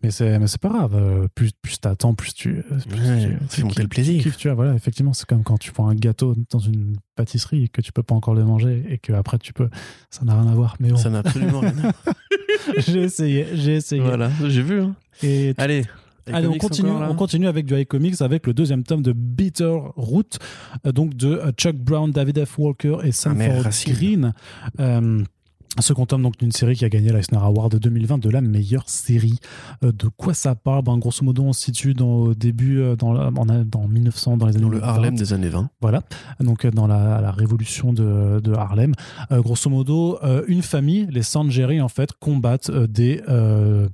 [0.03, 0.95] mais c'est mais c'est pas grave.
[0.95, 2.59] euh, plus plus t'attends, plus tu.
[2.59, 4.23] euh, plus Ouais, tu- le plaisir.
[4.23, 7.65] kiffes, tu vois, voilà, effectivement, c'est comme quand tu prends un gâteau dans une pâtisserie
[7.65, 9.69] et que tu peux pas encore le manger et que après tu peux.
[10.11, 10.77] Ça n'a rien à voir.
[10.81, 11.95] Mais bon, Ça n'a absolument rien à voir.
[12.79, 14.01] j'ai essayé, j'ai essayé.
[14.03, 14.81] Voilà, j'ai vu.
[14.81, 14.95] hein.
[15.23, 15.85] Et Allez.
[16.33, 19.77] Allez, on continue, encore, on continue avec du iComics avec le deuxième tome de Bitter
[19.97, 20.23] Root,
[20.87, 22.59] euh, donc de euh, Chuck Brown, David F.
[22.59, 23.93] Walker et Sam mère Ford racine.
[23.95, 24.33] Green.
[24.81, 25.23] Euh,
[25.81, 29.41] second tome donc d'une série qui a gagné l'Eisner Award 2020 de la meilleure série.
[29.83, 30.85] Euh, de quoi ça parle?
[30.85, 33.89] Ben, Grosso modo, on se situe dans, au début, euh, dans, la- en a- dans
[33.89, 34.87] 1900, dans les années Dans le 20.
[34.87, 35.69] Harlem des années 20.
[35.81, 36.03] Voilà,
[36.39, 38.93] donc dans la, la révolution de, de Harlem.
[39.33, 43.89] Euh, grosso modo, euh, une famille, les Sangeri, en fait, combattent euh, des, euh,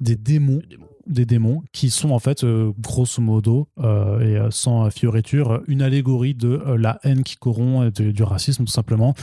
[0.00, 0.62] des démons
[1.06, 5.82] des démons qui sont en fait euh, grosso modo euh, et euh, sans fioriture une
[5.82, 9.14] allégorie de la haine qui corrompt et de- du racisme tout simplement.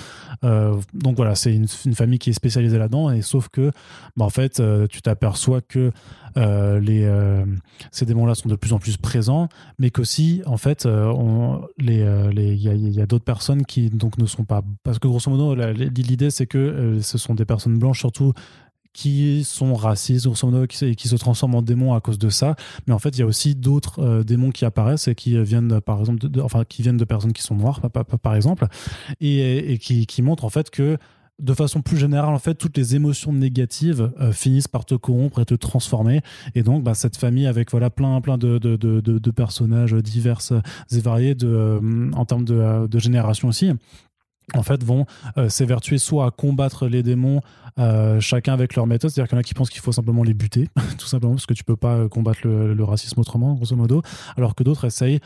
[0.93, 3.71] Donc voilà c'est une, famille qui est spécialisée là-dedans et sauf que
[4.17, 5.91] bah, en fait tu t'aperçois que
[6.35, 7.43] les
[7.91, 9.47] ces démons-là sont de plus en plus présents
[9.79, 12.03] mais qu'aussi en fait on- les
[12.33, 14.99] les- il y a, il y a d'autres personnes qui donc ne sont pas parce
[14.99, 18.33] que grosso modo l'idée c'est que ce sont des personnes blanches surtout
[18.93, 22.55] qui sont racistes, grosso qui, se- transforment en démons à cause de ça.
[22.87, 25.81] Mais en fait, il y a aussi d'autres euh, démons qui apparaissent et qui viennent,
[25.81, 28.35] par exemple, de, enfin, qui viennent de personnes qui sont noires, pa- pa- pa- par
[28.35, 28.67] exemple,
[29.19, 30.97] et, qui, montrent en fait que
[31.41, 35.39] de façon plus générale, en fait, toutes les émotions négatives euh, finissent par te corrompre
[35.41, 36.21] et te transformer.
[36.53, 38.59] Et donc, bah, cette famille avec voilà plein, plein de,
[39.31, 40.39] personnages divers
[40.91, 43.71] et variés de, euh, en termes de génération aussi,
[44.53, 45.05] en fait, vont
[45.37, 47.41] euh, s'évertuer soit à combattre les démons,
[47.79, 49.11] euh, chacun avec leur méthode.
[49.11, 50.67] C'est-à-dire qu'il y en a qui pensent qu'il faut simplement les buter,
[50.97, 54.01] tout simplement, parce que tu peux pas euh, combattre le, le racisme autrement, grosso modo,
[54.37, 55.19] alors que d'autres essayent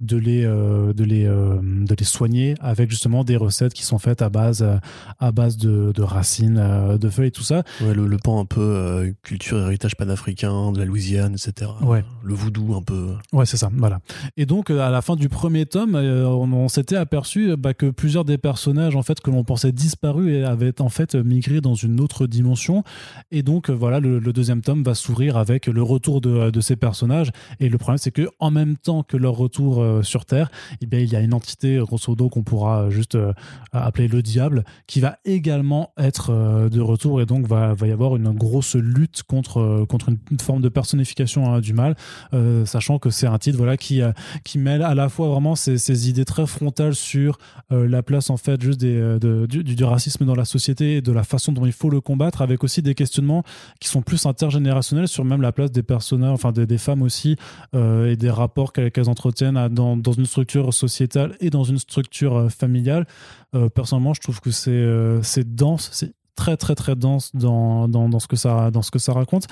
[0.00, 3.98] de les, euh, de, les, euh, de les soigner avec justement des recettes qui sont
[3.98, 4.76] faites à base, euh,
[5.18, 7.62] à base de, de racines, de feuilles et tout ça.
[7.80, 11.70] Ouais, le, le pan un peu euh, culture, héritage panafricain, de la Louisiane, etc.
[11.82, 12.04] Ouais.
[12.22, 13.14] Le voodoo un peu.
[13.32, 14.00] Ouais, c'est ça, voilà.
[14.36, 18.24] Et donc, à la fin du premier tome, on, on s'était aperçu bah, que plusieurs
[18.24, 22.00] des personnages, en fait, que l'on pensait disparus, et avaient en fait migré dans une
[22.00, 22.84] autre dimension.
[23.30, 26.76] Et donc, voilà, le, le deuxième tome va s'ouvrir avec le retour de, de ces
[26.76, 27.30] personnages.
[27.60, 31.02] Et le problème, c'est que en même temps que leur retour euh, sur Terre, eh
[31.02, 33.32] il y a une entité, grosso modo, qu'on pourra euh, juste euh,
[33.72, 37.20] appeler le diable, qui va également être euh, de retour.
[37.20, 40.68] Et donc, va, va y avoir une grosse lutte contre, euh, contre une, forme de
[40.68, 41.96] personnification hein, du mal.
[42.34, 44.12] Euh, sachant que c'est un titre voilà qui euh,
[44.44, 47.38] qui mêle à la fois vraiment ces, idées très frontales sur
[47.72, 51.12] euh, la place en fait juste euh, du, du racisme dans la société et de
[51.12, 53.42] la façon dont il faut le combattre avec aussi des questionnements
[53.80, 57.36] qui sont plus intergénérationnels sur même la place des personnages enfin des, femmes aussi
[57.74, 62.48] euh, et des rapports qu'elles entretiennent dans, une structure sociétale et dans une structure euh,
[62.48, 63.06] familiale.
[63.54, 67.88] Euh, personnellement je trouve que c'est euh, c'est dense c'est très très très dense dans,
[67.88, 69.46] dans, dans ce que ça dans ce que ça raconte.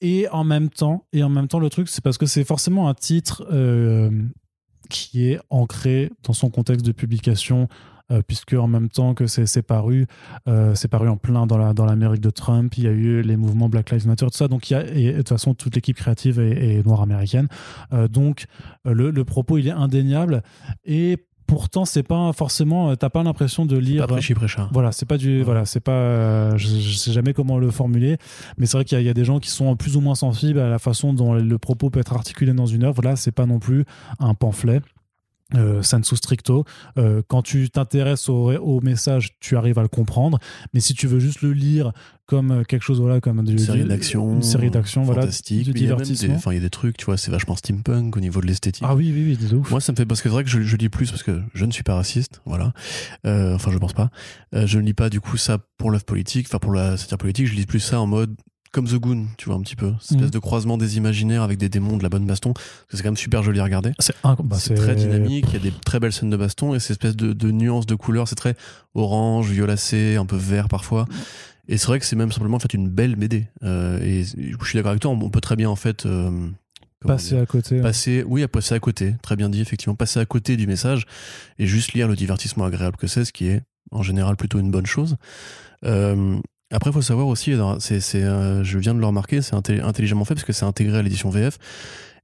[0.00, 2.88] Et en même temps, et en même temps, le truc, c'est parce que c'est forcément
[2.88, 3.44] un titre
[4.88, 7.66] qui est ancré dans son contexte de publication,
[8.10, 10.06] euh, puisque en même temps que c'est paru,
[10.48, 12.76] euh, c'est paru en plein dans la dans l'Amérique de Trump.
[12.78, 14.48] Il y a eu les mouvements Black Lives Matter, tout ça.
[14.48, 17.02] Donc il y a et, et de toute façon toute l'équipe créative est, est noire
[17.02, 17.48] américaine.
[17.92, 18.46] Euh, donc
[18.84, 20.42] le, le propos il est indéniable
[20.84, 24.34] et pourtant c'est pas forcément t'as pas l'impression de lire Pas prêchi
[24.70, 25.42] voilà c'est pas du Ouais.
[25.44, 28.18] voilà c'est pas euh, je, je sais jamais comment le formuler
[28.58, 30.58] mais c'est vrai qu'il y, y a des gens qui sont plus ou moins sensibles
[30.60, 33.46] à la façon dont le propos peut être articulé dans une œuvre là c'est pas
[33.46, 33.86] non plus
[34.18, 34.82] un pamphlet
[35.54, 36.64] euh, sensu stricto.
[36.98, 40.38] Euh, quand tu t'intéresses au, au message, tu arrives à le comprendre.
[40.74, 41.92] Mais si tu veux juste le lire
[42.26, 44.34] comme euh, quelque chose, voilà, comme Une série d'action.
[44.34, 46.34] une série d'action, voilà, du divertissement.
[46.34, 48.84] Enfin, il y a des trucs, tu vois, c'est vachement steampunk au niveau de l'esthétique.
[48.86, 49.70] Ah oui, oui, oui, des ouf.
[49.70, 51.40] Moi, ça me fait parce que c'est vrai que je, je lis plus parce que
[51.54, 52.74] je ne suis pas raciste, voilà.
[53.24, 54.10] Euh, enfin, je pense pas.
[54.52, 57.46] Je ne lis pas du coup ça pour l'œuvre politique, enfin pour la satire politique.
[57.46, 58.36] Je lis plus ça en mode
[58.72, 60.30] comme The Goon, tu vois un petit peu, cette espèce Mhm.
[60.30, 62.52] de croisement des imaginaires avec des démons, de la bonne baston.
[62.52, 63.92] Parce que c'est quand même super joli à regarder.
[63.98, 64.36] C'est bah,
[64.76, 67.32] très dynamique, il y a des très belles scènes de baston et cette espèce de,
[67.32, 68.54] de nuances de couleurs, c'est très
[68.94, 71.06] orange, violacé, un peu vert parfois.
[71.68, 73.46] Et c'est vrai que c'est même simplement en fait une belle BD.
[73.62, 76.48] Euh, et je suis d'accord avec toi, on peut très bien en fait euh,
[77.06, 77.80] Passer à côté.
[77.80, 81.04] passer, oui, à passer à côté, très bien dit effectivement, passer à côté du message
[81.58, 83.62] et juste lire le divertissement agréable que c'est, ce qui est
[83.92, 85.16] en général plutôt une bonne chose.
[85.84, 86.38] Euh,
[86.70, 90.24] après, il faut savoir aussi, c'est, c'est, euh, je viens de le remarquer, c'est intelligemment
[90.24, 91.58] fait parce que c'est intégré à l'édition VF.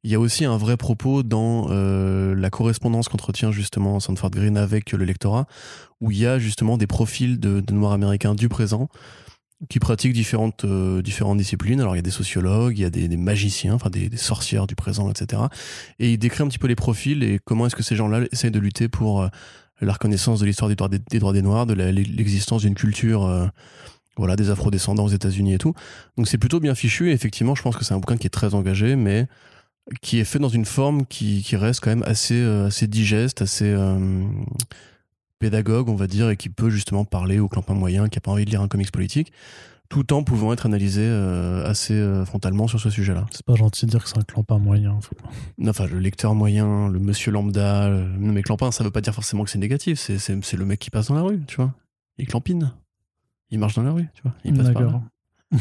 [0.02, 4.58] Il y a aussi un vrai propos dans euh, la correspondance qu'entretient justement Sanford Green
[4.58, 5.46] avec le lectorat,
[6.02, 8.90] où il y a justement des profils de, de Noirs américains du présent
[9.68, 11.80] qui pratiquent différentes, euh, différentes disciplines.
[11.80, 14.74] Alors il y a des sociologues, il y a des, magiciens, enfin des, sorcières du
[14.74, 15.42] présent, etc.
[15.98, 18.50] Et il décrit un petit peu les profils et comment est-ce que ces gens-là essayent
[18.50, 19.28] de lutter pour euh,
[19.80, 20.88] la reconnaissance de l'histoire des droits
[21.32, 23.46] des, Noirs, de l'existence d'une culture, euh,
[24.16, 25.74] voilà, des afro-descendants aux États-Unis et tout.
[26.16, 27.10] Donc c'est plutôt bien fichu.
[27.10, 29.26] Et effectivement, je pense que c'est un bouquin qui est très engagé, mais
[30.00, 33.42] qui est fait dans une forme qui, qui reste quand même assez, euh, assez digeste,
[33.42, 34.24] assez euh,
[35.38, 38.30] pédagogue, on va dire, et qui peut justement parler au clampin moyen qui a pas
[38.30, 39.32] envie de lire un comics politique,
[39.90, 43.26] tout en pouvant être analysé euh, assez frontalement sur ce sujet-là.
[43.30, 44.98] C'est pas gentil de dire que c'est un clampin moyen.
[45.02, 45.14] faut
[45.66, 48.04] Enfin, le lecteur moyen, le monsieur lambda, le...
[48.04, 50.64] non, mais clampin, ça veut pas dire forcément que c'est négatif, c'est, c'est, c'est le
[50.64, 51.74] mec qui passe dans la rue, tu vois.
[52.16, 52.72] Il clampine.
[53.54, 54.34] Il marche dans la rue, tu vois.
[54.44, 55.00] Il passe par là.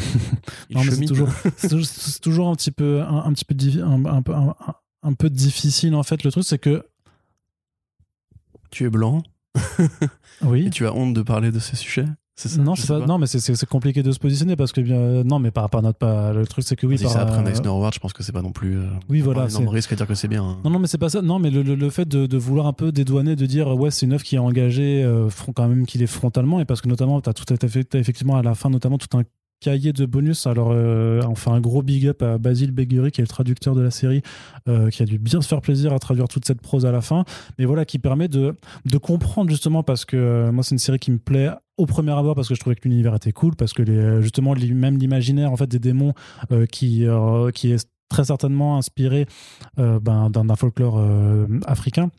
[0.71, 4.55] Il Non, c'est toujours, un petit peu, un, un petit peu, un, un peu, un,
[5.03, 6.23] un peu difficile en fait.
[6.23, 6.83] Le truc, c'est que
[8.71, 9.21] Tu es blanc
[10.41, 10.65] oui.
[10.65, 13.05] et tu as honte de parler de ces sujets ça Non, Je c'est sais pas,
[13.05, 15.84] non, mais c'est- compliqué de se positionner parce que bien, non, mais par rapport à
[15.84, 16.34] notre pas.
[16.34, 18.11] Le truc, c'est que oui, si par, c'est après un euh, Eisner Award, je pense
[18.13, 18.77] que c'est pas non plus.
[18.79, 20.43] euh, Oui, voilà, c'est- risque à dire que c'est bien.
[20.43, 20.57] hein.
[20.63, 21.21] Non, non, mais c'est pas ça.
[21.21, 23.91] Non, mais le, le- le fait de, de vouloir un peu dédouaner, de dire ouais,
[23.91, 26.81] c'est une œuvre qui est engagée, euh, front- quand même qu'il est frontalement, et parce
[26.81, 29.23] que notamment, tu as tout à fait, t'as effectivement à la fin, notamment tout un
[29.64, 30.45] cahier de bonus.
[30.45, 33.74] Alors, euh, on fait un gros big up à Basile Begueri, qui est le traducteur
[33.76, 34.22] de la série,
[34.68, 37.01] euh, qui a dû bien se faire plaisir à traduire toute cette prose à la
[37.01, 37.24] fin,
[37.57, 38.55] mais voilà, qui permet de,
[38.86, 42.11] de comprendre justement, parce que euh, moi, c'est une série qui me plaît au premier
[42.11, 44.97] abord parce que je trouvais que l'univers était cool parce que les, justement li- même
[44.97, 46.14] l'imaginaire en fait des démons
[46.51, 49.26] euh, qui euh, qui est très certainement inspiré
[49.80, 52.11] euh, ben, d'un folklore euh, africain.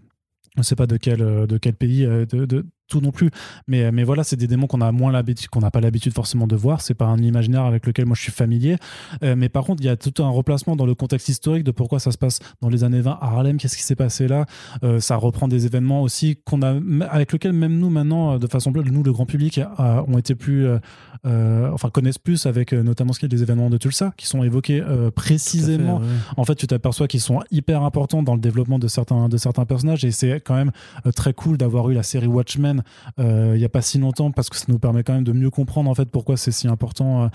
[0.57, 3.31] Je ne sais pas de quel, euh, de quel pays, euh, de tout non plus.
[3.67, 6.47] Mais, mais voilà, c'est des démons qu'on a moins l'habitude, qu'on n'a pas l'habitude forcément
[6.47, 6.81] de voir.
[6.81, 8.77] C'est pas un imaginaire avec lequel moi je suis familier.
[9.23, 11.71] Euh, mais par contre, il y a tout un replacement dans le contexte historique de
[11.71, 14.47] pourquoi ça se passe dans les années 20 à Harlem, qu'est-ce qui s'est passé là?
[14.83, 16.75] Euh, ça reprend des événements aussi qu'on a,
[17.11, 20.19] avec lesquels même nous maintenant, euh, de façon plus, nous le grand public, euh, ont
[20.19, 20.79] été plus, euh,
[21.27, 24.27] euh, enfin connaissent plus avec euh, notamment ce qui est des événements de Tulsa qui
[24.27, 26.13] sont évoqués euh, précisément fait, ouais.
[26.37, 29.65] en fait, tu t'aperçois qu'ils sont hyper importants dans le développement de certains, de certains
[29.65, 30.73] personnages et c'est quand même
[31.07, 32.74] euh, très cool d'avoir eu la série Watchmen
[33.19, 35.33] euh, il y a pas si longtemps parce que ça nous permet quand même de
[35.33, 37.29] mieux comprendre en fait pourquoi c'est si important euh,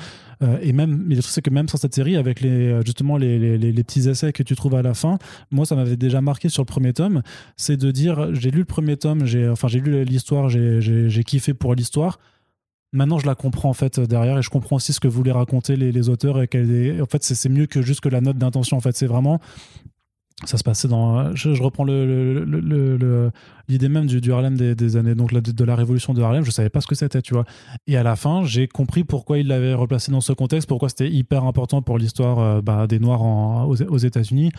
[0.44, 3.18] euh, et même mais le truc c'est que même sur cette série avec les justement
[3.18, 5.18] les, les, petits essais que tu trouves à la fin
[5.52, 7.22] moi ça m'avait déjà marqué sur le premier tome
[7.58, 11.54] c'est de dire j'ai lu le premier tome j'ai enfin j'ai lu l'histoire j'ai kiffé
[11.54, 12.20] pour l'histoire
[12.92, 15.76] Maintenant, je la comprends en fait derrière et je comprends aussi ce que voulaient raconter
[15.76, 18.78] les, auteurs et est, en fait, c'est mieux que juste que la note d'intention.
[18.78, 19.40] En fait, c'est vraiment
[20.46, 21.36] ça se passait dans.
[21.36, 23.32] Je, je reprends le, le- le- le- le-
[23.68, 26.44] l'idée même du, du Harlem des, des années, donc de, de la révolution de Harlem.
[26.44, 27.46] Je savais pas ce que c'était, tu vois.
[27.88, 31.10] Et à la fin, j'ai compris pourquoi il l'avait replacé dans ce contexte, pourquoi c'était
[31.10, 34.52] hyper important pour l'histoire euh, bah, des Noirs en- aux, aux États-Unis.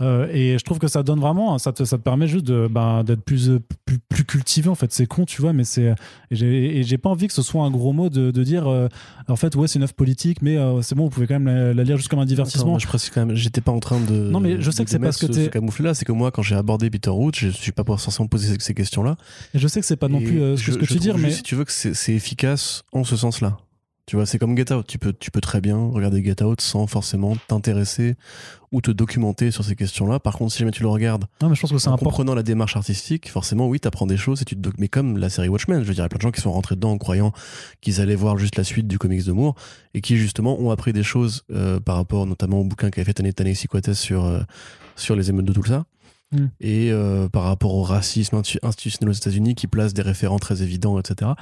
[0.00, 3.02] Euh, et je trouve que ça donne vraiment, ça te, ça te permet juste bah,
[3.04, 3.50] d'être plus,
[3.84, 4.68] plus, plus cultivé.
[4.68, 5.94] En fait, c'est con, tu vois, mais c'est.
[6.30, 8.88] Et j'ai, pas envie que ce soit un gros mot de, de dire, euh,
[9.28, 11.74] en fait, ouais, c'est une œuvre politique, mais c'est bon, vous pouvez quand même la,
[11.74, 12.70] la lire juste comme un Attends, divertissement.
[12.70, 14.14] moi, je précise quand même, j'étais pas en train de.
[14.30, 16.42] Non, mais je sais que c'est parce que ce, ce là, c'est que moi, quand
[16.42, 19.16] j'ai abordé Peter Root, je suis pas forcément posé ces, ces questions-là.
[19.54, 20.92] Et je sais que c'est pas non plus euh, ce je- que, ce que je
[20.94, 21.30] tu dis, mais.
[21.30, 23.56] si tu veux que c'est efficace en ce sens-là.
[24.06, 24.86] Tu vois, c'est comme Get Out.
[24.86, 28.16] Tu peux, tu peux très bien regarder Get Out sans forcément t'intéresser
[28.70, 30.20] ou te documenter sur ces questions-là.
[30.20, 32.04] Par contre, si jamais tu le regardes Non, mais je pense que en important.
[32.10, 35.16] comprenant la démarche artistique, forcément, oui, t'apprends des choses et tu te doc- Mais comme
[35.16, 36.74] la série Watchmen, je veux dire, il y a plein de gens qui sont rentrés
[36.74, 37.32] dedans en croyant
[37.80, 39.54] qu'ils allaient voir juste la suite du comics de Moore
[39.94, 43.14] et qui, justement, ont appris des choses euh, par rapport notamment au bouquin qu'avait fait
[43.14, 43.32] Taneh
[43.70, 44.40] Quates sur, euh,
[44.96, 45.84] sur les émeutes de Tulsa.
[46.34, 46.46] Mm.
[46.60, 50.98] et euh, par rapport au racisme institutionnel aux États-Unis qui place des référents très évidents,
[50.98, 51.32] etc.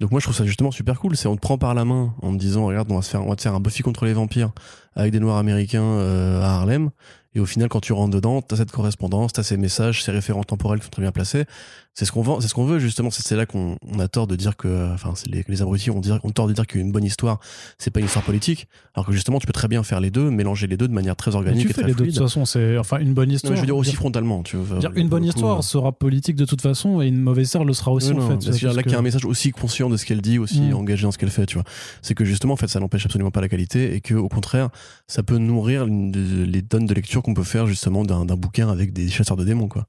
[0.00, 1.16] Donc moi je trouve ça justement super cool.
[1.16, 3.24] C'est on te prend par la main en te disant regarde on va se faire
[3.24, 4.52] on va te faire un Buffy contre les vampires
[4.94, 6.90] avec des noirs américains euh, à Harlem.
[7.36, 10.42] Et au final, quand tu rentres dedans, t'as cette correspondance, t'as ces messages, ces référents
[10.42, 11.44] temporels qui sont très bien placés.
[11.92, 13.10] C'est ce qu'on vend, c'est ce qu'on veut justement.
[13.10, 15.90] C'est c'est là qu'on on a tort de dire que, enfin, c'est les, les abrutis
[15.90, 17.38] ont, dire, ont tort de dire qu'une bonne histoire,
[17.78, 18.68] c'est pas une histoire politique.
[18.94, 21.16] Alors que justement, tu peux très bien faire les deux, mélanger les deux de manière
[21.16, 23.12] très Mais organique tu et fais très les deux de toute façon, c'est enfin une
[23.14, 23.50] bonne Non, histoire.
[23.52, 24.78] mais je veux dire aussi Dire- frontalement, tu vois.
[24.78, 27.64] dire, une bonne coup, histoire euh, sera politique de toute façon et une mauvaise histoire
[27.64, 28.46] le sera aussi en non, fait.
[28.46, 30.74] parce là qu'il y a un message aussi conscient de ce qu'elle dit, aussi Mm.
[30.74, 31.64] engagé dans ce qu'elle fait, tu vois.
[32.02, 34.68] C'est que justement, en fait, ça n'empêche absolument pas la qualité et que, au contraire,
[35.06, 39.08] ça peut nourrir les tonnes de lecture qu'on peut faire justement d'un bouquin avec des
[39.08, 39.86] chasseurs de démons, quoi.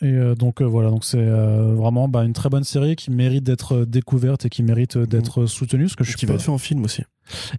[0.00, 3.10] Et euh, donc euh, voilà, donc c'est euh, vraiment bah, une très bonne série qui
[3.10, 5.84] mérite d'être découverte et qui mérite d'être soutenue.
[5.84, 7.02] Parce que je suis qui va pas- être fait en film aussi.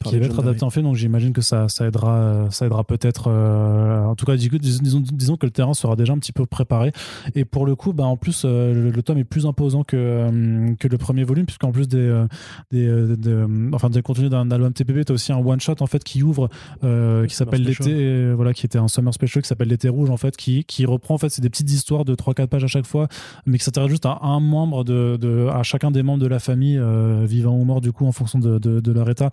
[0.10, 2.84] Qui va être adapté en film, donc j'imagine que ça, ça aidera, euh, ça aidera
[2.84, 3.30] peut-être.
[3.30, 6.32] euh, en tout cas, dis- dis- disons, disons que le terrain sera déjà un petit
[6.32, 6.92] peu préparé.
[7.36, 9.96] Et pour le coup, bah, en plus, euh, le, le tome est plus imposant que,
[9.98, 12.26] euh, que le premier volume, puisqu'en plus des, euh,
[12.72, 15.76] des, euh, de- enfin, des contenus d'un album TPP, tu as aussi un one shot
[15.82, 16.50] en fait qui ouvre,
[16.84, 19.90] euh, qui s'appelle Summer l'été, euh, voilà, qui était un summer special qui s'appelle l'été
[19.90, 22.64] rouge en fait, qui, qui reprend en fait, c'est des petites histoires de 3-4 pages
[22.64, 23.08] à chaque fois,
[23.46, 26.40] mais qui s'intéresse juste à un membre de, de, à chacun des membres de la
[26.40, 29.30] famille, euh, vivant ou mort du coup en fonction de, de, de leur état euh,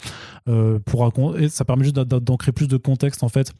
[0.84, 3.52] pour racon- et ça permet juste d'a- d'a- d'ancrer plus de contexte en fait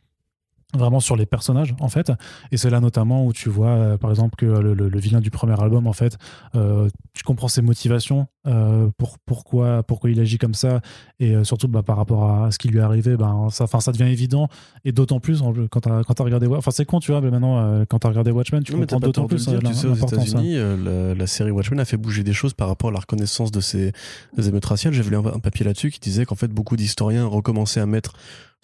[0.74, 2.10] vraiment sur les personnages en fait
[2.50, 5.20] et c'est là notamment où tu vois euh, par exemple que le, le- le vilain
[5.20, 6.18] du premier album en fait
[6.56, 10.80] euh, tu comprends ses motivations euh, pour pourquoi pourquoi il agit comme ça
[11.20, 13.78] et euh, surtout bah, par rapport à ce qui lui est arrivé ben ça enfin
[13.80, 14.48] ça devient évident
[14.84, 17.30] et d'autant plus en- quand t'as quand t'as regardé enfin c'est con tu vois mais
[17.30, 19.92] maintenant euh, quand t'as regardé Watchmen tu comprends d'autant plus dire, euh, tu sais, aux
[19.92, 20.06] hein.
[20.08, 22.98] États-Unis, euh, la, la série Watchmen a fait bouger des choses par rapport à la
[23.00, 23.92] reconnaissance de ces
[24.36, 24.92] émeutes raciales.
[24.92, 28.14] J'ai vu un, un papier là-dessus qui disait qu'en fait beaucoup d'historiens recommençaient à mettre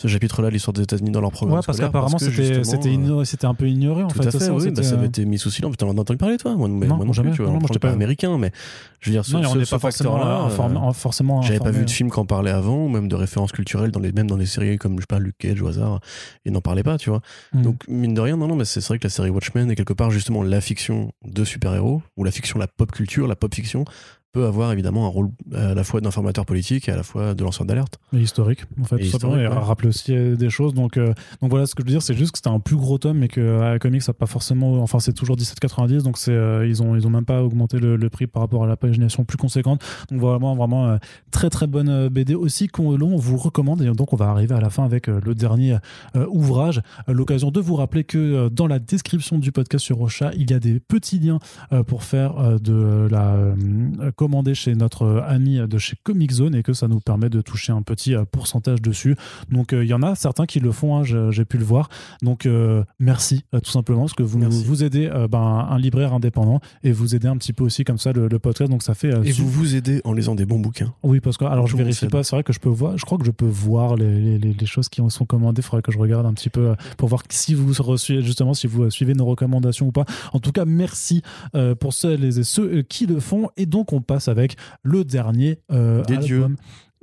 [0.01, 1.59] ce chapitre-là, l'histoire des États-Unis, dans leur programme.
[1.59, 4.53] ouais parce qu'apparemment c'était euh, c'était un peu ignoré en Tout fait à fait, ça,
[4.53, 5.77] oui, bah, ça avait été mis sous silence.
[5.77, 7.29] T'en as entendu parler, toi Moi, mais Non, moi non jamais.
[7.31, 7.51] plus, tu vois.
[7.53, 8.51] Non, on moi, j'étais pas américain, mais
[9.01, 11.71] je veux dire, ce, non, et on ce- ce pas forcément euh, forcément J'avais pas
[11.71, 14.27] vu de film qui en parlait avant, ou même de références culturelles, dans les, même
[14.29, 16.01] dans des séries comme, je sais pas, Luke Cage au hasard,
[16.45, 17.21] et n'en parlait pas, tu vois.
[17.53, 17.63] Mm.
[17.63, 19.93] Donc, mine de rien, non, non, mais c'est vrai que la série Watchmen est quelque
[19.93, 23.85] part justement la fiction de super-héros, ou la fiction, la pop culture, la pop fiction,
[24.33, 27.45] peut avoir évidemment un rôle à la fois d'informateur politique et à la fois de
[27.45, 27.99] lanceur d'alerte.
[28.15, 29.67] Et historique en fait Et tout simplement et historique, ouais.
[29.67, 32.15] rappeler aussi euh, des choses donc euh, donc voilà ce que je veux dire c'est
[32.15, 34.99] juste que c'était un plus gros tome mais que euh, Comics a pas forcément enfin
[35.01, 38.11] c'est toujours 17,90 donc c'est euh, ils ont ils ont même pas augmenté le, le
[38.11, 40.97] prix par rapport à la pagination plus conséquente donc vraiment vraiment euh,
[41.31, 44.55] très très bonne euh, BD aussi qu'on l'on vous recommande et donc on va arriver
[44.55, 45.77] à la fin avec euh, le dernier
[46.17, 49.97] euh, ouvrage Euh, l'occasion de vous rappeler que euh, dans la description du podcast sur
[49.99, 51.39] Rocha il y a des petits liens
[51.73, 53.37] euh, pour faire euh, de la
[54.23, 57.41] commander chez notre euh, ami de chez Comic Zone et que ça nous permet de
[57.41, 59.17] toucher un petit euh, pourcentage dessus.
[59.51, 61.65] Donc euh, il y en a certains qui le font, hein, je- j'ai pu le
[61.65, 61.89] voir.
[62.23, 62.47] Donc
[63.01, 64.65] merci tout simplement parce que vous Merci.
[64.65, 68.13] vous aidez ben, un libraire indépendant et vous aidez un petit peu aussi comme ça
[68.13, 68.71] le, le podcast.
[68.71, 70.93] Donc ça fait Et vous vous aidez en lisant des bons bouquins.
[71.03, 72.23] oui, parce que alors je Tout monde vérifie pas.
[72.23, 72.97] C'est vrai que je peux voir.
[72.97, 75.61] Je crois que je peux voir les, les- les- les choses qui en sont commandées.
[75.61, 78.67] Il faudrait que je regarde un petit peu pour voir si vous reçu- justement si
[78.69, 80.05] vous suivez nos recommandations ou pas.
[80.33, 81.23] En tout cas, merci
[81.81, 83.49] pour celles et ceux qui le font.
[83.57, 86.27] Et donc on passe avec le dernier euh, Des album.
[86.27, 86.47] dieux.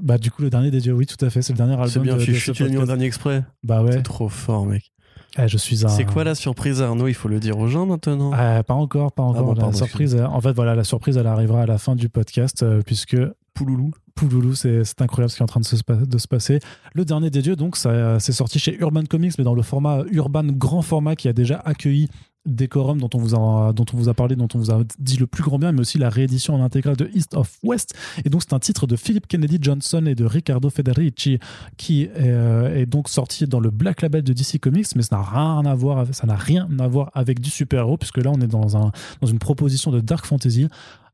[0.01, 0.93] Bah du coup le dernier des dieux.
[0.93, 1.41] Oui, tout à fait.
[1.41, 1.87] C'est le dernier album.
[1.89, 2.85] C'est bien de, de mis en podcast.
[2.87, 3.43] dernier exprès.
[3.63, 3.91] Bah ouais.
[3.91, 4.91] C'est trop fort, mec.
[5.37, 5.89] Eh, je suis un.
[5.89, 7.07] C'est quoi la surprise, Arnaud?
[7.07, 8.31] Il faut le dire aux gens maintenant.
[8.33, 9.43] Ah, pas encore, pas encore.
[9.43, 10.15] bon, la pardon, surprise.
[10.15, 13.17] euh, En fait, voilà, la surprise, elle arrivera à la fin du podcast euh, puisque
[13.53, 13.91] Pouloulou.
[14.15, 15.75] Pouloulou, c'est incroyable ce qui est en train de se,
[16.05, 16.59] de se passer.
[16.93, 20.03] Le dernier des dieux, donc, ça c'est sorti chez Urban Comics, mais dans le format
[20.11, 22.09] Urban grand format qui a déjà accueilli
[22.45, 25.17] Decorum dont on vous a dont on vous a parlé dont on vous a dit
[25.17, 27.93] le plus grand bien mais aussi la réédition en intégrale de East of West.
[28.23, 31.39] Et donc c'est un titre de Philip Kennedy Johnson et de Riccardo Federici
[31.77, 35.17] qui est, euh, est donc sorti dans le Black Label de DC Comics mais ça
[35.17, 38.31] n'a rien à voir avec, ça n'a rien à voir avec du super-héros puisque là
[38.33, 38.91] on est dans un
[39.21, 40.67] dans une proposition de dark fantasy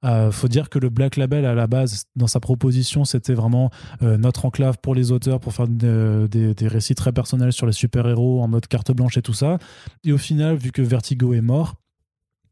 [0.06, 3.72] euh, faut dire que le Black Label à la base, dans sa proposition, c'était vraiment
[4.04, 7.74] euh, notre enclave pour les auteurs pour faire de- des, récits très personnels sur les
[7.74, 9.58] super-héros en mode carte blanche et tout ça.
[10.04, 11.76] Et au final, vu que Vertigo est mort,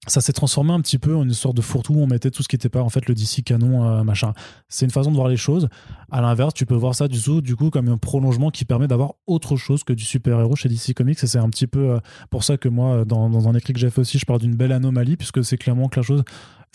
[0.08, 2.44] ça s'est transformé un petit peu en une sorte de fourre-tout où on mettait tout
[2.44, 4.34] ce qui n'était pas en fait le DC canon euh, machin.
[4.68, 5.70] C'est une façon de voir les choses.
[6.12, 8.88] À l'inverse, tu peux voir ça du coup, du coup comme un prolongement qui permet
[8.88, 11.24] d'avoir autre chose que du super-héros chez DC Comics.
[11.24, 12.00] Et c'est un petit peu euh,
[12.30, 14.56] pour ça que moi, dans, dans un écrit que j'ai fait aussi, je parle d'une
[14.56, 16.24] belle anomalie puisque c'est clairement que la chose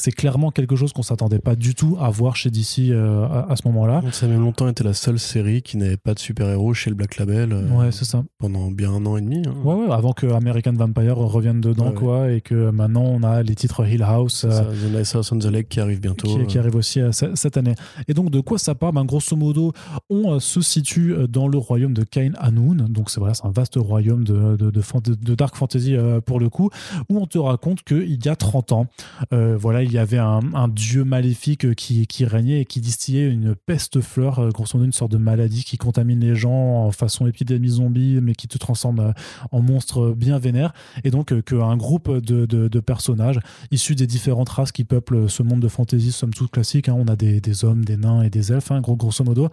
[0.00, 3.50] c'est clairement quelque chose qu'on s'attendait pas du tout à voir chez DC euh, à,
[3.52, 4.00] à, ce moment-là.
[4.12, 6.96] Ça a même longtemps été la seule série qui n'avait pas de super-héros chez le
[6.96, 7.52] Black Label.
[7.52, 8.24] Euh, ouais, c'est ça.
[8.38, 9.42] Pendant bien un an et demi.
[9.46, 9.54] Hein.
[9.64, 13.42] Ouais, ouais, avant que American Vampire revienne dedans, Ouais, quoi, et que maintenant on a
[13.42, 14.46] les titres Hill House.
[14.48, 16.28] Ça, euh, The Nice House on the Lake qui arrive bientôt.
[16.28, 17.74] qui, qui arrive aussi euh, ce- cette année.
[18.06, 18.94] Et donc, de quoi ça parle?
[18.94, 19.72] Ben, Grosso modo,
[20.10, 22.86] on euh, se situe euh, dans le royaume de Kain Anun.
[22.88, 26.48] Donc, c'est voilà, c'est un vaste royaume de, de, de, dark fantasy euh, pour le
[26.48, 26.70] coup,
[27.08, 28.86] où on te raconte qu'il y a 30 ans,
[29.32, 33.54] euh, voilà, il y avait un, dieu maléfique euh, qui, régnait et qui distillait une
[33.54, 37.26] peste fleur, euh, grosso modo, une sorte de maladie qui contamine les gens en façon
[37.26, 39.12] épidémie zombie, mais qui te transforme euh,
[39.50, 40.74] en monstre bien vénère.
[41.04, 43.40] Et donc, qu'un groupe de, personnages
[43.70, 46.88] issus des différentes races qui peuplent ce monde de fantasy, somme toute classique.
[46.88, 46.96] hein.
[46.96, 49.48] On a des, des hommes, des nains et des elfes, hein, gros, grosso modo.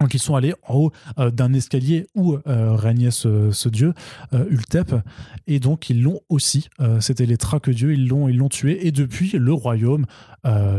[0.00, 3.92] Donc ils sont allés en haut euh, d'un escalier où euh, régnait ce, dieu,
[4.32, 4.94] euh, Ultep,
[5.46, 6.68] et donc ils l'ont aussi.
[6.80, 10.06] euh, C'était les traques-dieux, ils l'ont, ils l'ont tué, et depuis le royaume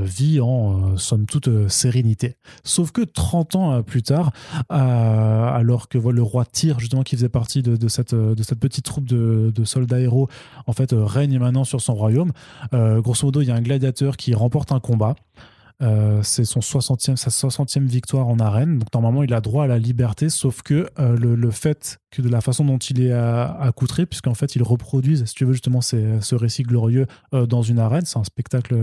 [0.02, 2.36] vit en somme toute sérénité.
[2.64, 4.32] Sauf que 30 ans plus tard,
[4.70, 8.16] alors que le roi Tyr, justement qui faisait partie de, cette,
[8.60, 10.30] petite troupe de, de soldats héros,
[10.66, 12.32] en fait règne maintenant sur son royaume.
[12.74, 15.14] Grosso modo, il y a un gladiateur qui remporte un combat.
[15.82, 18.78] Euh, c'est son 60e, sa 60e victoire en arène.
[18.80, 22.22] Donc normalement, il a droit à la liberté, sauf que euh, le, le fait que
[22.22, 25.54] de la façon dont il est euh, accoutré, puisqu'en fait, ils reproduisent, si tu veux,
[25.54, 28.06] justement, ces- ce récit glorieux euh, dans une arène.
[28.06, 28.76] C'est un spectacle.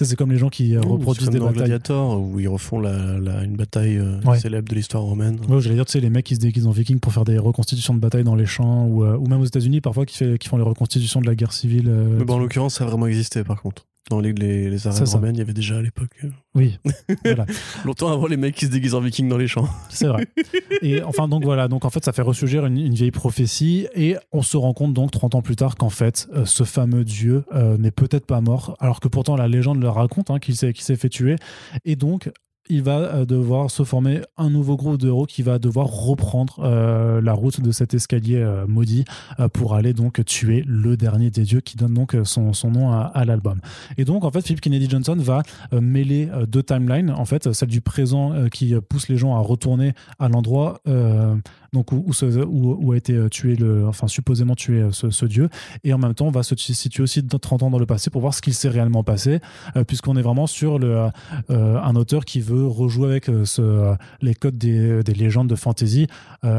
[0.00, 1.58] c'est comme les gens qui reproduisent des dans batailles.
[1.68, 4.38] Gladiator où ils refont la, la- une bataille Ouais.
[4.38, 5.38] célèbre de l'histoire romaine.
[5.48, 7.38] Ouais, j'allais dire, tu sais, les mecs qui se déguisent en vikings pour faire des
[7.38, 10.48] reconstitutions de bataille dans les champs, ou, ou même aux États-Unis, parfois, qui, fait, qui
[10.48, 11.88] font les reconstitutions de la guerre civile.
[11.90, 13.84] Mais bon, en l'occurrence, ça a vraiment existé par contre.
[14.08, 16.10] Dans les, les, les arènes romaines, il y avait déjà à l'époque.
[16.22, 16.78] euh, Oui,
[17.24, 17.44] voilà.
[17.84, 19.68] Longtemps avant les mecs qui se déguisent en vikings dans les champs.
[19.88, 20.28] C'est vrai.
[20.80, 24.16] Et enfin, donc voilà, donc en fait, ça fait ressurgir une, une vieille prophétie et
[24.30, 27.44] on se rend compte donc 30 ans plus tard qu'en fait, euh, ce fameux dieu
[27.52, 30.72] euh, n'est peut-être pas mort, alors que pourtant la légende le raconte, hein, qu'il s'est
[30.72, 31.34] qu'il s'est fait tuer.
[31.84, 32.30] Et donc,
[32.68, 36.60] il va euh, devoir se former un nouveau groupe de héros qui va devoir reprendre
[36.60, 39.04] euh, la route de cet escalier euh, maudit
[39.52, 43.60] pour aller donc tuer le dernier des dieux qui donne donc son, nom à, l'album.
[43.98, 47.80] Et donc en fait Philip Kennedy Johnson va mêler deux timelines, en fait celle du
[47.80, 50.80] présent qui pousse les gens à retourner à l'endroit
[51.76, 55.50] donc où, a été euh, tué le, enfin supposément tué euh, ce, dieu,
[55.84, 58.08] et en même temps on va se situer aussi dans 30 ans dans le passé
[58.08, 59.40] pour voir ce qu'il s'est réellement passé,
[59.76, 61.08] euh, puisqu'on est vraiment sur le,
[61.48, 63.30] un auteur qui veut rejouer avec
[64.22, 66.06] les codes des, des légendes de fantasy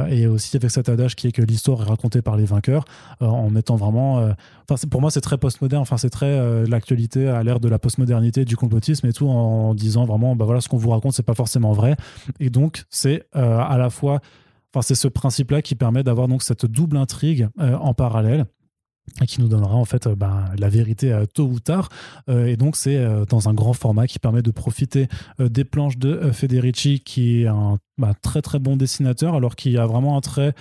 [0.09, 2.85] et aussi avec cet adage qui est que l'histoire est racontée par les vainqueurs
[3.19, 4.31] en mettant vraiment
[4.69, 5.81] enfin pour moi c'est très postmoderne.
[5.81, 10.05] Enfin c'est très l'actualité à l'ère de la postmodernité du complotisme et tout en, disant
[10.05, 11.95] vraiment bah voilà ce qu'on vous raconte c'est pas forcément vrai.
[12.39, 14.21] Et donc c'est à la fois
[14.81, 18.45] c'est ce principe là qui permet d'avoir donc cette double intrigue euh, en parallèle
[19.21, 21.89] et qui nous donnera en fait euh, ben, la vérité euh, tôt ou tard.
[22.27, 25.07] Et donc c'est dans un grand format qui permet de profiter
[25.39, 29.85] des planches de Federici, qui est un bah, très très bon dessinateur, alors qu'il a
[29.85, 30.53] vraiment un trait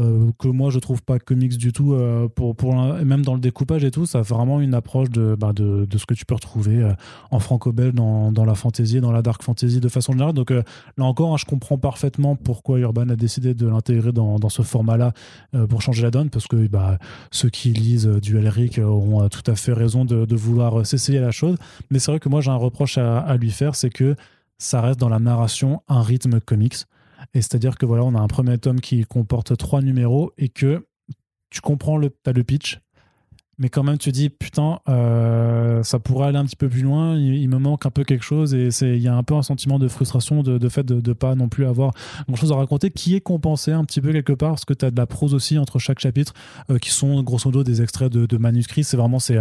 [0.00, 3.40] euh, que moi je trouve pas comics du tout euh, pour, pour même dans le
[3.40, 6.26] découpage et tout ça a vraiment une approche de, bah, de, de ce que tu
[6.26, 6.92] peux retrouver euh,
[7.30, 10.34] en franco-belge dans, dans la fantasy dans la dark fantasy de façon générale.
[10.34, 10.64] Donc là
[10.98, 14.96] encore hein, je comprends parfaitement pourquoi Urban a décidé de l'intégrer dans, dans ce format
[14.96, 15.12] là
[15.68, 16.98] pour changer la donne parce que bah,
[17.30, 21.56] ceux qui lisent du Elric auront tout à fait raison de, vouloir s'essayer la chose.
[21.92, 24.16] Mais c'est vrai que moi j'ai un reproche à lui faire c'est que
[24.58, 26.74] ça reste dans la narration un rythme comics
[27.34, 30.86] et c'est-à-dire que voilà, on a un premier tome qui comporte trois numéros et que
[31.50, 32.80] tu comprends le, as le pitch,
[33.58, 37.16] mais quand même tu dis putain, euh, ça pourrait aller un petit peu plus loin.
[37.16, 39.42] Il, me manque un peu quelque chose et c'est il y a un peu un
[39.42, 41.92] sentiment de frustration de, de fait de, de pas non plus avoir
[42.26, 44.84] grand chose à raconter qui est compensé un petit peu quelque part parce que tu
[44.84, 46.32] as de la prose aussi entre chaque chapitre
[46.70, 48.84] euh, qui sont grosso modo des extraits de, de manuscrits.
[48.84, 49.38] C'est vraiment c'est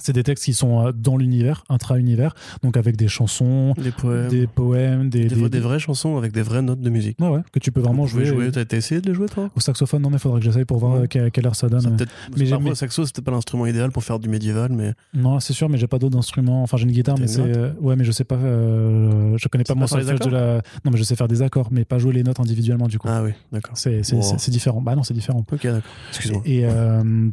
[0.00, 4.28] c'est des textes qui sont euh, dans l'univers, intra-univers, donc avec des chansons, Des poèmes.
[4.28, 7.18] des poèmes, des, Des, vrais- des vraies chansons avec des vraies notes de musique.
[7.20, 8.24] Ouais, ouais, que tu peux vraiment jouer.
[8.24, 8.50] jouer.
[8.50, 9.50] T'as t'as essayé de les jouer, toi?
[9.54, 11.00] Au saxophone, non, mais faudrait que j'essaye pour voir Ouais.
[11.02, 11.80] euh, quelle, quelle heure ça donne.
[11.82, 12.06] Ça Mais
[12.38, 15.52] mais j'ai- le saxo, c'était pas l'instrument idéal pour faire du médiéval, mais Non, c'est
[15.52, 16.62] sûr, mais j'ai pas d'autres instruments.
[16.62, 17.40] Enfin, j'ai une guitare, mais c'est.
[17.42, 18.36] euh, ouais, mais je sais pas.
[18.36, 20.54] euh, je connais pas mon solfège de la.
[20.84, 23.08] Non, mais je sais faire des accords, mais pas jouer les notes individuellement, du coup.
[23.10, 23.76] ah oui, d'accord.
[23.76, 24.36] C'est Wow.
[24.48, 24.80] différent.
[24.80, 25.44] Bah non, c'est différent.
[25.52, 25.82] Ok, d'accord.
[26.10, 26.42] Excuse-moi.
[26.46, 26.64] Et.
[26.64, 27.28] euh,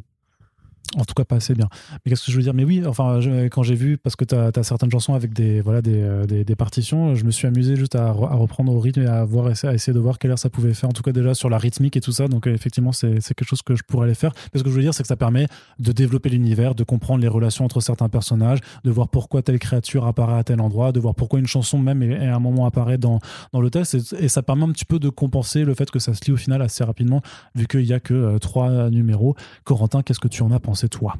[0.97, 1.67] en tout cas, pas assez bien.
[1.93, 2.53] Mais qu'est-ce que je veux dire?
[2.53, 3.19] Mais oui, enfin,
[3.51, 6.55] quand j'ai vu, parce que tu as, certaines chansons avec des, voilà, euh, des, des
[6.55, 9.49] partitions, je me suis amusé juste à, re- à reprendre au rythme et à, voir,
[9.49, 11.95] essayer de voir quelle heure ça pouvait faire, en tout cas déjà sur la rythmique
[11.95, 12.27] et tout ça.
[12.27, 14.33] Donc, effectivement, c'est quelque chose que je pourrais aller faire.
[14.53, 15.47] Mais ce que je veux dire, c'est que ça permet
[15.77, 20.05] de développer l'univers, de comprendre les relations entre certains personnages, de voir pourquoi telle créature
[20.05, 23.19] apparaît à tel endroit, de voir pourquoi une chanson même à un moment apparaît dans,
[23.53, 23.95] dans le texte.
[23.95, 26.31] Et, et ça permet un petit peu de compenser le fait que ça se lit
[26.31, 27.21] au final assez rapidement,
[27.55, 29.35] vu qu'il n'y a que euh, trois numéros.
[29.63, 31.15] Corentin, qu'est-ce que tu en as pensé, toi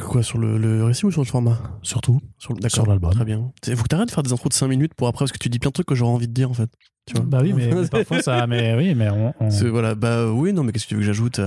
[0.00, 1.56] Quoi, sur le, le récit ou sur le format?
[1.82, 3.12] Surtout Sur, sur l'album.
[3.12, 3.52] Très bien.
[3.66, 5.38] Il faut que t'arrêtes de faire des intros de 5 minutes pour après, parce que
[5.38, 6.68] tu dis plein de trucs que j'aurais envie de dire en fait.
[7.06, 7.22] Tu vois?
[7.24, 8.46] Bah oui, mais, mais parfois ça.
[8.48, 9.32] Mais oui, mais on.
[9.40, 11.40] on- C'est- voilà, bah oui, non, mais qu'est-ce que tu veux que j'ajoute?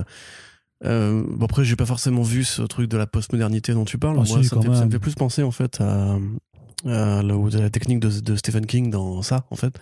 [0.83, 4.15] Euh, bon, après, j'ai pas forcément vu ce truc de la postmodernité dont tu parles.
[4.21, 6.17] Ah, Moi, si, ça, quand me fait, ça me fait plus penser en fait à,
[6.85, 9.73] à la, technique de, de Stephen King dans ça, en fait.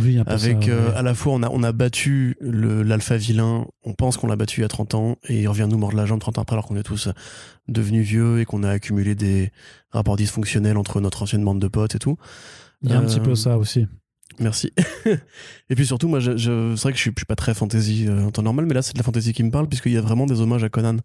[0.00, 0.96] Oui, Avec ça, euh, ouais.
[0.96, 4.36] à la fois, on a, on a battu le- l'alpha vilain, on pense qu'on l'a
[4.36, 6.42] battu il y a 30 ans, et il revient nous mordre la jambe 30 ans
[6.42, 7.08] après, alors qu'on est tous
[7.68, 9.50] devenus vieux et qu'on a accumulé des
[9.90, 12.16] rapports dysfonctionnels entre notre ancienne bande de potes et tout.
[12.82, 13.86] Il y a un euh, petit peu ça aussi.
[14.40, 14.72] Merci.
[15.68, 17.54] et puis surtout, moi, je, je- c'est vrai que je suis, je suis pas très
[17.54, 19.92] fantasy euh, en temps normal, mais là, c'est de la fantasy qui me parle, puisqu'il
[19.92, 20.96] y a vraiment des hommages à Conan.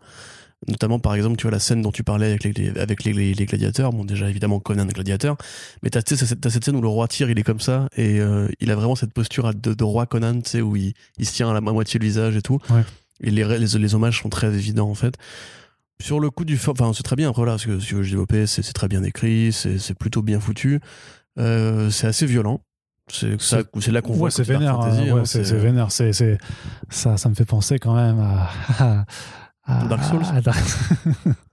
[0.68, 3.34] Notamment, par exemple, tu vois la scène dont tu parlais avec les, avec les, les-
[3.34, 3.92] les gladiateurs.
[3.92, 5.36] Bon, déjà, évidemment, Conan, gladiateur.
[5.82, 7.60] Mais t'as, tu sais, cette, t'as cette scène où le roi tire, il est comme
[7.60, 10.76] ça, et euh, il a vraiment cette posture de, de roi Conan, tu sais, où
[10.76, 12.60] il, il se tient à la à moitié le visage et tout.
[12.70, 12.84] Ouais.
[13.22, 15.16] Et les, les, les hommages sont très évidents, en fait.
[16.02, 16.60] Sur le coup du...
[16.68, 19.52] Enfin, c'est très bien, après, voilà, ce que, je développais, c'est, c'est très bien écrit,
[19.54, 20.80] c'est, c'est plutôt bien foutu.
[21.40, 22.62] Euh, c'est assez violent.
[23.12, 24.76] C'est, ça, c'est là qu'on voit Ouais, c'est vénère.
[24.76, 25.92] fantasy, hein, ouais, hein, c'est c'est vénère.
[25.92, 26.38] C'est c'est-
[26.90, 29.06] ça, ça me fait penser quand même à.
[29.66, 30.30] Dark Souls?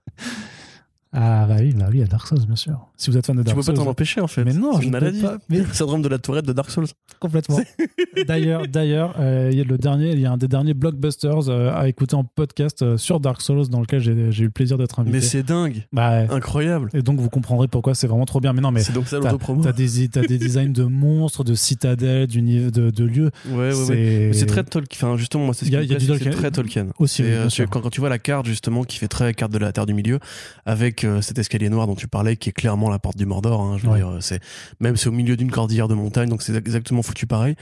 [1.23, 2.87] Ah bah oui, bah oui, à Dark Souls, bien sûr.
[2.97, 4.43] Si vous êtes fan de Tu Dark peux pas Souls, t'en empêcher en fait.
[4.43, 5.21] Mais non, je une maladie.
[5.21, 6.87] pas, mais- Syndrome de la tourette de Dark Souls.
[7.19, 7.59] complètement.
[8.27, 11.49] D'ailleurs, d'ailleurs, euh, il y a le dernier, il y a un des derniers blockbusters
[11.49, 14.77] euh, à écouter en podcast euh, sur Dark Souls dans lequel j'ai eu le plaisir
[14.77, 15.17] d'être invité.
[15.17, 16.27] Mais c'est dingue, Bah, ouais.
[16.31, 16.89] incroyable.
[16.93, 18.53] Et donc vous comprendrez pourquoi c'est vraiment trop bien.
[18.53, 19.63] Mais non, mais C'est donc ça l'autopromo.
[19.63, 23.31] t'as des, t'as des designs de monstres, de citadelles, de, de lieux.
[23.49, 23.73] Ouais, ouais, ouais.
[23.73, 25.07] c'est Mais C'est très Tolkien.
[25.09, 26.31] Enfin, justement, moi, c'est ce y a- y a du Tolkien.
[26.31, 26.87] très Tolkien.
[26.99, 29.85] aussi, tu- quand tu vois la carte, justement, qui fait très carte de la Terre
[29.85, 30.19] du Milieu,
[30.65, 33.61] avec euh, cet escalier noir dont tu parlais, qui est clairement la porte du Mordor.
[33.61, 33.97] hein, je veux Ouais.
[33.99, 34.39] dire, c'est
[34.79, 37.55] même c'est au milieu d'une cordillère de montagne, donc c'est exactement foutu pareil.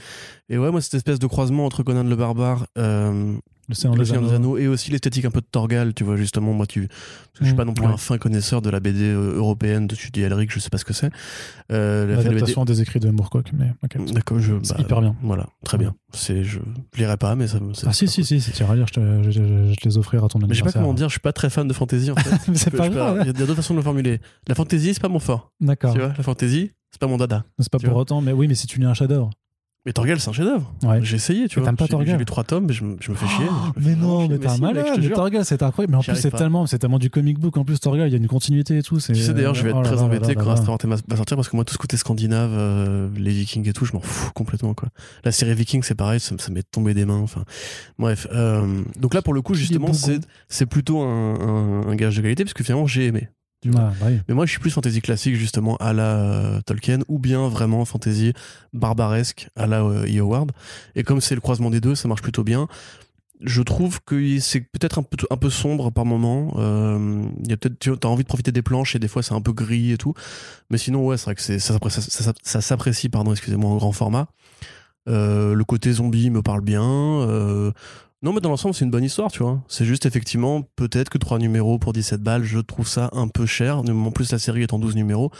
[0.48, 3.36] Et ouais, moi, cette espèce de croisement entre Conan le Barbare, euh,
[3.70, 4.32] Le Seigneur des Anneaux.
[4.32, 6.98] Anneaux et aussi l'esthétique un peu de Torgal, tu vois, justement, moi, tu, parce
[7.38, 7.92] que je suis pas non plus ouais.
[7.92, 10.84] un fin connaisseur de la BD euh, européenne de dis Elric, je sais pas ce
[10.84, 11.10] que c'est.
[11.70, 13.72] Euh, fait la BD L'adaptation des écrits de Moorcock, mais.
[14.12, 14.54] D'accord, je.
[14.54, 15.14] Bah, hyper bien.
[15.22, 15.94] Voilà, très bien.
[16.12, 16.58] C'est, je
[16.96, 17.72] lirai pas, mais ça me.
[17.86, 19.96] Ah si, si, si, si tu iras lire, je te, je, je- je te les
[19.96, 20.82] offrirai à ton Mais je sais pas anniversaire.
[20.82, 22.30] comment dire, je suis pas très fan de fantasy en fait.
[22.54, 23.18] C'est Je pas je grave.
[23.20, 24.20] Il y a d'autres façons de le formuler.
[24.48, 25.52] La fantasy, c'est pas mon fort.
[25.60, 25.92] D'accord.
[25.92, 27.44] Tu vois, la fantasy, c'est pas mon dada.
[27.60, 28.00] C'est pas pour vois.
[28.02, 29.30] autant, mais oui, mais si tu lis un chef-d'œuvre.
[29.86, 30.70] Mais Torgal, c'est un chef-d'œuvre.
[30.82, 31.00] Ouais.
[31.02, 31.68] J'ai essayé, tu Mais vois.
[31.70, 33.46] t'aimes pas J'ai- Torgal J'ai lu trois tomes, mais je, me- je me fais chier.
[33.48, 34.28] Oh, me fais mais non, chier.
[34.28, 35.12] mais t'es un malade.
[35.14, 35.92] Torgal, c'est incroyable.
[35.92, 37.56] Mais en plus, c'est tellement, c'est tellement du comic book.
[37.56, 38.98] En plus, Torgal, il y a une continuité et tout.
[39.00, 40.50] Tu sais d'ailleurs, je vais être Oh très là embêté là quand là.
[40.54, 40.76] Restaurant
[41.08, 43.94] va sortir parce que moi, tout ce côté scandinave, euh, les Vikings et tout, je
[43.94, 44.90] m'en fous complètement quoi.
[45.24, 47.18] La série Vikings, c'est pareil, ça, ça m'est tombé des mains.
[47.20, 47.44] Enfin,
[47.98, 48.26] bref.
[48.32, 50.20] euh, donc là, pour le coup, justement, c'est
[50.50, 53.30] c'est plutôt un, un- un gage de qualité parce que finalement, j'ai aimé.
[53.60, 53.80] Tu vois.
[53.90, 54.20] Ah, bah oui.
[54.28, 57.84] Mais moi, je suis plus fantasy classique, justement, à la euh, Tolkien, ou bien vraiment
[57.84, 58.32] fantasy
[58.72, 60.20] barbaresque à la euh, E.
[60.20, 60.52] Howard.
[60.94, 62.68] Et comme c'est le croisement des deux, ça marche plutôt bien.
[63.42, 66.52] Je trouve que c'est peut-être un peu, un peu sombre par moment.
[66.58, 69.22] Euh, Il y a peut-être, tu as envie de profiter des planches et des fois
[69.22, 70.12] c'est un peu gris et tout.
[70.68, 73.70] Mais sinon, ouais, c'est vrai que c'est, ça, s'appré- ça, ça- ça s'apprécie, pardon, excusez-moi,
[73.70, 74.28] en grand format.
[75.08, 76.84] Euh, le côté zombie me parle bien.
[76.84, 77.72] Euh,
[78.22, 79.62] non, mais dans l'ensemble, c'est une bonne histoire, tu vois.
[79.66, 83.46] C'est juste effectivement, peut-être que 3 numéros pour 17 balles, je trouve ça un peu
[83.46, 83.78] cher.
[83.78, 85.30] En plus, la série est en 12 numéros.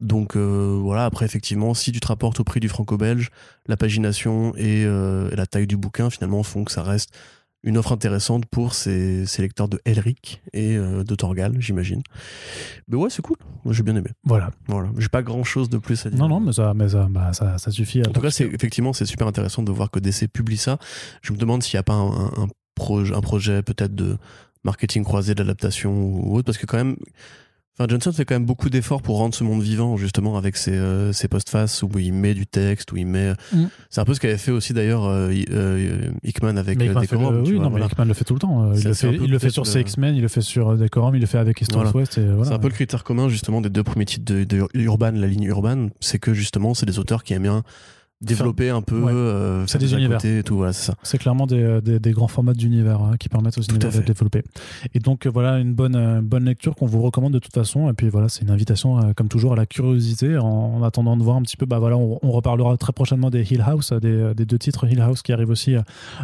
[0.00, 3.30] Donc euh, voilà, après, effectivement, si tu te rapportes au prix du franco-belge,
[3.66, 7.14] la pagination et, euh, et la taille du bouquin, finalement, font que ça reste
[7.62, 12.02] une offre intéressante pour ces, ces lecteurs de Elric et euh, de Torgal, j'imagine.
[12.88, 13.36] Mais ouais, c'est cool.
[13.64, 14.10] Moi, j'ai bien aimé.
[14.24, 14.50] Voilà.
[14.68, 14.90] Voilà.
[14.98, 16.18] J'ai pas grand chose de plus à dire.
[16.18, 18.00] Non, non, mais ça, mais ça, bah, ça, ça suffit.
[18.06, 20.78] En tout cas, c'est effectivement c'est super intéressant de voir que DC publie ça.
[21.22, 24.16] Je me demande s'il n'y a pas un, un, un projet, un projet peut-être de
[24.64, 26.96] marketing croisé, d'adaptation ou autre, parce que quand même,
[27.78, 30.72] enfin Johnson fait quand même beaucoup d'efforts pour rendre ce monde vivant, justement avec ses,
[30.72, 33.32] euh, ses postfaces où il met du texte, où il met.
[33.52, 33.64] Mm.
[33.90, 37.00] C'est un peu ce qu'avait fait aussi d'ailleurs euh, euh, Hickman avec Mais euh, Hickman
[37.02, 37.34] fait Decorum.
[37.36, 37.86] le- oui, vois, non, mais voilà.
[37.86, 38.64] Hickman le fait tout le temps.
[38.64, 40.28] euh, Il le fait, peu il le fait peut-être sur le- ses X-Men, il le
[40.28, 41.96] fait sur euh, Decorum, il le fait avec East of Voilà.
[41.96, 42.18] West.
[42.18, 42.44] Et voilà.
[42.44, 45.26] C'est un peu le critère commun justement des deux premiers titres de, de Urban, la
[45.26, 47.62] ligne Urban, c'est que justement c'est des auteurs qui aiment bien
[48.22, 49.12] développer un peu, Ouais.
[49.12, 50.24] euh, C'est des univers.
[50.24, 50.94] et tout, voilà, c'est ça.
[51.02, 53.96] C'est clairement des, des, des grands formats d'univers hein, qui permettent aux Tout univers de
[53.96, 54.02] fait.
[54.06, 54.42] développer.
[54.94, 57.90] Et donc euh, voilà une bonne, euh, bonne lecture qu'on vous recommande de toute façon.
[57.90, 61.16] Et puis voilà, c'est une invitation euh, comme toujours à la curiosité en, en attendant
[61.16, 61.66] de voir un petit peu.
[61.66, 64.86] Bah voilà, on, on reparlera très prochainement des Hill House, euh, des, des deux titres
[64.90, 65.74] Hill House qui arrivent aussi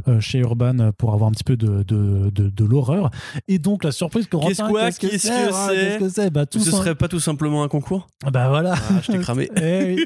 [0.08, 3.10] euh, chez Urban euh, pour avoir un petit peu de, de, de, de l'horreur.
[3.48, 6.58] Et donc la surprise que Qu'est-ce quoi Qu'est-ce que c'est Qu'est-ce que c'est Bah tout
[6.60, 6.78] Ce ça.
[6.78, 8.08] serait pas tout simplement un concours?
[8.32, 8.74] Bah voilà.
[8.76, 9.50] Ah, je t'ai cramé.
[9.62, 10.04] Eh oui.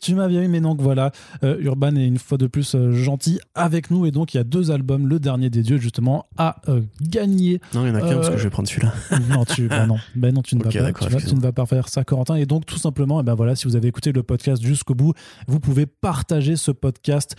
[0.00, 1.10] tu m'as bien eu, mais donc voilà.
[1.42, 4.70] Urban est une fois de plus gentil avec nous et donc il y a deux
[4.70, 6.56] albums, le dernier des dieux justement à
[7.00, 7.60] gagner.
[7.74, 8.92] Non, il y en a qu'un parce que je vais prendre celui-là.
[9.30, 11.88] non, tu, bah non, bah non, tu ne, vas pas, tu, ne vas pas faire
[11.88, 12.36] ça, Corentin.
[12.36, 14.94] Et donc tout simplement, et eh ben voilà, si vous avez écouté le podcast jusqu'au
[14.94, 15.14] bout,
[15.48, 17.36] vous pouvez partager ce podcast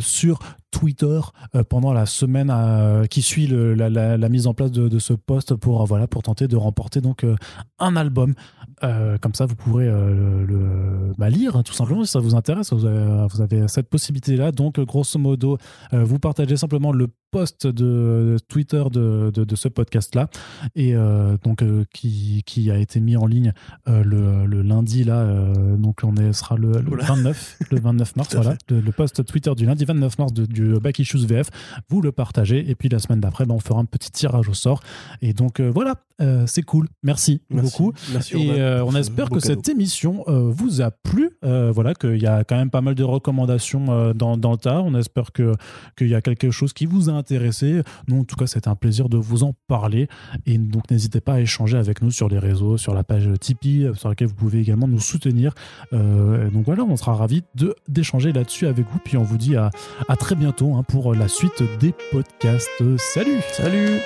[0.00, 0.38] sur
[0.70, 1.20] Twitter
[1.68, 2.52] pendant la semaine
[3.08, 7.00] qui suit la, mise en place de, ce post pour voilà pour tenter de remporter
[7.00, 7.24] donc
[7.78, 8.34] un album.
[9.20, 12.72] Comme ça, vous pourrez le bah, lire hein, tout simplement si ça vous intéresse.
[12.72, 14.52] Vous avez, vous avez cette possibilité là.
[14.52, 15.58] Donc grosso modo,
[15.92, 20.28] vous partagez simplement le post de Twitter de, de, ce podcast-là,
[20.76, 23.54] et euh, donc euh, qui, qui, a été mis en ligne
[23.88, 25.24] euh, le, le, lundi là,
[25.78, 29.86] donc on est, sera le, 29, le 29 mars, voilà, le, post Twitter du lundi
[29.86, 31.48] 29 mars de, du Back Issues VF.
[31.88, 34.54] Vous le partagez, et puis la semaine d'après, ben, on fera un petit tirage au
[34.54, 34.80] sort.
[35.22, 35.94] Et donc voilà,
[36.46, 36.86] c'est cool.
[37.02, 37.94] Merci, beaucoup.
[38.32, 41.30] et on espère que cette émission vous a plu.
[41.42, 44.80] voilà, qu'il y a quand même pas mal de recommandations dans, dans le tas.
[44.80, 45.54] On espère que
[45.96, 47.82] qu'il y a quelque chose qui vous a intéressé.
[48.08, 50.08] Nous, en tout cas, c'était un plaisir de vous en parler.
[50.46, 53.90] Et donc, n'hésitez pas à échanger avec nous sur les réseaux, sur la page Tipeee,
[53.94, 55.54] sur laquelle vous pouvez également nous soutenir.
[55.92, 57.42] Euh, donc voilà, on sera ravis
[57.88, 58.98] d'échanger là-dessus avec vous.
[59.04, 59.70] Puis on vous dit à,
[60.08, 62.68] à très bientôt hein, pour la suite des podcasts.
[62.98, 64.00] Salut Salut